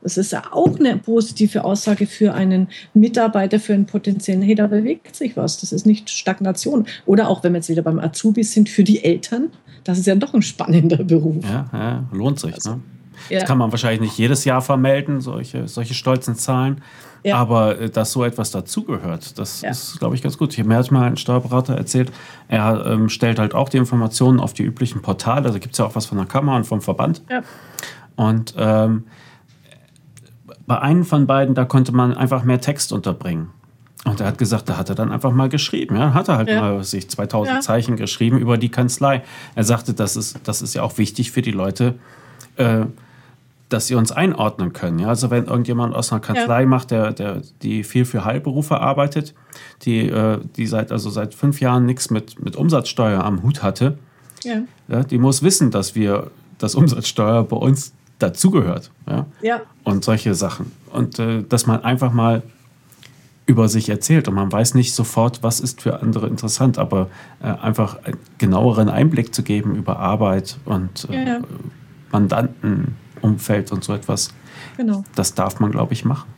Das 0.01 0.17
ist 0.17 0.33
ja 0.33 0.45
auch 0.51 0.81
eine 0.81 0.97
positive 0.97 1.63
Aussage 1.63 2.07
für 2.07 2.33
einen 2.33 2.69
Mitarbeiter, 2.95 3.61
für 3.61 3.75
einen 3.75 3.85
potenziellen, 3.85 4.41
hey, 4.41 4.55
da 4.55 4.67
bewegt 4.67 5.15
sich 5.15 5.37
was. 5.37 5.61
Das 5.61 5.73
ist 5.73 5.85
nicht 5.85 6.09
Stagnation. 6.09 6.87
Oder 7.05 7.29
auch, 7.29 7.45
wenn 7.45 7.53
wir 7.53 7.59
jetzt 7.59 7.69
wieder 7.69 7.83
beim 7.83 7.99
Azubi 8.01 8.45
sind, 8.45 8.71
für 8.71 8.83
die 8.83 9.05
Eltern, 9.05 9.51
das 9.85 9.99
ist 9.99 10.07
ja 10.07 10.15
doch 10.15 10.33
ein 10.33 10.41
spannender 10.41 11.05
Beruf. 11.05 11.45
Ja, 11.45 11.69
ja 11.71 12.05
lohnt 12.13 12.41
sich. 12.41 12.55
Also, 12.55 12.77
ne? 12.77 12.81
Ja. 13.29 13.41
Das 13.41 13.49
kann 13.49 13.59
man 13.59 13.71
wahrscheinlich 13.71 14.01
nicht 14.01 14.19
jedes 14.19 14.45
Jahr 14.45 14.63
vermelden, 14.63 15.21
solche, 15.21 15.69
solche 15.69 15.95
stolzen 15.95 16.35
Zahlen. 16.37 16.83
Ja. 17.25 17.37
Aber 17.37 17.79
äh, 17.81 17.91
dass 17.91 18.13
so 18.13 18.25
etwas 18.25 18.51
dazugehört, 18.51 19.39
das 19.39 19.63
ja. 19.63 19.71
ist, 19.71 19.99
glaube 19.99 20.15
ich, 20.15 20.23
ganz 20.23 20.39
gut. 20.39 20.53
Ich 20.53 20.59
habe 20.59 20.69
mir 20.69 20.79
jetzt 20.79 20.91
mal 20.91 21.07
einen 21.07 21.17
Steuerberater 21.17 21.77
erzählt, 21.77 22.13
er 22.49 22.85
ähm, 22.87 23.09
stellt 23.09 23.39
halt 23.39 23.55
auch 23.55 23.69
die 23.69 23.77
Informationen 23.77 24.41
auf 24.41 24.53
die 24.53 24.65
üblichen 24.65 25.03
Portale. 25.03 25.51
Da 25.51 25.59
gibt 25.59 25.73
es 25.73 25.79
ja 25.79 25.85
auch 25.85 25.95
was 25.95 26.07
von 26.07 26.19
der 26.19 26.27
Kammer 26.27 26.57
und 26.57 26.65
vom 26.65 26.81
Verband. 26.81 27.23
Ja. 27.31 27.43
Und 28.17 28.55
ähm, 28.59 29.05
bei 30.67 30.79
einem 30.81 31.05
von 31.05 31.27
beiden, 31.27 31.55
da 31.55 31.65
konnte 31.65 31.93
man 31.93 32.15
einfach 32.15 32.45
mehr 32.45 32.61
Text 32.61 32.93
unterbringen. 32.93 33.51
Und 34.05 34.21
er 34.21 34.27
hat 34.27 34.39
gesagt, 34.39 34.69
da 34.69 34.77
hat 34.77 34.89
er 34.89 34.97
dann 34.97 35.13
einfach 35.13 35.31
mal 35.31 35.49
geschrieben. 35.49 35.97
Ja, 35.97 36.13
hat 36.13 36.29
er 36.29 36.37
halt 36.37 36.49
ja. 36.49 36.61
mal 36.61 36.83
sich 36.83 37.09
2000 37.09 37.57
ja. 37.57 37.61
Zeichen 37.61 37.97
geschrieben 37.97 38.39
über 38.39 38.59
die 38.59 38.69
Kanzlei. 38.69 39.23
Er 39.55 39.63
sagte, 39.63 39.95
das 39.95 40.17
ist, 40.17 40.41
das 40.45 40.61
ist 40.61 40.75
ja 40.75 40.83
auch 40.83 40.99
wichtig 40.99 41.31
für 41.31 41.43
die 41.43 41.53
Leute, 41.53 41.95
äh, 42.57 42.87
dass 43.73 43.87
sie 43.87 43.95
uns 43.95 44.13
einordnen 44.13 44.73
können. 44.73 44.99
Ja? 44.99 45.09
Also 45.09 45.31
wenn 45.31 45.47
irgendjemand 45.47 45.95
aus 45.95 46.13
einer 46.13 46.21
Kanzlei 46.21 46.61
ja. 46.61 46.67
macht, 46.67 46.91
der, 46.91 47.13
der, 47.13 47.43
die 47.63 47.85
viel 47.85 48.05
für 48.05 48.25
Heilberufe 48.25 48.81
arbeitet, 48.81 49.35
die, 49.83 50.09
äh, 50.09 50.39
die 50.57 50.67
seit, 50.67 50.93
also 50.93 51.11
seit 51.11 51.35
fünf 51.35 51.61
Jahren 51.61 51.87
nichts 51.87 52.11
mit, 52.11 52.43
mit 52.43 52.57
Umsatzsteuer 52.57 53.25
am 53.25 53.43
Hut 53.43 53.63
hatte, 53.63 53.99
ja. 54.45 54.63
ja. 54.89 55.03
die 55.05 55.19
muss 55.19 55.43
wissen, 55.43 55.71
dass 55.71 55.95
wir 55.95 56.31
das 56.59 56.75
Umsatzsteuer 56.75 57.45
bei 57.45 57.57
uns 57.57 57.93
dazugehört. 58.19 58.91
Ja? 59.09 59.27
ja. 59.41 59.61
Und 59.85 60.05
solche 60.05 60.35
Sachen. 60.35 60.73
Und 60.93 61.19
äh, 61.19 61.43
dass 61.43 61.67
man 61.67 61.83
einfach 61.85 62.13
mal 62.13 62.43
über 63.47 63.69
sich 63.69 63.89
erzählt 63.89 64.29
und 64.29 64.35
man 64.35 64.53
weiß 64.53 64.75
nicht 64.75 64.95
sofort, 64.95 65.43
was 65.43 65.61
ist 65.61 65.83
für 65.83 66.01
andere 66.01 66.29
interessant, 66.29 66.79
aber 66.79 67.09
äh, 67.43 67.47
einfach 67.47 68.03
einen 68.05 68.17
genaueren 68.39 68.89
Einblick 68.89 69.35
zu 69.35 69.43
geben 69.43 69.75
über 69.75 69.99
Arbeit 69.99 70.59
und 70.65 71.09
äh. 71.11 71.41
Mandanten, 72.13 72.97
Umfeld 73.23 73.73
und 73.73 73.85
so 73.85 73.95
etwas. 73.95 74.31
Genau. 74.77 75.05
Das 75.15 75.35
darf 75.35 75.61
man, 75.61 75.71
glaube 75.71 75.93
ich, 75.93 76.05
machen. 76.05 76.29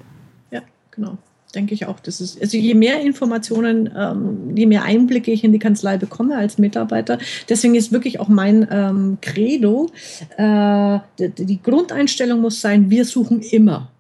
Ja, 0.51 0.61
genau. 0.91 1.19
denke 1.55 1.75
ich 1.75 1.87
auch. 1.87 2.01
Das 2.01 2.21
ist, 2.21 2.41
also 2.41 2.57
je 2.57 2.75
mehr 2.75 3.01
Informationen, 3.01 3.91
ähm, 3.97 4.57
je 4.57 4.67
mehr 4.67 4.83
Einblicke 4.85 5.31
ich 5.31 5.45
in 5.45 5.53
die 5.53 5.59
Kanzlei 5.59 5.97
bekomme 5.97 6.37
als 6.37 6.59
Mitarbeiter, 6.59 7.19
deswegen 7.49 7.75
ist 7.75 7.93
wirklich 7.93 8.21
auch 8.21 8.29
mein 8.29 8.67
ähm, 8.71 9.19
Credo, 9.21 9.91
äh, 10.37 10.99
die, 11.19 11.47
die, 11.47 11.63
Grundeinstellung 11.63 12.41
muss 12.41 12.61
sein, 12.61 12.91
wir 12.91 13.05
suchen 13.05 13.41
immer 13.41 13.91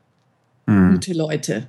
mhm. 0.66 0.92
gute 0.94 1.12
Leute. 1.12 1.66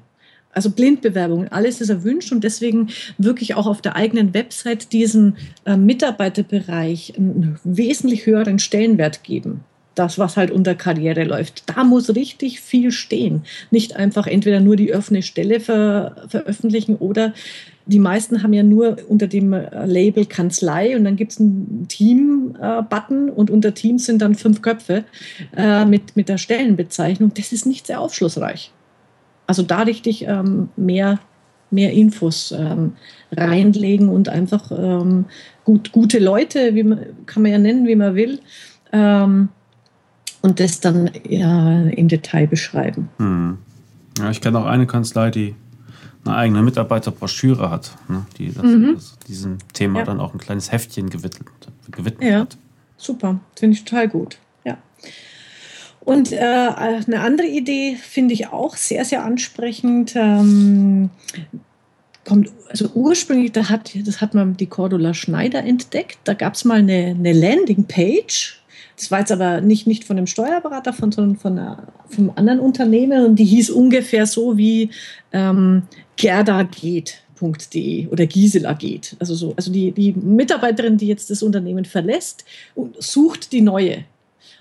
Also 0.52 0.70
Blindbewerbungen, 0.70 1.50
alles 1.50 1.82
ist 1.82 1.90
erwünscht 1.90 2.32
und 2.32 2.44
deswegen 2.46 2.88
wirklich 3.18 3.56
auch 3.56 3.68
auf 3.68 3.82
der 3.82 3.98
eigenen 3.98 4.34
Website 4.34 4.94
diesen 4.94 5.36
äh, 5.66 5.76
Mitarbeiterbereich 5.76 7.14
einen 7.18 7.60
wesentlich 7.66 8.26
höheren 8.26 8.58
Stellenwert 8.58 9.24
geben 9.24 9.66
das, 9.96 10.20
was 10.20 10.38
halt 10.38 10.52
unter 10.52 10.76
Karriere 10.76 11.24
läuft. 11.24 11.64
Da 11.74 11.84
muss 11.84 12.16
richtig 12.16 12.60
viel 12.60 12.92
stehen. 12.92 13.44
Nicht 13.72 13.96
einfach 13.96 14.28
entweder 14.28 14.60
nur 14.60 14.76
die 14.76 14.94
offene 14.94 15.22
Stelle 15.22 15.60
ver 15.60 16.16
veröffentlichen 16.28 16.96
oder 16.98 17.34
die 17.88 18.00
meisten 18.00 18.42
haben 18.42 18.54
ja 18.54 18.64
nur 18.64 18.98
unter 19.08 19.28
dem 19.28 19.54
äh, 19.54 19.86
Label 19.86 20.26
Kanzlei 20.26 20.96
und 20.96 21.04
dann 21.04 21.16
gibt 21.16 21.34
es 21.34 21.40
einen 21.40 21.86
Team-Button 21.88 23.30
und 23.30 23.52
unter 23.52 23.74
Teams 23.74 24.06
sind 24.06 24.22
dann 24.22 24.36
fünf 24.36 24.62
Köpfe 24.62 25.04
äh, 25.56 25.86
mit, 25.86 26.16
mit 26.16 26.28
der 26.28 26.38
Stellenbezeichnung. 26.38 27.32
Das 27.36 27.52
ist 27.52 27.66
nicht 27.66 27.88
sehr 27.88 28.02
aufschlussreich. 28.02 28.72
Also 29.48 29.62
da 29.62 29.84
richtig 29.84 30.26
ähm, 30.28 30.70
mehr, 30.76 31.20
mehr 31.70 31.92
Infos 31.94 32.52
ähm, 32.52 32.94
reinlegen 33.32 34.10
und 34.10 34.30
einfach 34.30 34.72
ähm, 34.72 35.26
gut, 35.64 35.92
gute 35.92 36.18
Leute, 36.18 36.74
wie 36.74 36.84
man, 36.84 37.00
kann 37.28 37.44
man 37.44 37.52
ja 37.52 37.60
nennen, 37.60 37.88
wie 37.88 37.96
man 37.96 38.16
will, 38.16 38.40
ähm, 38.92 39.50
und 40.46 40.60
das 40.60 40.80
dann 40.80 41.10
ja, 41.28 41.82
im 41.82 42.08
Detail 42.08 42.46
beschreiben. 42.46 43.10
Hm. 43.18 43.58
Ja, 44.20 44.30
ich 44.30 44.42
kenne 44.42 44.60
auch 44.60 44.66
eine 44.66 44.86
Kanzlei, 44.86 45.32
die 45.32 45.56
eine 46.24 46.36
eigene 46.36 46.62
Mitarbeiterbroschüre 46.62 47.72
hat, 47.72 47.98
ne, 48.08 48.28
die 48.38 48.54
das, 48.54 48.64
mhm. 48.64 48.92
das, 48.94 49.18
diesem 49.28 49.58
Thema 49.74 50.00
ja. 50.00 50.06
dann 50.06 50.20
auch 50.20 50.34
ein 50.34 50.40
kleines 50.40 50.72
Heftchen 50.72 51.10
gewidmet, 51.10 51.50
gewidmet 51.90 52.30
ja. 52.30 52.40
hat. 52.42 52.58
Super, 52.96 53.40
finde 53.56 53.76
ich 53.76 53.86
total 53.86 54.08
gut. 54.08 54.38
Ja. 54.64 54.78
Und 56.02 56.32
äh, 56.32 56.38
eine 56.38 57.22
andere 57.22 57.48
Idee 57.48 57.96
finde 57.96 58.36
ich 58.36 58.48
auch 58.50 58.76
sehr, 58.76 59.04
sehr 59.04 59.26
ansprechend. 59.26 60.16
Ähm, 60.16 61.10
kommt, 62.24 62.52
also 62.70 62.92
ursprünglich, 62.94 63.52
da 63.52 63.70
hat, 63.70 63.92
das 64.06 64.22
hat 64.22 64.36
man 64.36 64.58
die 64.58 64.68
Cordula 64.68 65.16
Schneider 65.16 65.64
entdeckt. 65.64 66.20
Da 66.24 66.36
gab 66.36 66.54
es 66.54 66.66
mal 66.66 66.78
eine, 66.78 67.16
eine 67.18 67.34
Landingpage 67.34 68.62
das 68.98 69.12
war 69.12 69.20
jetzt 69.20 69.32
aber 69.32 69.62
nicht, 69.62 69.88
nicht 69.88 70.04
von 70.04 70.16
dem 70.16 70.28
Steuerberater, 70.28 70.94
von, 70.94 71.12
sondern 71.12 71.38
von 71.38 71.60
einer, 71.60 71.88
vom 72.10 72.32
anderen 72.36 72.60
Unternehmen 72.60 73.26
und 73.26 73.36
die 73.38 73.46
hieß 73.46 73.70
ungefähr 73.70 74.26
so 74.26 74.58
wie 74.58 74.90
ähm, 75.32 75.84
Gerda 76.16 76.64
geht. 76.64 77.22
.de 77.74 78.08
oder 78.08 78.26
Gisela 78.26 78.74
geht. 78.74 79.18
Also 79.20 79.36
so, 79.36 79.54
also 79.58 79.72
die, 79.72 79.92
die 79.92 80.14
Mitarbeiterin, 80.14 80.98
die 80.98 81.08
jetzt 81.08 81.30
das 81.30 81.44
Unternehmen 81.44 81.86
verlässt, 81.86 82.46
sucht 82.98 83.52
die 83.52 83.62
neue. 83.62 84.06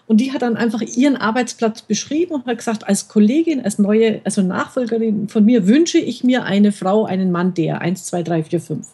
Und 0.06 0.20
die 0.20 0.32
hat 0.32 0.42
dann 0.42 0.56
einfach 0.56 0.82
ihren 0.82 1.16
Arbeitsplatz 1.16 1.82
beschrieben 1.82 2.34
und 2.34 2.46
hat 2.46 2.58
gesagt, 2.58 2.86
als 2.86 3.08
Kollegin, 3.08 3.64
als 3.64 3.78
neue, 3.78 4.20
also 4.24 4.42
Nachfolgerin 4.42 5.28
von 5.28 5.44
mir 5.44 5.66
wünsche 5.66 5.98
ich 5.98 6.24
mir 6.24 6.44
eine 6.44 6.72
Frau, 6.72 7.04
einen 7.06 7.30
Mann, 7.32 7.54
der 7.54 7.80
1, 7.80 8.04
2, 8.04 8.22
3, 8.22 8.42
4, 8.44 8.60
5. 8.60 8.86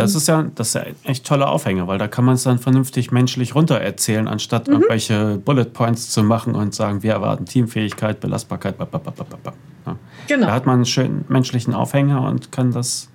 Das 0.00 0.14
ist 0.14 0.28
ja, 0.28 0.46
das 0.54 0.68
ist 0.68 0.74
ja 0.74 0.82
echt 1.04 1.26
tolle 1.26 1.48
Aufhänger, 1.48 1.86
weil 1.86 1.98
da 1.98 2.08
kann 2.08 2.24
man 2.24 2.34
es 2.34 2.42
dann 2.42 2.58
vernünftig 2.58 3.12
menschlich 3.12 3.54
runtererzählen, 3.54 4.28
anstatt 4.28 4.66
mhm. 4.66 4.74
irgendwelche 4.74 5.36
Bullet 5.36 5.66
Points 5.66 6.10
zu 6.10 6.22
machen 6.22 6.54
und 6.54 6.74
sagen, 6.74 7.02
wir 7.02 7.12
erwarten 7.12 7.46
Teamfähigkeit, 7.46 8.20
Belastbarkeit. 8.20 8.76
Ja. 8.78 9.96
Genau. 10.26 10.46
Da 10.46 10.52
hat 10.52 10.66
man 10.66 10.76
einen 10.76 10.86
schönen 10.86 11.24
menschlichen 11.28 11.74
Aufhänger 11.74 12.22
und 12.22 12.52
kann 12.52 12.72
das 12.72 13.08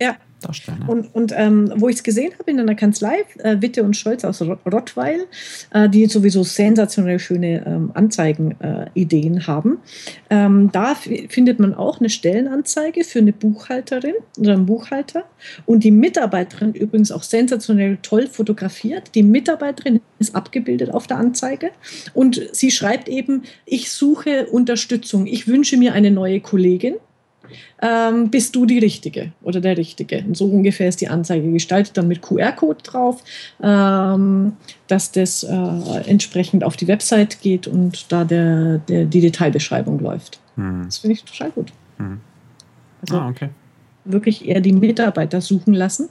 ja 0.00 0.14
darstellen. 0.40 0.78
Ja. 0.82 0.88
Und, 0.88 1.14
und 1.14 1.32
ähm, 1.36 1.72
wo 1.76 1.88
ich 1.88 1.96
es 1.96 2.02
gesehen 2.02 2.32
habe 2.38 2.50
in 2.50 2.60
einer 2.60 2.74
Kanzlei, 2.74 3.24
äh, 3.38 3.60
Witte 3.60 3.82
und 3.82 3.96
Scholz 3.96 4.24
aus 4.24 4.40
Rottweil, 4.42 5.26
äh, 5.72 5.88
die 5.88 6.06
sowieso 6.06 6.42
sensationell 6.42 7.18
schöne 7.18 7.64
ähm, 7.66 7.90
Anzeigenideen 7.94 9.36
äh, 9.36 9.40
haben, 9.40 9.78
ähm, 10.30 10.70
da 10.72 10.94
findet 10.94 11.58
man 11.58 11.74
auch 11.74 12.00
eine 12.00 12.10
Stellenanzeige 12.10 13.04
für 13.04 13.18
eine 13.20 13.32
Buchhalterin 13.32 14.14
oder 14.38 14.54
einen 14.54 14.66
Buchhalter 14.66 15.24
und 15.66 15.84
die 15.84 15.90
Mitarbeiterin 15.90 16.72
übrigens 16.72 17.12
auch 17.12 17.22
sensationell 17.22 17.98
toll 18.02 18.26
fotografiert. 18.26 19.14
Die 19.14 19.22
Mitarbeiterin 19.22 20.00
ist 20.18 20.34
abgebildet 20.34 20.92
auf 20.92 21.06
der 21.06 21.18
Anzeige 21.18 21.70
und 22.14 22.40
sie 22.52 22.70
schreibt 22.70 23.08
eben, 23.08 23.42
ich 23.64 23.90
suche 23.90 24.46
Unterstützung, 24.46 25.26
ich 25.26 25.46
wünsche 25.46 25.76
mir 25.76 25.92
eine 25.92 26.10
neue 26.10 26.40
Kollegin 26.40 26.94
ähm, 27.82 28.30
bist 28.30 28.56
du 28.56 28.66
die 28.66 28.78
Richtige 28.78 29.32
oder 29.42 29.60
der 29.60 29.76
Richtige. 29.76 30.24
Und 30.26 30.36
so 30.36 30.46
ungefähr 30.46 30.88
ist 30.88 31.00
die 31.00 31.08
Anzeige 31.08 31.50
gestaltet, 31.50 31.96
dann 31.96 32.08
mit 32.08 32.22
QR-Code 32.22 32.82
drauf, 32.82 33.22
ähm, 33.62 34.52
dass 34.88 35.12
das 35.12 35.42
äh, 35.42 35.56
entsprechend 36.06 36.64
auf 36.64 36.76
die 36.76 36.88
Website 36.88 37.40
geht 37.40 37.66
und 37.66 38.10
da 38.12 38.24
der, 38.24 38.78
der 38.78 39.04
die 39.04 39.20
Detailbeschreibung 39.20 40.00
läuft. 40.00 40.40
Hm. 40.56 40.82
Das 40.84 40.98
finde 40.98 41.14
ich 41.14 41.24
total 41.24 41.50
gut. 41.50 41.72
Hm. 41.98 42.20
Also 43.02 43.16
ah, 43.16 43.28
okay. 43.28 43.48
wirklich 44.04 44.46
eher 44.46 44.60
die 44.60 44.72
Mitarbeiter 44.72 45.40
suchen 45.40 45.74
lassen 45.74 46.10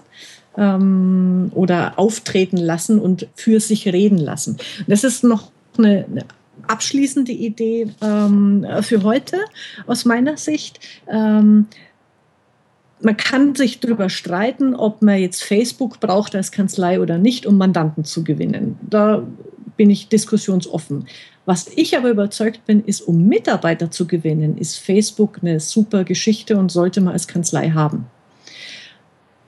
ähm, 0.57 1.51
oder 1.53 1.97
auftreten 1.97 2.57
lassen 2.57 2.99
und 2.99 3.27
für 3.35 3.59
sich 3.59 3.87
reden 3.87 4.17
lassen. 4.17 4.57
Das 4.87 5.03
ist 5.03 5.23
noch 5.23 5.51
eine, 5.77 6.05
eine 6.05 6.25
abschließende 6.67 7.31
Idee 7.31 7.87
ähm, 8.01 8.65
für 8.81 9.03
heute 9.03 9.37
aus 9.87 10.05
meiner 10.05 10.37
Sicht. 10.37 10.79
Ähm, 11.07 11.67
man 13.01 13.17
kann 13.17 13.55
sich 13.55 13.79
darüber 13.79 14.09
streiten, 14.09 14.75
ob 14.75 15.01
man 15.01 15.19
jetzt 15.19 15.43
Facebook 15.43 15.99
braucht 15.99 16.35
als 16.35 16.51
Kanzlei 16.51 16.99
oder 16.99 17.17
nicht, 17.17 17.45
um 17.45 17.57
Mandanten 17.57 18.03
zu 18.03 18.23
gewinnen. 18.23 18.77
Da 18.81 19.23
bin 19.77 19.89
ich 19.89 20.09
diskussionsoffen. 20.09 21.07
Was 21.45 21.69
ich 21.75 21.97
aber 21.97 22.09
überzeugt 22.09 22.65
bin, 22.65 22.83
ist, 22.83 23.01
um 23.01 23.27
Mitarbeiter 23.27 23.89
zu 23.89 24.05
gewinnen, 24.05 24.57
ist 24.57 24.77
Facebook 24.77 25.39
eine 25.41 25.59
super 25.59 26.03
Geschichte 26.03 26.57
und 26.57 26.71
sollte 26.71 27.01
man 27.01 27.13
als 27.13 27.27
Kanzlei 27.27 27.69
haben. 27.71 28.05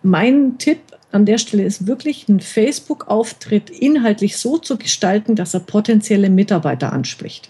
Mein 0.01 0.57
Tipp 0.57 0.79
an 1.11 1.25
der 1.25 1.37
Stelle 1.37 1.63
ist 1.63 1.87
wirklich 1.87 2.27
ein 2.29 2.39
Facebook-Auftritt 2.39 3.69
inhaltlich 3.69 4.37
so 4.37 4.57
zu 4.57 4.77
gestalten, 4.77 5.35
dass 5.35 5.53
er 5.53 5.59
potenzielle 5.59 6.29
Mitarbeiter 6.29 6.93
anspricht. 6.93 7.49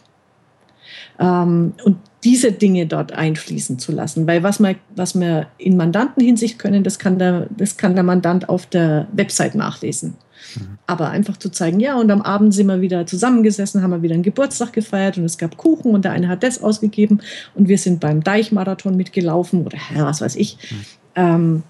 Ähm, 1.19 1.73
und 1.83 1.97
diese 2.23 2.51
Dinge 2.51 2.85
dort 2.85 3.13
einfließen 3.13 3.79
zu 3.79 3.91
lassen. 3.91 4.27
Weil 4.27 4.43
was 4.43 4.59
wir, 4.59 4.75
was 4.95 5.19
wir 5.19 5.47
in 5.57 5.77
Mandantenhinsicht 5.77 6.59
können, 6.59 6.83
das 6.83 6.99
kann, 6.99 7.17
der, 7.17 7.47
das 7.49 7.77
kann 7.77 7.95
der 7.95 8.03
Mandant 8.03 8.49
auf 8.49 8.65
der 8.65 9.07
Website 9.11 9.55
nachlesen. 9.55 10.15
Mhm. 10.55 10.77
Aber 10.87 11.09
einfach 11.09 11.37
zu 11.37 11.49
zeigen, 11.49 11.79
ja, 11.79 11.95
und 11.99 12.11
am 12.11 12.21
Abend 12.21 12.53
sind 12.53 12.67
wir 12.67 12.81
wieder 12.81 13.05
zusammengesessen, 13.05 13.81
haben 13.81 13.91
wir 13.91 14.01
wieder 14.01 14.13
einen 14.13 14.23
Geburtstag 14.23 14.73
gefeiert 14.73 15.17
und 15.17 15.25
es 15.25 15.37
gab 15.37 15.57
Kuchen 15.57 15.93
und 15.93 16.05
der 16.05 16.11
eine 16.11 16.27
hat 16.27 16.43
das 16.43 16.61
ausgegeben 16.61 17.21
und 17.55 17.67
wir 17.67 17.77
sind 17.77 17.99
beim 17.99 18.23
Deichmarathon 18.23 18.95
mitgelaufen 18.97 19.65
oder 19.65 19.77
ja, 19.95 20.05
was 20.05 20.21
weiß 20.21 20.35
ich. 20.35 20.57
Mhm. 20.69 20.85
Ähm, 21.13 21.63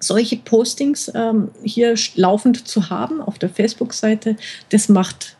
solche 0.00 0.36
Postings 0.36 1.10
ähm, 1.14 1.50
hier 1.62 1.94
laufend 2.14 2.66
zu 2.68 2.90
haben 2.90 3.20
auf 3.20 3.38
der 3.38 3.48
Facebook-Seite, 3.48 4.36
das 4.70 4.88
macht 4.88 5.36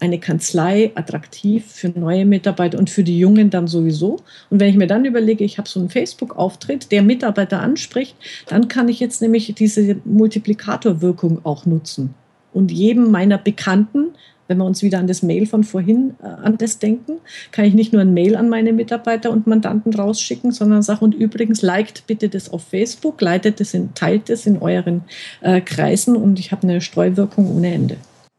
eine 0.00 0.18
Kanzlei 0.18 0.92
attraktiv 0.94 1.66
für 1.66 1.88
neue 1.88 2.24
Mitarbeiter 2.24 2.78
und 2.78 2.88
für 2.88 3.04
die 3.04 3.18
Jungen 3.18 3.50
dann 3.50 3.68
sowieso. 3.68 4.16
Und 4.48 4.58
wenn 4.58 4.70
ich 4.70 4.76
mir 4.76 4.86
dann 4.86 5.04
überlege, 5.04 5.44
ich 5.44 5.58
habe 5.58 5.68
so 5.68 5.78
einen 5.78 5.90
Facebook-Auftritt, 5.90 6.90
der 6.90 7.02
Mitarbeiter 7.02 7.60
anspricht, 7.60 8.16
dann 8.46 8.68
kann 8.68 8.88
ich 8.88 8.98
jetzt 8.98 9.20
nämlich 9.20 9.54
diese 9.54 9.96
Multiplikatorwirkung 10.04 11.44
auch 11.44 11.66
nutzen 11.66 12.14
und 12.52 12.72
jedem 12.72 13.10
meiner 13.10 13.38
Bekannten 13.38 14.14
wenn 14.50 14.58
wir 14.58 14.64
uns 14.64 14.82
wieder 14.82 14.98
an 14.98 15.06
das 15.06 15.22
Mail 15.22 15.46
von 15.46 15.62
vorhin 15.62 16.16
äh, 16.20 16.26
an 16.26 16.58
das 16.58 16.80
denken, 16.80 17.20
kann 17.52 17.64
ich 17.64 17.72
nicht 17.72 17.92
nur 17.92 18.02
ein 18.02 18.12
Mail 18.12 18.34
an 18.34 18.48
meine 18.48 18.72
Mitarbeiter 18.72 19.30
und 19.30 19.46
Mandanten 19.46 19.94
rausschicken, 19.94 20.50
sondern 20.50 20.82
sage, 20.82 21.04
und 21.04 21.14
übrigens, 21.14 21.62
liked 21.62 22.04
bitte 22.08 22.28
das 22.28 22.52
auf 22.52 22.64
Facebook, 22.64 23.20
leitet 23.20 23.60
es 23.60 23.74
in, 23.74 23.94
teilt 23.94 24.28
es 24.28 24.46
in 24.46 24.58
euren 24.60 25.04
äh, 25.40 25.60
Kreisen 25.60 26.16
und 26.16 26.40
ich 26.40 26.50
habe 26.50 26.64
eine 26.64 26.80
Streuwirkung 26.80 27.56
ohne 27.56 27.72
Ende. 27.72 27.96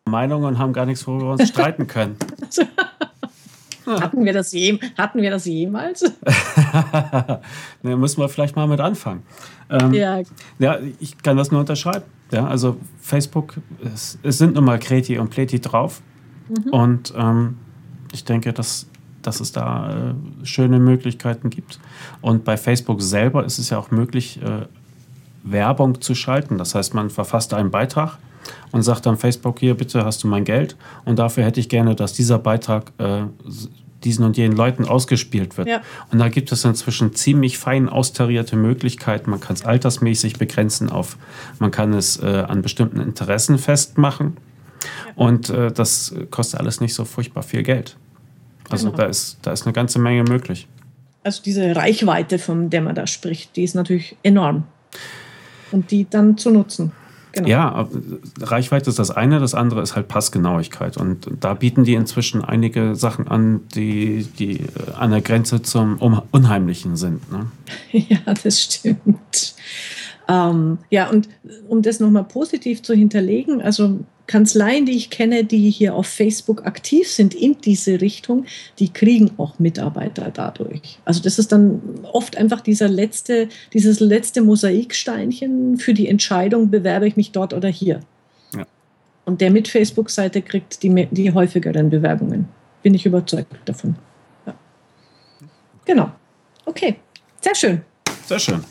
Meinungen 0.09 0.59
haben 0.59 0.73
gar 0.73 0.85
nichts, 0.85 1.07
worüber 1.07 1.27
wir 1.27 1.31
uns 1.31 1.47
streiten 1.47 1.87
können. 1.87 2.17
hatten, 3.87 4.25
wir 4.25 4.33
das 4.33 4.51
je, 4.51 4.79
hatten 4.97 5.21
wir 5.21 5.31
das 5.31 5.45
jemals? 5.45 6.03
ne, 7.83 7.95
müssen 7.95 8.19
wir 8.19 8.27
vielleicht 8.27 8.57
mal 8.57 8.67
mit 8.67 8.81
anfangen. 8.81 9.23
Ähm, 9.69 9.93
ja. 9.93 10.19
ja, 10.59 10.77
ich 10.99 11.17
kann 11.19 11.37
das 11.37 11.51
nur 11.51 11.61
unterschreiben. 11.61 12.03
Ja, 12.31 12.47
also 12.47 12.77
Facebook, 12.99 13.55
es, 13.83 14.17
es 14.23 14.37
sind 14.37 14.55
nun 14.55 14.65
mal 14.65 14.79
Kreti 14.79 15.17
und 15.17 15.29
Pleti 15.29 15.59
drauf. 15.59 16.01
Mhm. 16.49 16.71
Und 16.71 17.13
ähm, 17.17 17.57
ich 18.13 18.23
denke, 18.23 18.53
dass, 18.53 18.87
dass 19.21 19.39
es 19.39 19.51
da 19.51 20.11
äh, 20.11 20.45
schöne 20.45 20.79
Möglichkeiten 20.79 21.49
gibt. 21.49 21.79
Und 22.21 22.43
bei 22.43 22.57
Facebook 22.57 23.01
selber 23.01 23.45
ist 23.45 23.59
es 23.59 23.69
ja 23.69 23.77
auch 23.77 23.91
möglich, 23.91 24.41
äh, 24.41 24.65
Werbung 25.43 26.01
zu 26.01 26.15
schalten. 26.15 26.57
Das 26.57 26.75
heißt, 26.75 26.93
man 26.93 27.09
verfasst 27.09 27.53
einen 27.53 27.71
Beitrag 27.71 28.17
und 28.71 28.83
sagt 28.83 29.05
dann 29.05 29.17
Facebook, 29.17 29.59
hier 29.59 29.75
bitte 29.75 30.05
hast 30.05 30.23
du 30.23 30.27
mein 30.27 30.43
Geld 30.43 30.75
und 31.05 31.19
dafür 31.19 31.43
hätte 31.43 31.59
ich 31.59 31.69
gerne, 31.69 31.95
dass 31.95 32.13
dieser 32.13 32.39
Beitrag 32.39 32.91
äh, 32.97 33.23
diesen 34.03 34.25
und 34.25 34.37
jenen 34.37 34.55
Leuten 34.55 34.85
ausgespielt 34.85 35.57
wird. 35.57 35.67
Ja. 35.67 35.81
Und 36.11 36.19
da 36.19 36.29
gibt 36.29 36.51
es 36.51 36.65
inzwischen 36.65 37.13
ziemlich 37.13 37.57
fein 37.57 37.89
austarierte 37.89 38.55
Möglichkeiten. 38.55 39.29
Man 39.29 39.39
kann 39.39 39.55
es 39.55 39.63
altersmäßig 39.63 40.37
begrenzen 40.37 40.89
auf, 40.89 41.17
man 41.59 41.71
kann 41.71 41.93
es 41.93 42.21
äh, 42.21 42.25
an 42.25 42.61
bestimmten 42.61 42.99
Interessen 42.99 43.57
festmachen. 43.57 44.37
Und 45.15 45.49
äh, 45.49 45.71
das 45.71 46.13
kostet 46.31 46.59
alles 46.59 46.81
nicht 46.81 46.93
so 46.93 47.05
furchtbar 47.05 47.43
viel 47.43 47.63
Geld. 47.63 47.97
Also 48.69 48.87
Genau. 48.91 49.03
da, 49.03 49.05
ist, 49.09 49.39
da 49.41 49.51
ist 49.51 49.65
eine 49.65 49.73
ganze 49.73 49.99
Menge 49.99 50.23
möglich. 50.23 50.67
Also 51.23 51.43
diese 51.43 51.75
Reichweite, 51.75 52.39
von 52.39 52.69
der 52.69 52.81
man 52.81 52.95
da 52.95 53.05
spricht, 53.05 53.55
die 53.55 53.63
ist 53.63 53.75
natürlich 53.75 54.17
enorm. 54.23 54.63
Und 55.71 55.91
die 55.91 56.09
dann 56.09 56.37
zu 56.37 56.49
nutzen. 56.51 56.91
Genau. 57.33 57.47
Ja, 57.47 57.71
aber 57.71 57.89
Reichweite 58.41 58.89
ist 58.89 58.99
das 58.99 59.09
eine, 59.11 59.39
das 59.39 59.53
andere 59.55 59.81
ist 59.81 59.95
halt 59.95 60.07
Passgenauigkeit. 60.07 60.97
Und 60.97 61.29
da 61.39 61.53
bieten 61.53 61.83
die 61.85 61.93
inzwischen 61.93 62.43
einige 62.43 62.95
Sachen 62.95 63.27
an, 63.27 63.61
die, 63.73 64.27
die 64.37 64.59
äh, 64.61 64.67
an 64.97 65.11
der 65.11 65.21
Grenze 65.21 65.61
zum 65.61 66.01
Un- 66.01 66.21
Unheimlichen 66.31 66.95
sind. 66.97 67.31
Ne? 67.31 67.47
Ja, 67.91 68.19
das 68.43 68.61
stimmt. 68.61 69.55
Ähm, 70.27 70.77
ja, 70.89 71.09
und 71.09 71.29
um 71.67 71.81
das 71.81 71.99
nochmal 71.99 72.23
positiv 72.25 72.81
zu 72.83 72.93
hinterlegen, 72.93 73.61
also 73.61 73.99
Kanzleien, 74.31 74.85
die 74.85 74.93
ich 74.93 75.09
kenne, 75.09 75.43
die 75.43 75.69
hier 75.69 75.93
auf 75.93 76.07
Facebook 76.07 76.65
aktiv 76.65 77.11
sind 77.11 77.33
in 77.33 77.59
diese 77.59 77.99
Richtung, 77.99 78.45
die 78.79 78.87
kriegen 78.87 79.31
auch 79.37 79.59
Mitarbeiter 79.59 80.31
dadurch. 80.33 80.99
Also 81.03 81.21
das 81.21 81.37
ist 81.37 81.51
dann 81.51 81.81
oft 82.03 82.37
einfach 82.37 82.61
dieser 82.61 82.87
letzte, 82.87 83.49
dieses 83.73 83.99
letzte 83.99 84.41
Mosaiksteinchen 84.41 85.77
für 85.77 85.93
die 85.93 86.07
Entscheidung, 86.07 86.69
bewerbe 86.69 87.07
ich 87.07 87.17
mich 87.17 87.33
dort 87.33 87.53
oder 87.53 87.67
hier. 87.67 87.99
Ja. 88.55 88.65
Und 89.25 89.41
der 89.41 89.51
mit 89.51 89.67
Facebook-Seite 89.67 90.41
kriegt 90.41 90.81
die, 90.81 91.07
die 91.11 91.33
häufigeren 91.33 91.89
Bewerbungen. 91.89 92.47
Bin 92.83 92.93
ich 92.93 93.05
überzeugt 93.05 93.53
davon. 93.65 93.97
Ja. 94.45 94.55
Genau. 95.83 96.09
Okay, 96.65 96.95
sehr 97.41 97.55
schön. 97.55 97.81
Sehr 98.25 98.39
schön. 98.39 98.63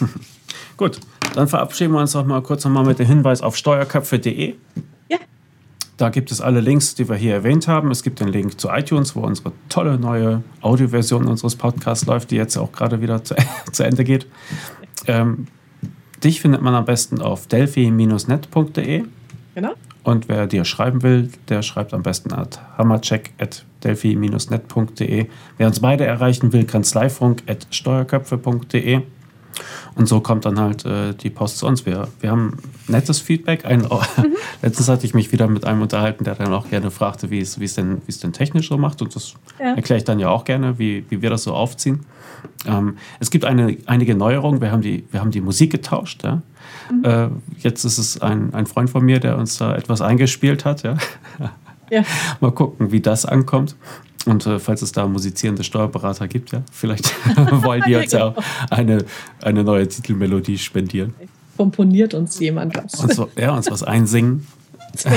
Gut, 0.76 1.00
dann 1.34 1.48
verabschieden 1.48 1.92
wir 1.92 2.00
uns 2.00 2.14
noch 2.14 2.26
mal 2.26 2.42
kurz 2.42 2.64
noch 2.64 2.72
mal 2.72 2.84
mit 2.84 2.98
dem 2.98 3.06
Hinweis 3.06 3.42
auf 3.42 3.56
steuerköpfe.de. 3.56 4.54
Ja. 5.08 5.18
Da 5.96 6.08
gibt 6.08 6.30
es 6.30 6.40
alle 6.40 6.60
Links, 6.60 6.94
die 6.94 7.08
wir 7.08 7.16
hier 7.16 7.34
erwähnt 7.34 7.68
haben. 7.68 7.90
Es 7.90 8.02
gibt 8.02 8.20
den 8.20 8.28
Link 8.28 8.60
zu 8.60 8.68
iTunes, 8.68 9.16
wo 9.16 9.20
unsere 9.20 9.52
tolle 9.68 9.98
neue 9.98 10.42
Audioversion 10.60 11.26
unseres 11.26 11.56
Podcasts 11.56 12.06
läuft, 12.06 12.30
die 12.30 12.36
jetzt 12.36 12.56
auch 12.56 12.72
gerade 12.72 13.00
wieder 13.00 13.24
zu, 13.24 13.34
zu 13.72 13.84
Ende 13.84 14.04
geht. 14.04 14.26
Ähm, 15.06 15.46
dich 16.22 16.40
findet 16.40 16.62
man 16.62 16.74
am 16.74 16.84
besten 16.84 17.20
auf 17.20 17.46
delphi-net.de. 17.46 19.04
Genau. 19.54 19.72
Und 20.06 20.28
wer 20.28 20.46
dir 20.46 20.64
schreiben 20.64 21.02
will, 21.02 21.30
der 21.48 21.62
schreibt 21.62 21.92
am 21.92 22.04
besten 22.04 22.32
at 22.32 22.60
hammercheck.delphi-net.de. 22.78 25.26
Wer 25.56 25.66
uns 25.66 25.80
beide 25.80 26.06
erreichen 26.06 26.52
will, 26.52 26.64
kanzleifunk.steuerköpfe.de. 26.64 29.00
Und 29.94 30.08
so 30.08 30.20
kommt 30.20 30.44
dann 30.44 30.58
halt 30.60 30.84
äh, 30.84 31.14
die 31.14 31.30
Post 31.30 31.58
zu 31.58 31.66
uns. 31.66 31.86
Wir, 31.86 32.08
wir 32.20 32.30
haben 32.30 32.58
nettes 32.88 33.20
Feedback. 33.20 33.64
Ein, 33.64 33.86
Letztens 34.62 34.88
hatte 34.88 35.06
ich 35.06 35.14
mich 35.14 35.32
wieder 35.32 35.48
mit 35.48 35.64
einem 35.64 35.82
unterhalten, 35.82 36.24
der 36.24 36.34
dann 36.34 36.52
auch 36.52 36.68
gerne 36.68 36.90
fragte, 36.90 37.30
wie 37.30 37.40
es, 37.40 37.58
wie 37.60 37.64
es, 37.64 37.74
denn, 37.74 38.02
wie 38.06 38.10
es 38.10 38.20
denn 38.20 38.32
technisch 38.32 38.68
so 38.68 38.76
macht. 38.78 39.02
Und 39.02 39.14
das 39.16 39.34
Ja. 39.58 39.74
erkläre 39.74 39.98
ich 39.98 40.04
dann 40.04 40.18
ja 40.18 40.28
auch 40.28 40.44
gerne, 40.44 40.78
wie, 40.78 41.04
wie 41.08 41.22
wir 41.22 41.30
das 41.30 41.44
so 41.44 41.54
aufziehen. 41.54 42.00
Ähm, 42.66 42.96
es 43.20 43.30
gibt 43.30 43.44
eine, 43.44 43.76
einige 43.86 44.14
Neuerungen. 44.14 44.60
Wir 44.60 44.70
haben 44.70 44.82
die, 44.82 45.04
wir 45.10 45.20
haben 45.20 45.30
die 45.30 45.40
Musik 45.40 45.72
getauscht. 45.72 46.22
Ja? 46.24 46.42
Äh, 47.02 47.28
jetzt 47.58 47.84
ist 47.84 47.98
es 47.98 48.20
ein, 48.20 48.54
ein 48.54 48.66
Freund 48.66 48.90
von 48.90 49.04
mir, 49.04 49.20
der 49.20 49.38
uns 49.38 49.58
da 49.58 49.74
etwas 49.74 50.00
eingespielt 50.00 50.64
hat. 50.64 50.82
Ja? 50.82 50.96
Ja. 51.90 52.02
Mal 52.40 52.52
gucken, 52.52 52.92
wie 52.92 53.00
das 53.00 53.24
ankommt. 53.26 53.76
Und 54.26 54.44
äh, 54.46 54.58
falls 54.58 54.82
es 54.82 54.92
da 54.92 55.06
musizierende 55.06 55.64
Steuerberater 55.64 56.26
gibt, 56.28 56.52
ja, 56.52 56.62
vielleicht 56.72 57.14
wollen 57.62 57.82
die 57.86 57.94
uns 57.94 58.12
ja 58.12 58.26
auch 58.26 58.36
eine, 58.70 59.04
eine 59.42 59.64
neue 59.64 59.86
Titelmelodie 59.86 60.58
spendieren. 60.58 61.14
Komponiert 61.56 62.12
uns 62.12 62.38
jemand 62.38 62.76
was. 62.76 63.00
Und 63.00 63.14
so, 63.14 63.30
ja, 63.38 63.54
uns 63.56 63.70
was 63.70 63.82
einsingen. 63.82 64.46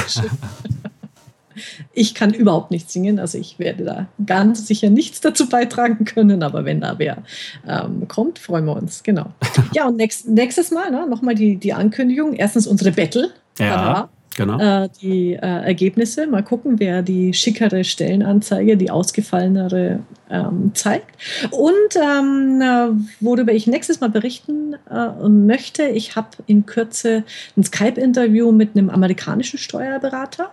Ich 1.93 2.13
kann 2.15 2.33
überhaupt 2.33 2.71
nicht 2.71 2.89
singen, 2.89 3.19
also 3.19 3.37
ich 3.37 3.59
werde 3.59 3.83
da 3.83 4.07
ganz 4.25 4.67
sicher 4.67 4.89
nichts 4.89 5.19
dazu 5.19 5.49
beitragen 5.49 6.05
können, 6.05 6.41
aber 6.41 6.63
wenn 6.63 6.79
da 6.79 6.97
wer 6.99 7.23
ähm, 7.67 8.07
kommt, 8.07 8.39
freuen 8.39 8.65
wir 8.65 8.77
uns, 8.77 9.03
genau. 9.03 9.33
Ja, 9.73 9.87
und 9.87 9.97
nächst, 9.97 10.27
nächstes 10.29 10.71
Mal 10.71 10.91
ne, 10.91 11.05
nochmal 11.07 11.35
die, 11.35 11.57
die 11.57 11.73
Ankündigung. 11.73 12.33
Erstens 12.33 12.65
unsere 12.67 12.91
Battle. 12.91 13.31
Ja, 13.57 14.09
genau. 14.39 14.59
Äh, 14.59 14.89
die 15.01 15.33
äh, 15.33 15.37
Ergebnisse. 15.37 16.27
Mal 16.27 16.43
gucken, 16.43 16.79
wer 16.79 17.01
die 17.01 17.33
schickere 17.33 17.83
Stellenanzeige, 17.83 18.77
die 18.77 18.89
ausgefallenere 18.89 19.99
ähm, 20.29 20.71
zeigt. 20.73 21.07
Und 21.51 21.95
ähm, 21.95 22.61
äh, 22.61 22.89
worüber 23.19 23.51
ich 23.51 23.67
nächstes 23.67 23.99
Mal 23.99 24.09
berichten 24.09 24.75
äh, 24.89 25.27
möchte, 25.27 25.83
ich 25.83 26.15
habe 26.15 26.29
in 26.47 26.65
Kürze 26.65 27.23
ein 27.57 27.63
Skype-Interview 27.63 28.51
mit 28.51 28.75
einem 28.75 28.89
amerikanischen 28.89 29.59
Steuerberater 29.59 30.51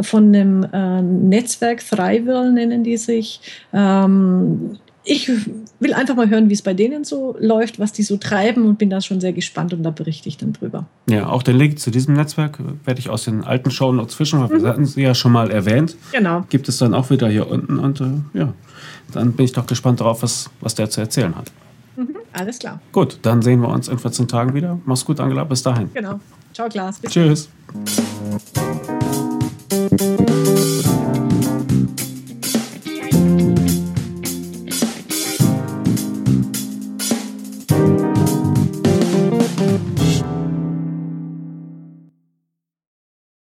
von 0.00 0.34
einem 0.34 0.66
äh, 0.72 1.02
Netzwerk 1.02 1.84
Thrival 1.86 2.52
nennen 2.52 2.84
die 2.84 2.96
sich. 2.96 3.40
Ähm, 3.72 4.78
ich 5.06 5.30
will 5.78 5.94
einfach 5.94 6.16
mal 6.16 6.28
hören, 6.28 6.50
wie 6.50 6.54
es 6.54 6.62
bei 6.62 6.74
denen 6.74 7.04
so 7.04 7.36
läuft, 7.38 7.78
was 7.78 7.92
die 7.92 8.02
so 8.02 8.16
treiben 8.16 8.66
und 8.66 8.78
bin 8.78 8.90
da 8.90 9.00
schon 9.00 9.20
sehr 9.20 9.32
gespannt 9.32 9.72
und 9.72 9.82
da 9.82 9.90
berichte 9.90 10.28
ich 10.28 10.36
dann 10.36 10.52
drüber. 10.52 10.86
Ja, 11.08 11.28
auch 11.28 11.42
den 11.42 11.56
Link 11.56 11.78
zu 11.78 11.90
diesem 11.90 12.14
Netzwerk 12.14 12.58
werde 12.84 12.98
ich 12.98 13.08
aus 13.08 13.24
den 13.24 13.44
alten 13.44 13.70
Shownotes 13.70 14.14
fischen, 14.16 14.40
weil 14.40 14.62
wir 14.62 14.68
hatten 14.68 14.84
sie 14.84 15.02
ja 15.02 15.14
schon 15.14 15.32
mal 15.32 15.50
erwähnt. 15.50 15.96
Genau. 16.12 16.44
Gibt 16.48 16.68
es 16.68 16.78
dann 16.78 16.92
auch 16.92 17.10
wieder 17.10 17.28
hier 17.28 17.48
unten 17.48 17.78
und 17.78 18.00
äh, 18.00 18.04
ja, 18.34 18.52
dann 19.12 19.32
bin 19.32 19.44
ich 19.44 19.52
doch 19.52 19.66
gespannt 19.66 20.00
darauf, 20.00 20.22
was, 20.22 20.50
was 20.60 20.74
der 20.74 20.90
zu 20.90 21.00
erzählen 21.00 21.34
hat. 21.36 21.52
Alles 22.32 22.58
klar. 22.58 22.80
Gut, 22.92 23.18
dann 23.22 23.40
sehen 23.40 23.60
wir 23.60 23.68
uns 23.68 23.88
in 23.88 23.98
14 23.98 24.28
Tagen 24.28 24.54
wieder. 24.54 24.78
Mach's 24.84 25.04
gut, 25.04 25.20
Angela. 25.20 25.44
Bis 25.44 25.62
dahin. 25.62 25.90
Genau. 25.94 26.20
Ciao, 26.52 26.68
Klaas. 26.68 27.00
Tschüss. 27.00 27.48